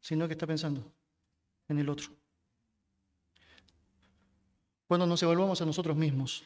sino 0.00 0.26
que 0.26 0.32
está 0.32 0.46
pensando 0.46 0.90
en 1.68 1.78
el 1.78 1.88
otro. 1.88 2.08
Cuando 4.88 5.06
nos 5.06 5.22
evaluamos 5.22 5.60
a 5.62 5.66
nosotros 5.66 5.96
mismos, 5.96 6.42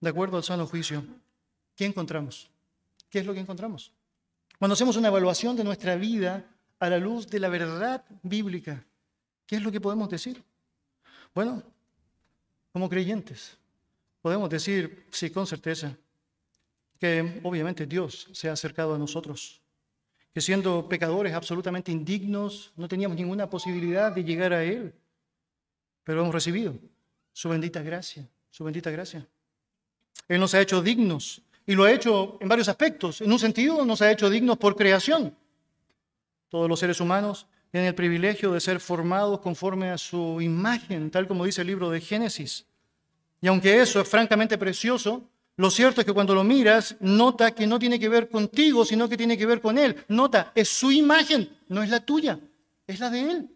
de 0.00 0.10
acuerdo 0.10 0.38
al 0.38 0.42
sano 0.42 0.66
juicio, 0.66 1.04
¿qué 1.76 1.84
encontramos? 1.84 2.50
¿Qué 3.08 3.20
es 3.20 3.26
lo 3.26 3.32
que 3.32 3.40
encontramos? 3.40 3.92
Cuando 4.62 4.74
hacemos 4.74 4.94
una 4.96 5.08
evaluación 5.08 5.56
de 5.56 5.64
nuestra 5.64 5.96
vida 5.96 6.44
a 6.78 6.88
la 6.88 6.98
luz 6.98 7.26
de 7.26 7.40
la 7.40 7.48
verdad 7.48 8.04
bíblica, 8.22 8.86
¿qué 9.44 9.56
es 9.56 9.62
lo 9.62 9.72
que 9.72 9.80
podemos 9.80 10.08
decir? 10.08 10.40
Bueno, 11.34 11.64
como 12.72 12.88
creyentes, 12.88 13.58
podemos 14.20 14.48
decir, 14.48 15.04
sí, 15.10 15.30
con 15.30 15.48
certeza, 15.48 15.96
que 17.00 17.40
obviamente 17.42 17.86
Dios 17.86 18.28
se 18.30 18.48
ha 18.48 18.52
acercado 18.52 18.94
a 18.94 18.98
nosotros, 18.98 19.60
que 20.32 20.40
siendo 20.40 20.88
pecadores 20.88 21.34
absolutamente 21.34 21.90
indignos, 21.90 22.72
no 22.76 22.86
teníamos 22.86 23.16
ninguna 23.16 23.50
posibilidad 23.50 24.12
de 24.12 24.22
llegar 24.22 24.52
a 24.52 24.62
Él, 24.62 24.94
pero 26.04 26.20
hemos 26.20 26.32
recibido 26.32 26.78
su 27.32 27.48
bendita 27.48 27.82
gracia, 27.82 28.28
su 28.48 28.62
bendita 28.62 28.92
gracia. 28.92 29.26
Él 30.28 30.38
nos 30.38 30.54
ha 30.54 30.60
hecho 30.60 30.80
dignos 30.82 31.42
y 31.66 31.74
lo 31.74 31.84
ha 31.84 31.92
hecho 31.92 32.38
en 32.40 32.48
varios 32.48 32.68
aspectos. 32.68 33.20
En 33.20 33.32
un 33.32 33.38
sentido, 33.38 33.84
nos 33.84 34.02
ha 34.02 34.10
hecho 34.10 34.30
dignos 34.30 34.58
por 34.58 34.76
creación. 34.76 35.36
Todos 36.48 36.68
los 36.68 36.78
seres 36.78 37.00
humanos 37.00 37.46
tienen 37.70 37.88
el 37.88 37.94
privilegio 37.94 38.52
de 38.52 38.60
ser 38.60 38.80
formados 38.80 39.40
conforme 39.40 39.90
a 39.90 39.98
su 39.98 40.40
imagen, 40.40 41.10
tal 41.10 41.26
como 41.26 41.44
dice 41.44 41.62
el 41.62 41.68
libro 41.68 41.90
de 41.90 42.00
Génesis. 42.00 42.66
Y 43.40 43.48
aunque 43.48 43.80
eso 43.80 44.00
es 44.00 44.08
francamente 44.08 44.58
precioso, 44.58 45.22
lo 45.56 45.70
cierto 45.70 46.00
es 46.00 46.06
que 46.06 46.12
cuando 46.12 46.34
lo 46.34 46.44
miras, 46.44 46.96
nota 47.00 47.52
que 47.52 47.66
no 47.66 47.78
tiene 47.78 47.98
que 47.98 48.08
ver 48.08 48.28
contigo, 48.28 48.84
sino 48.84 49.08
que 49.08 49.16
tiene 49.16 49.36
que 49.36 49.46
ver 49.46 49.60
con 49.60 49.78
Él. 49.78 49.96
Nota, 50.08 50.52
es 50.54 50.68
su 50.68 50.92
imagen, 50.92 51.48
no 51.68 51.82
es 51.82 51.90
la 51.90 52.00
tuya, 52.00 52.38
es 52.86 53.00
la 53.00 53.10
de 53.10 53.30
Él. 53.30 53.48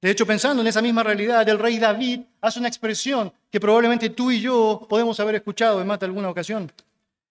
De 0.00 0.10
hecho, 0.10 0.26
pensando 0.26 0.60
en 0.60 0.68
esa 0.68 0.82
misma 0.82 1.02
realidad, 1.02 1.48
el 1.48 1.58
rey 1.58 1.78
David 1.78 2.20
hace 2.42 2.58
una 2.58 2.68
expresión 2.68 3.32
que 3.50 3.58
probablemente 3.58 4.10
tú 4.10 4.30
y 4.30 4.40
yo 4.40 4.86
podemos 4.88 5.18
haber 5.18 5.36
escuchado 5.36 5.80
en 5.80 5.86
más 5.86 5.98
de 5.98 6.06
alguna 6.06 6.28
ocasión. 6.28 6.70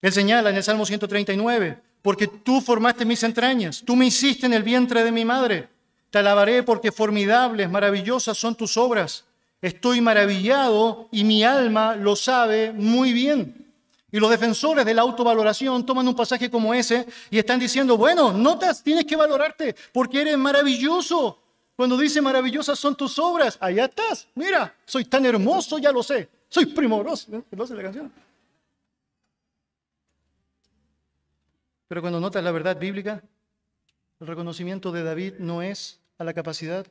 Él 0.04 0.12
señala 0.12 0.50
en 0.50 0.56
el 0.56 0.62
Salmo 0.62 0.84
139, 0.84 1.78
porque 2.02 2.26
tú 2.26 2.60
formaste 2.60 3.06
mis 3.06 3.22
entrañas, 3.22 3.82
tú 3.86 3.96
me 3.96 4.04
hiciste 4.04 4.44
en 4.44 4.52
el 4.52 4.62
vientre 4.62 5.02
de 5.02 5.10
mi 5.10 5.24
madre. 5.24 5.70
Te 6.10 6.18
alabaré 6.18 6.62
porque 6.62 6.92
formidables, 6.92 7.70
maravillosas 7.70 8.36
son 8.36 8.54
tus 8.54 8.76
obras. 8.76 9.24
Estoy 9.62 10.02
maravillado 10.02 11.08
y 11.10 11.24
mi 11.24 11.42
alma 11.42 11.96
lo 11.96 12.16
sabe 12.16 12.70
muy 12.70 13.14
bien. 13.14 13.66
Y 14.12 14.20
los 14.20 14.28
defensores 14.28 14.84
de 14.84 14.92
la 14.92 15.00
autovaloración 15.00 15.86
toman 15.86 16.06
un 16.06 16.14
pasaje 16.14 16.50
como 16.50 16.74
ese 16.74 17.06
y 17.30 17.38
están 17.38 17.58
diciendo, 17.58 17.96
bueno, 17.96 18.30
notas, 18.30 18.82
tienes 18.82 19.06
que 19.06 19.16
valorarte 19.16 19.74
porque 19.90 20.20
eres 20.20 20.36
maravilloso. 20.36 21.38
Cuando 21.76 21.96
dice 21.96 22.20
maravillosas 22.20 22.78
son 22.78 22.94
tus 22.94 23.18
obras, 23.18 23.56
allá 23.58 23.86
estás. 23.86 24.28
Mira, 24.34 24.76
soy 24.84 25.06
tan 25.06 25.24
hermoso, 25.24 25.78
ya 25.78 25.90
lo 25.90 26.02
sé. 26.02 26.28
Soy 26.50 26.66
primoroso. 26.66 27.42
¿No 27.50 27.66
sé 27.66 27.74
la 27.74 27.84
canción? 27.84 28.12
Pero 31.88 32.00
cuando 32.00 32.20
notas 32.20 32.42
la 32.42 32.52
verdad 32.52 32.78
bíblica, 32.78 33.22
el 34.20 34.26
reconocimiento 34.26 34.92
de 34.92 35.02
David 35.02 35.34
no 35.38 35.62
es 35.62 36.00
a 36.18 36.24
la 36.24 36.34
capacidad 36.34 36.86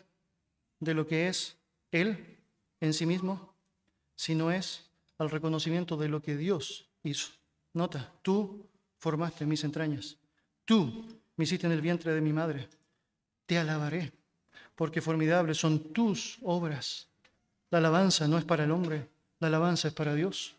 de 0.79 0.93
lo 0.93 1.07
que 1.07 1.27
es 1.27 1.57
él 1.91 2.37
en 2.81 2.93
sí 2.93 3.05
mismo, 3.05 3.53
sino 4.15 4.51
es 4.51 4.85
al 5.17 5.29
reconocimiento 5.29 5.97
de 5.97 6.09
lo 6.09 6.21
que 6.21 6.35
Dios 6.35 6.87
hizo. 7.03 7.31
Nota, 7.73 8.13
tú 8.21 8.65
formaste 8.99 9.45
mis 9.45 9.63
entrañas, 9.63 10.17
tú 10.65 11.05
me 11.35 11.45
hiciste 11.45 11.65
en 11.65 11.73
el 11.73 11.81
vientre 11.81 12.13
de 12.13 12.21
mi 12.21 12.33
madre, 12.33 12.69
te 13.45 13.57
alabaré, 13.57 14.11
porque 14.75 15.01
formidables 15.01 15.57
son 15.57 15.91
tus 15.93 16.37
obras. 16.43 17.07
La 17.69 17.79
alabanza 17.79 18.27
no 18.27 18.37
es 18.37 18.45
para 18.45 18.65
el 18.65 18.71
hombre, 18.71 19.07
la 19.39 19.47
alabanza 19.47 19.87
es 19.87 19.93
para 19.93 20.13
Dios. 20.13 20.55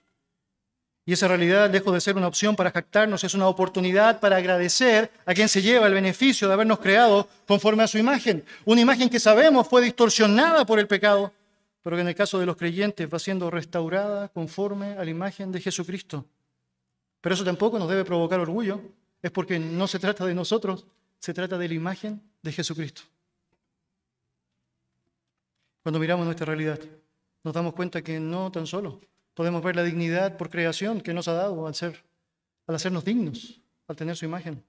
Y 1.07 1.13
esa 1.13 1.29
realidad, 1.29 1.71
lejos 1.71 1.93
de 1.93 2.01
ser 2.01 2.17
una 2.17 2.29
opción 2.29 2.57
para 2.57 2.71
jactarnos, 2.71 3.25
es 3.25 3.35
una 3.35 3.47
oportunidad 3.47 4.21
para 4.21 4.37
agradecer 4.37 5.11
a 5.27 5.35
quien 5.35 5.51
se 5.51 5.61
lleva 5.61 5.87
el 5.87 5.93
beneficio 5.93 6.49
de 6.49 6.55
habernos 6.55 6.79
creado 6.79 7.29
conforme 7.47 7.83
a 7.83 7.89
su 7.89 7.99
imagen. 7.99 8.43
Una 8.65 8.81
imagen 8.81 9.11
que 9.11 9.21
sabemos 9.21 9.69
fue 9.69 9.83
distorsionada 9.83 10.65
por 10.65 10.79
el 10.79 10.87
pecado, 10.87 11.31
pero 11.83 11.97
que 11.97 12.03
en 12.03 12.09
el 12.09 12.15
caso 12.15 12.39
de 12.39 12.47
los 12.47 12.57
creyentes 12.57 13.07
va 13.13 13.19
siendo 13.19 13.51
restaurada 13.51 14.29
conforme 14.29 14.97
a 14.97 15.05
la 15.05 15.11
imagen 15.11 15.53
de 15.53 15.61
Jesucristo. 15.61 16.25
Pero 17.21 17.35
eso 17.35 17.45
tampoco 17.45 17.79
nos 17.79 17.91
debe 17.91 18.05
provocar 18.05 18.41
orgullo, 18.41 18.81
es 19.21 19.31
porque 19.31 19.59
no 19.59 19.87
se 19.87 19.99
trata 19.99 20.25
de 20.25 20.35
nosotros, 20.35 20.87
se 21.19 21.35
trata 21.35 21.59
de 21.59 21.69
la 21.69 21.75
imagen 21.75 22.23
de 22.41 22.53
Jesucristo. 22.53 23.03
Cuando 25.83 25.99
miramos 25.99 26.25
nuestra 26.25 26.47
realidad, 26.47 26.81
nos 27.43 27.53
damos 27.53 27.75
cuenta 27.75 28.01
que 28.01 28.19
no 28.19 28.51
tan 28.51 28.67
solo 28.67 29.01
Podemos 29.35 29.63
ver 29.63 29.77
la 29.77 29.83
dignidad 29.83 30.37
por 30.37 30.49
creación 30.49 31.01
que 31.01 31.13
nos 31.13 31.27
ha 31.29 31.33
dado 31.33 31.67
al, 31.67 31.75
ser, 31.75 32.03
al 32.67 32.77
hacernos 32.77 33.05
dignos, 33.05 33.61
al 33.89 33.97
tener 33.97 34.17
su 34.17 34.25
imagen. 34.25 34.63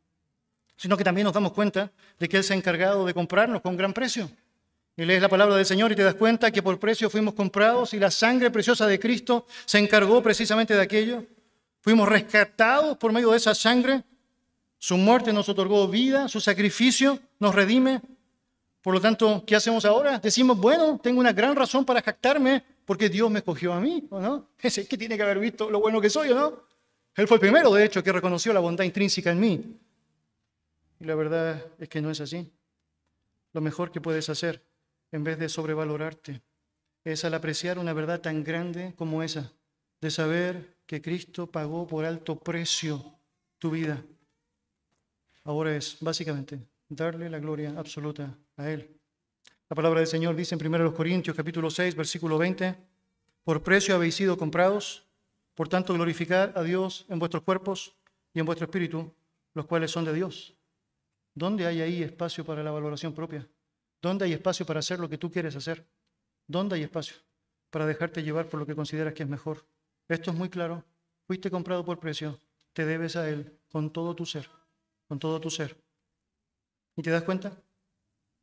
Sino 0.75 0.97
que 0.97 1.03
también 1.03 1.25
nos 1.25 1.33
damos 1.33 1.53
cuenta 1.53 1.91
de 2.19 2.27
que 2.27 2.37
Él 2.37 2.43
se 2.43 2.53
ha 2.53 2.57
encargado 2.57 3.05
de 3.05 3.13
comprarnos 3.13 3.61
con 3.61 3.77
gran 3.77 3.93
precio. 3.93 4.29
Y 4.97 5.05
lees 5.05 5.21
la 5.21 5.29
palabra 5.29 5.55
del 5.55 5.65
Señor 5.65 5.91
y 5.91 5.95
te 5.95 6.03
das 6.03 6.15
cuenta 6.15 6.51
que 6.51 6.63
por 6.63 6.79
precio 6.79 7.09
fuimos 7.09 7.33
comprados 7.33 7.93
y 7.93 7.99
la 7.99 8.09
sangre 8.09 8.49
preciosa 8.49 8.87
de 8.87 8.99
Cristo 8.99 9.45
se 9.65 9.77
encargó 9.77 10.23
precisamente 10.23 10.73
de 10.73 10.81
aquello. 10.81 11.25
Fuimos 11.81 12.09
rescatados 12.09 12.97
por 12.97 13.11
medio 13.11 13.31
de 13.31 13.37
esa 13.37 13.53
sangre. 13.53 14.03
Su 14.79 14.97
muerte 14.97 15.31
nos 15.31 15.47
otorgó 15.49 15.87
vida, 15.87 16.27
su 16.27 16.39
sacrificio 16.39 17.19
nos 17.39 17.53
redime. 17.53 18.01
Por 18.81 18.93
lo 18.93 19.01
tanto, 19.01 19.43
¿qué 19.45 19.55
hacemos 19.55 19.85
ahora? 19.85 20.17
Decimos, 20.19 20.57
bueno, 20.57 20.99
tengo 21.01 21.19
una 21.19 21.33
gran 21.33 21.55
razón 21.55 21.85
para 21.85 22.01
jactarme 22.01 22.63
porque 22.85 23.09
Dios 23.09 23.29
me 23.29 23.39
escogió 23.39 23.73
a 23.73 23.79
mí, 23.79 24.07
¿o 24.09 24.19
no? 24.19 24.49
Ese 24.59 24.87
que 24.87 24.97
tiene 24.97 25.17
que 25.17 25.23
haber 25.23 25.39
visto 25.39 25.69
lo 25.69 25.79
bueno 25.79 25.99
que 25.99 26.09
soy, 26.09 26.31
¿o 26.31 26.35
no? 26.35 26.63
Él 27.15 27.27
fue 27.27 27.35
el 27.35 27.41
primero, 27.41 27.73
de 27.73 27.85
hecho, 27.85 28.03
que 28.03 28.11
reconoció 28.11 28.53
la 28.53 28.59
bondad 28.59 28.83
intrínseca 28.83 29.31
en 29.31 29.39
mí. 29.39 29.79
Y 30.99 31.05
la 31.05 31.15
verdad 31.15 31.65
es 31.79 31.89
que 31.89 32.01
no 32.01 32.11
es 32.11 32.19
así. 32.19 32.51
Lo 33.53 33.61
mejor 33.61 33.91
que 33.91 34.01
puedes 34.01 34.29
hacer, 34.29 34.61
en 35.11 35.23
vez 35.23 35.39
de 35.39 35.47
sobrevalorarte, 35.47 36.41
es 37.05 37.23
al 37.23 37.33
apreciar 37.33 37.79
una 37.79 37.93
verdad 37.93 38.19
tan 38.19 38.43
grande 38.43 38.93
como 38.97 39.23
esa, 39.23 39.53
de 40.01 40.11
saber 40.11 40.75
que 40.85 41.01
Cristo 41.01 41.47
pagó 41.47 41.87
por 41.87 42.03
alto 42.03 42.37
precio 42.37 43.17
tu 43.59 43.71
vida. 43.71 44.03
Ahora 45.43 45.75
es, 45.75 45.97
básicamente, 46.01 46.59
darle 46.89 47.29
la 47.29 47.39
gloria 47.39 47.73
absoluta 47.77 48.37
a 48.57 48.69
Él. 48.69 48.99
La 49.67 49.75
palabra 49.75 49.99
del 49.99 50.07
Señor 50.07 50.35
dice 50.35 50.53
en 50.53 50.63
1 50.63 50.93
Corintios 50.93 51.35
capítulo 51.35 51.71
6, 51.71 51.95
versículo 51.95 52.37
20, 52.37 52.75
por 53.43 53.63
precio 53.63 53.95
habéis 53.95 54.13
sido 54.13 54.37
comprados, 54.37 55.07
por 55.55 55.67
tanto 55.67 55.95
glorificar 55.95 56.53
a 56.55 56.61
Dios 56.61 57.07
en 57.09 57.17
vuestros 57.17 57.41
cuerpos 57.41 57.95
y 58.31 58.39
en 58.39 58.45
vuestro 58.45 58.65
espíritu, 58.65 59.11
los 59.55 59.65
cuales 59.65 59.89
son 59.89 60.05
de 60.05 60.13
Dios. 60.13 60.53
¿Dónde 61.33 61.65
hay 61.65 61.81
ahí 61.81 62.03
espacio 62.03 62.45
para 62.45 62.61
la 62.61 62.69
valoración 62.69 63.15
propia? 63.15 63.47
¿Dónde 64.03 64.25
hay 64.25 64.33
espacio 64.33 64.67
para 64.67 64.81
hacer 64.81 64.99
lo 64.99 65.09
que 65.09 65.17
tú 65.17 65.31
quieres 65.31 65.55
hacer? 65.55 65.83
¿Dónde 66.45 66.75
hay 66.75 66.83
espacio 66.83 67.17
para 67.71 67.87
dejarte 67.87 68.21
llevar 68.21 68.47
por 68.47 68.59
lo 68.59 68.67
que 68.67 68.75
consideras 68.75 69.15
que 69.15 69.23
es 69.23 69.29
mejor? 69.29 69.65
Esto 70.07 70.29
es 70.29 70.37
muy 70.37 70.49
claro. 70.49 70.83
Fuiste 71.25 71.49
comprado 71.49 71.83
por 71.83 71.99
precio, 71.99 72.39
te 72.73 72.85
debes 72.85 73.15
a 73.15 73.27
Él 73.27 73.57
con 73.71 73.89
todo 73.89 74.15
tu 74.15 74.27
ser, 74.27 74.47
con 75.07 75.17
todo 75.17 75.41
tu 75.41 75.49
ser. 75.49 75.75
¿Y 76.95 77.01
te 77.01 77.09
das 77.09 77.23
cuenta? 77.23 77.51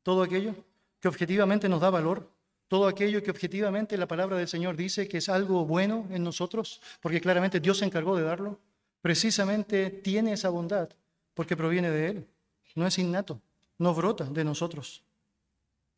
Todo 0.03 0.25
aquello 0.25 0.57
que 1.03 1.09
objetivamente 1.09 1.69
nos 1.69 1.81
da 1.81 1.91
valor, 1.91 2.31
todo 2.69 2.87
aquello 2.87 3.25
que 3.25 3.33
objetivamente 3.33 3.99
la 3.99 4.07
palabra 4.07 4.37
del 4.37 4.47
Señor 4.47 4.77
dice 4.77 5.09
que 5.09 5.19
es 5.19 5.29
algo 5.29 5.67
bueno 5.67 6.07
en 6.11 6.23
nosotros, 6.23 6.81
porque 7.01 7.21
claramente 7.21 7.59
Dios 7.59 7.79
se 7.79 7.85
encargó 7.85 8.17
de 8.17 8.23
darlo, 8.23 8.61
precisamente 9.01 9.91
tiene 9.91 10.33
esa 10.33 10.49
bondad 10.49 10.89
porque 11.35 11.57
proviene 11.57 11.91
de 11.91 12.07
Él. 12.07 12.29
No 12.77 12.87
es 12.87 12.97
innato, 12.99 13.43
no 13.79 13.93
brota 13.93 14.27
de 14.27 14.45
nosotros, 14.45 15.03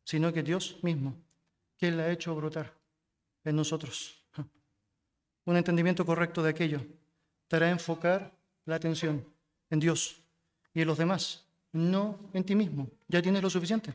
sino 0.03 0.33
que 0.33 0.41
Dios 0.41 0.79
mismo, 0.81 1.15
que 1.77 1.91
la 1.91 2.05
ha 2.05 2.11
hecho 2.11 2.35
brotar 2.35 2.73
en 3.43 3.55
nosotros. 3.55 4.25
Un 5.45 5.55
entendimiento 5.55 6.03
correcto 6.03 6.41
de 6.41 6.49
aquello 6.49 6.81
te 7.47 7.57
hará 7.57 7.69
enfocar 7.69 8.33
la 8.65 8.75
atención 8.75 9.23
en 9.69 9.79
Dios 9.79 10.19
y 10.73 10.81
en 10.81 10.87
los 10.87 10.97
demás, 10.97 11.45
no 11.71 12.17
en 12.33 12.43
ti 12.43 12.55
mismo. 12.55 12.89
Ya 13.07 13.21
tienes 13.21 13.43
lo 13.43 13.51
suficiente. 13.51 13.93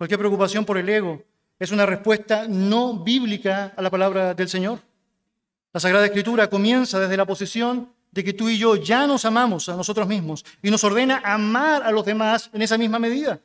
Cualquier 0.00 0.18
preocupación 0.18 0.64
por 0.64 0.78
el 0.78 0.88
ego 0.88 1.22
es 1.58 1.72
una 1.72 1.84
respuesta 1.84 2.48
no 2.48 3.04
bíblica 3.04 3.74
a 3.76 3.82
la 3.82 3.90
palabra 3.90 4.32
del 4.32 4.48
Señor. 4.48 4.78
La 5.74 5.80
Sagrada 5.80 6.06
Escritura 6.06 6.48
comienza 6.48 6.98
desde 6.98 7.18
la 7.18 7.26
posición 7.26 7.92
de 8.10 8.24
que 8.24 8.32
tú 8.32 8.48
y 8.48 8.56
yo 8.56 8.76
ya 8.76 9.06
nos 9.06 9.26
amamos 9.26 9.68
a 9.68 9.76
nosotros 9.76 10.08
mismos 10.08 10.42
y 10.62 10.70
nos 10.70 10.82
ordena 10.84 11.20
amar 11.22 11.82
a 11.82 11.90
los 11.90 12.06
demás 12.06 12.48
en 12.54 12.62
esa 12.62 12.78
misma 12.78 12.98
medida. 12.98 13.40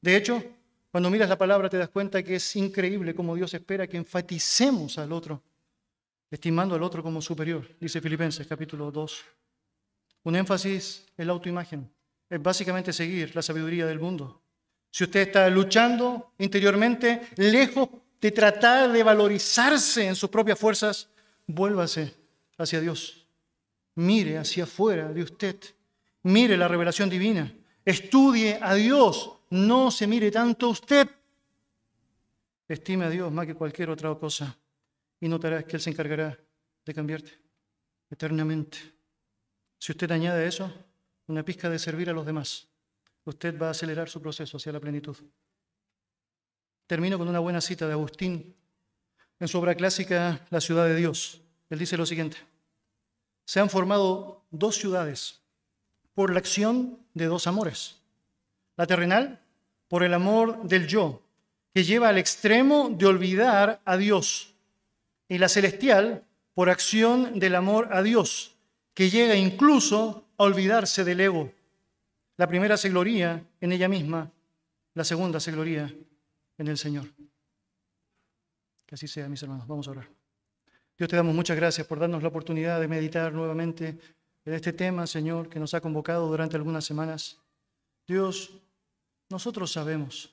De 0.00 0.16
hecho, 0.16 0.42
cuando 0.90 1.08
miras 1.08 1.28
la 1.28 1.38
palabra 1.38 1.68
te 1.68 1.78
das 1.78 1.90
cuenta 1.90 2.20
que 2.20 2.34
es 2.34 2.56
increíble 2.56 3.14
cómo 3.14 3.36
Dios 3.36 3.54
espera 3.54 3.86
que 3.86 3.96
enfaticemos 3.96 4.98
al 4.98 5.12
otro, 5.12 5.40
estimando 6.32 6.74
al 6.74 6.82
otro 6.82 7.00
como 7.00 7.22
superior, 7.22 7.64
dice 7.78 8.00
Filipenses 8.00 8.44
capítulo 8.48 8.90
2. 8.90 9.24
Un 10.24 10.34
énfasis 10.34 11.06
en 11.16 11.28
la 11.28 11.32
autoimagen 11.32 11.88
es 12.28 12.42
básicamente 12.42 12.92
seguir 12.92 13.36
la 13.36 13.42
sabiduría 13.42 13.86
del 13.86 14.00
mundo. 14.00 14.42
Si 14.90 15.04
usted 15.04 15.28
está 15.28 15.48
luchando 15.50 16.32
interiormente, 16.38 17.28
lejos 17.36 17.88
de 18.20 18.30
tratar 18.30 18.90
de 18.90 19.02
valorizarse 19.02 20.06
en 20.06 20.16
sus 20.16 20.30
propias 20.30 20.58
fuerzas, 20.58 21.08
vuélvase 21.46 22.14
hacia 22.58 22.80
Dios. 22.80 23.26
Mire 23.96 24.38
hacia 24.38 24.64
afuera 24.64 25.12
de 25.12 25.22
usted. 25.22 25.56
Mire 26.22 26.56
la 26.56 26.68
revelación 26.68 27.08
divina. 27.08 27.52
Estudie 27.84 28.58
a 28.60 28.74
Dios. 28.74 29.32
No 29.50 29.90
se 29.90 30.06
mire 30.06 30.30
tanto 30.30 30.66
a 30.66 30.70
usted. 30.70 31.08
Estime 32.68 33.04
a 33.04 33.10
Dios 33.10 33.30
más 33.32 33.46
que 33.46 33.54
cualquier 33.54 33.90
otra 33.90 34.14
cosa 34.16 34.58
y 35.20 35.28
notarás 35.28 35.64
que 35.64 35.76
Él 35.76 35.82
se 35.82 35.90
encargará 35.90 36.36
de 36.84 36.94
cambiarte 36.94 37.32
eternamente. 38.10 38.78
Si 39.78 39.92
usted 39.92 40.10
añade 40.10 40.46
eso 40.46 40.72
una 41.28 41.44
pizca 41.44 41.70
de 41.70 41.78
servir 41.78 42.10
a 42.10 42.12
los 42.12 42.26
demás, 42.26 42.68
usted 43.26 43.60
va 43.60 43.68
a 43.68 43.70
acelerar 43.70 44.08
su 44.08 44.20
proceso 44.22 44.56
hacia 44.56 44.72
la 44.72 44.80
plenitud. 44.80 45.16
Termino 46.86 47.18
con 47.18 47.28
una 47.28 47.40
buena 47.40 47.60
cita 47.60 47.86
de 47.86 47.92
Agustín 47.92 48.54
en 49.38 49.48
su 49.48 49.58
obra 49.58 49.74
clásica 49.74 50.46
La 50.50 50.60
ciudad 50.60 50.86
de 50.86 50.96
Dios. 50.96 51.42
Él 51.68 51.78
dice 51.78 51.96
lo 51.96 52.06
siguiente, 52.06 52.38
se 53.44 53.60
han 53.60 53.68
formado 53.68 54.42
dos 54.50 54.76
ciudades 54.76 55.40
por 56.14 56.32
la 56.32 56.38
acción 56.38 56.98
de 57.14 57.26
dos 57.26 57.46
amores. 57.46 57.96
La 58.76 58.86
terrenal, 58.86 59.40
por 59.88 60.02
el 60.02 60.14
amor 60.14 60.62
del 60.64 60.86
yo, 60.86 61.22
que 61.74 61.84
lleva 61.84 62.08
al 62.08 62.18
extremo 62.18 62.90
de 62.90 63.06
olvidar 63.06 63.80
a 63.84 63.96
Dios. 63.96 64.54
Y 65.28 65.38
la 65.38 65.48
celestial, 65.48 66.24
por 66.54 66.70
acción 66.70 67.38
del 67.38 67.54
amor 67.54 67.88
a 67.92 68.02
Dios, 68.02 68.54
que 68.94 69.10
llega 69.10 69.34
incluso 69.34 70.24
a 70.38 70.44
olvidarse 70.44 71.04
del 71.04 71.20
ego. 71.20 71.52
La 72.36 72.46
primera 72.46 72.76
se 72.76 72.90
gloría 72.90 73.42
en 73.60 73.72
ella 73.72 73.88
misma, 73.88 74.30
la 74.94 75.04
segunda 75.04 75.40
se 75.40 75.52
gloría 75.52 75.92
en 76.58 76.68
el 76.68 76.76
Señor. 76.76 77.06
Que 78.84 78.94
así 78.94 79.08
sea, 79.08 79.28
mis 79.28 79.42
hermanos. 79.42 79.66
Vamos 79.66 79.88
a 79.88 79.92
orar. 79.92 80.08
Dios 80.96 81.10
te 81.10 81.16
damos 81.16 81.34
muchas 81.34 81.56
gracias 81.56 81.86
por 81.86 81.98
darnos 81.98 82.22
la 82.22 82.28
oportunidad 82.28 82.80
de 82.80 82.88
meditar 82.88 83.32
nuevamente 83.32 83.98
en 84.44 84.52
este 84.52 84.72
tema, 84.72 85.06
Señor, 85.06 85.48
que 85.48 85.58
nos 85.58 85.74
ha 85.74 85.80
convocado 85.80 86.28
durante 86.28 86.56
algunas 86.56 86.84
semanas. 86.84 87.38
Dios, 88.06 88.52
nosotros 89.28 89.72
sabemos 89.72 90.32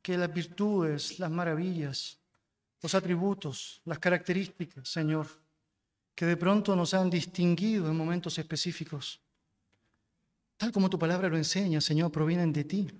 que 0.00 0.16
las 0.16 0.32
virtudes, 0.32 1.18
las 1.18 1.30
maravillas, 1.30 2.18
los 2.80 2.94
atributos, 2.94 3.82
las 3.84 3.98
características, 3.98 4.88
Señor, 4.88 5.26
que 6.14 6.24
de 6.26 6.36
pronto 6.36 6.74
nos 6.74 6.94
han 6.94 7.10
distinguido 7.10 7.88
en 7.88 7.96
momentos 7.96 8.38
específicos, 8.38 9.20
tal 10.58 10.72
como 10.72 10.90
tu 10.90 10.98
palabra 10.98 11.28
lo 11.28 11.38
enseña, 11.38 11.80
Señor, 11.80 12.12
provienen 12.12 12.52
de 12.52 12.64
ti. 12.64 12.90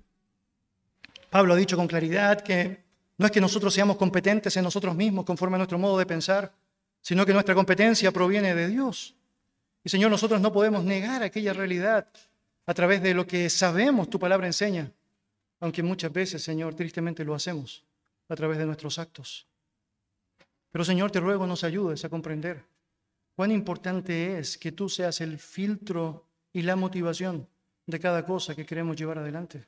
Pablo 1.28 1.52
ha 1.52 1.56
dicho 1.56 1.76
con 1.76 1.86
claridad 1.86 2.40
que 2.40 2.84
no 3.18 3.26
es 3.26 3.32
que 3.32 3.40
nosotros 3.40 3.74
seamos 3.74 3.96
competentes 3.96 4.56
en 4.56 4.64
nosotros 4.64 4.94
mismos 4.94 5.24
conforme 5.26 5.56
a 5.56 5.58
nuestro 5.58 5.78
modo 5.78 5.98
de 5.98 6.06
pensar, 6.06 6.54
sino 7.02 7.26
que 7.26 7.32
nuestra 7.34 7.54
competencia 7.54 8.12
proviene 8.12 8.54
de 8.54 8.68
Dios. 8.68 9.14
Y 9.84 9.90
Señor, 9.90 10.10
nosotros 10.10 10.40
no 10.40 10.52
podemos 10.52 10.84
negar 10.84 11.22
aquella 11.22 11.52
realidad 11.52 12.08
a 12.64 12.74
través 12.74 13.02
de 13.02 13.14
lo 13.14 13.26
que 13.26 13.50
sabemos 13.50 14.08
tu 14.08 14.18
palabra 14.18 14.46
enseña, 14.46 14.92
aunque 15.60 15.82
muchas 15.82 16.12
veces, 16.12 16.42
Señor, 16.42 16.74
tristemente 16.74 17.24
lo 17.24 17.34
hacemos 17.34 17.84
a 18.28 18.36
través 18.36 18.58
de 18.58 18.66
nuestros 18.66 18.98
actos. 18.98 19.46
Pero 20.70 20.84
Señor, 20.84 21.10
te 21.10 21.18
ruego 21.18 21.46
nos 21.46 21.64
ayudes 21.64 22.04
a 22.04 22.08
comprender 22.08 22.64
cuán 23.34 23.50
importante 23.50 24.38
es 24.38 24.58
que 24.58 24.70
tú 24.70 24.88
seas 24.88 25.20
el 25.20 25.38
filtro 25.38 26.27
y 26.52 26.62
la 26.62 26.76
motivación 26.76 27.46
de 27.86 28.00
cada 28.00 28.24
cosa 28.24 28.54
que 28.54 28.66
queremos 28.66 28.96
llevar 28.96 29.18
adelante. 29.18 29.66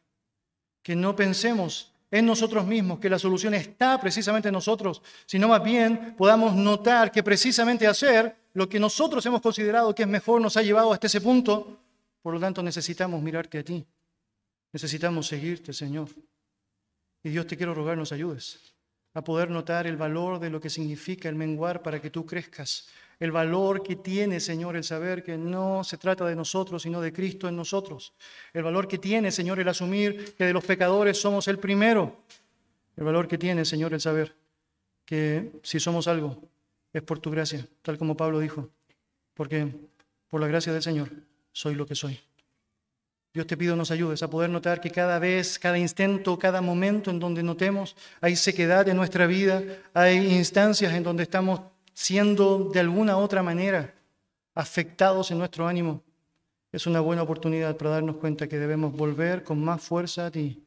Que 0.83 0.97
no 0.97 1.14
pensemos 1.14 1.93
en 2.11 2.26
nosotros 2.26 2.66
mismos, 2.66 2.99
que 2.99 3.11
la 3.11 3.18
solución 3.18 3.55
está 3.55 4.01
precisamente 4.01 4.49
en 4.49 4.55
nosotros, 4.55 5.03
sino 5.26 5.49
más 5.49 5.62
bien 5.62 6.14
podamos 6.16 6.55
notar 6.55 7.12
que 7.12 7.22
precisamente 7.22 7.87
hacer 7.87 8.37
lo 8.55 8.68
que 8.68 8.81
nosotros 8.81 9.24
hemos 9.26 9.41
considerado 9.41 9.95
que 9.95 10.03
es 10.03 10.09
mejor 10.09 10.41
nos 10.41 10.57
ha 10.57 10.62
llevado 10.62 10.93
hasta 10.93 11.07
ese 11.07 11.20
punto. 11.20 11.78
Por 12.22 12.35
lo 12.35 12.41
tanto, 12.41 12.62
necesitamos 12.62 13.22
mirarte 13.22 13.59
a 13.59 13.64
ti. 13.64 13.87
Necesitamos 14.72 15.26
seguirte, 15.26 15.72
Señor. 15.72 16.09
Y 17.22 17.31
Dios 17.31 17.47
te 17.47 17.57
quiero 17.57 17.74
rogar, 17.74 17.97
nos 17.97 18.12
ayudes 18.12 18.59
a 19.14 19.22
poder 19.22 19.51
notar 19.51 19.87
el 19.87 19.97
valor 19.97 20.39
de 20.39 20.51
lo 20.51 20.61
que 20.61 20.70
significa 20.70 21.28
el 21.28 21.35
menguar 21.35 21.83
para 21.83 22.01
que 22.01 22.11
tú 22.11 22.24
crezcas. 22.24 22.89
El 23.20 23.32
valor 23.32 23.82
que 23.82 23.96
tiene, 23.96 24.40
Señor, 24.40 24.76
el 24.76 24.82
saber 24.82 25.22
que 25.22 25.36
no 25.36 25.84
se 25.84 25.98
trata 25.98 26.24
de 26.24 26.34
nosotros, 26.34 26.82
sino 26.82 27.02
de 27.02 27.12
Cristo 27.12 27.48
en 27.48 27.54
nosotros. 27.54 28.14
El 28.54 28.62
valor 28.62 28.88
que 28.88 28.96
tiene, 28.96 29.30
Señor, 29.30 29.60
el 29.60 29.68
asumir 29.68 30.34
que 30.34 30.46
de 30.46 30.54
los 30.54 30.64
pecadores 30.64 31.20
somos 31.20 31.46
el 31.46 31.58
primero. 31.58 32.24
El 32.96 33.04
valor 33.04 33.28
que 33.28 33.36
tiene, 33.36 33.66
Señor, 33.66 33.92
el 33.92 34.00
saber 34.00 34.34
que 35.04 35.52
si 35.62 35.78
somos 35.78 36.08
algo 36.08 36.40
es 36.94 37.02
por 37.02 37.18
tu 37.18 37.30
gracia, 37.30 37.66
tal 37.82 37.98
como 37.98 38.16
Pablo 38.16 38.40
dijo. 38.40 38.70
Porque 39.34 39.68
por 40.30 40.40
la 40.40 40.46
gracia 40.46 40.72
del 40.72 40.82
Señor 40.82 41.10
soy 41.52 41.74
lo 41.74 41.86
que 41.86 41.94
soy. 41.94 42.18
Dios 43.34 43.46
te 43.46 43.56
pido 43.56 43.76
nos 43.76 43.90
ayudes 43.90 44.22
a 44.22 44.30
poder 44.30 44.48
notar 44.48 44.80
que 44.80 44.90
cada 44.90 45.18
vez, 45.18 45.58
cada 45.58 45.78
instante, 45.78 46.30
cada 46.40 46.62
momento 46.62 47.10
en 47.10 47.20
donde 47.20 47.42
notemos 47.42 47.96
hay 48.20 48.34
sequedad 48.34 48.88
en 48.88 48.96
nuestra 48.96 49.26
vida, 49.26 49.62
hay 49.92 50.34
instancias 50.34 50.94
en 50.94 51.02
donde 51.02 51.24
estamos 51.24 51.60
siendo 51.93 52.70
de 52.72 52.80
alguna 52.80 53.16
otra 53.16 53.43
manera 53.43 53.95
afectados 54.55 55.30
en 55.30 55.38
nuestro 55.38 55.66
ánimo. 55.66 56.03
Es 56.72 56.86
una 56.86 57.01
buena 57.01 57.22
oportunidad 57.22 57.76
para 57.76 57.91
darnos 57.91 58.16
cuenta 58.16 58.49
que 58.49 58.59
debemos 58.59 58.93
volver 58.93 59.43
con 59.43 59.62
más 59.62 59.82
fuerza 59.82 60.26
a 60.26 60.30
ti. 60.30 60.64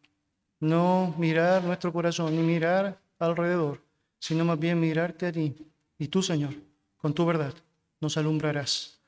No 0.60 1.14
mirar 1.18 1.64
nuestro 1.64 1.92
corazón 1.94 2.36
ni 2.36 2.42
mirar 2.42 3.00
alrededor, 3.20 3.82
sino 4.20 4.44
más 4.46 4.60
bien 4.60 4.80
mirarte 4.80 5.28
a 5.28 5.32
ti. 5.32 5.56
Y 5.98 6.08
tú, 6.08 6.22
Señor, 6.22 6.54
con 6.98 7.14
tu 7.14 7.26
verdad, 7.26 7.54
nos 8.02 8.18
alumbrarás. 8.18 9.00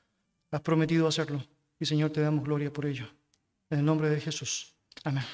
Has 0.50 0.60
prometido 0.60 1.06
hacerlo. 1.08 1.42
Y 1.78 1.84
Señor, 1.84 2.10
te 2.10 2.20
damos 2.20 2.44
gloria 2.44 2.72
por 2.72 2.86
ello. 2.86 3.06
En 3.68 3.80
el 3.80 3.84
nombre 3.84 4.08
de 4.08 4.20
Jesús. 4.20 4.74
Amén. 5.04 5.24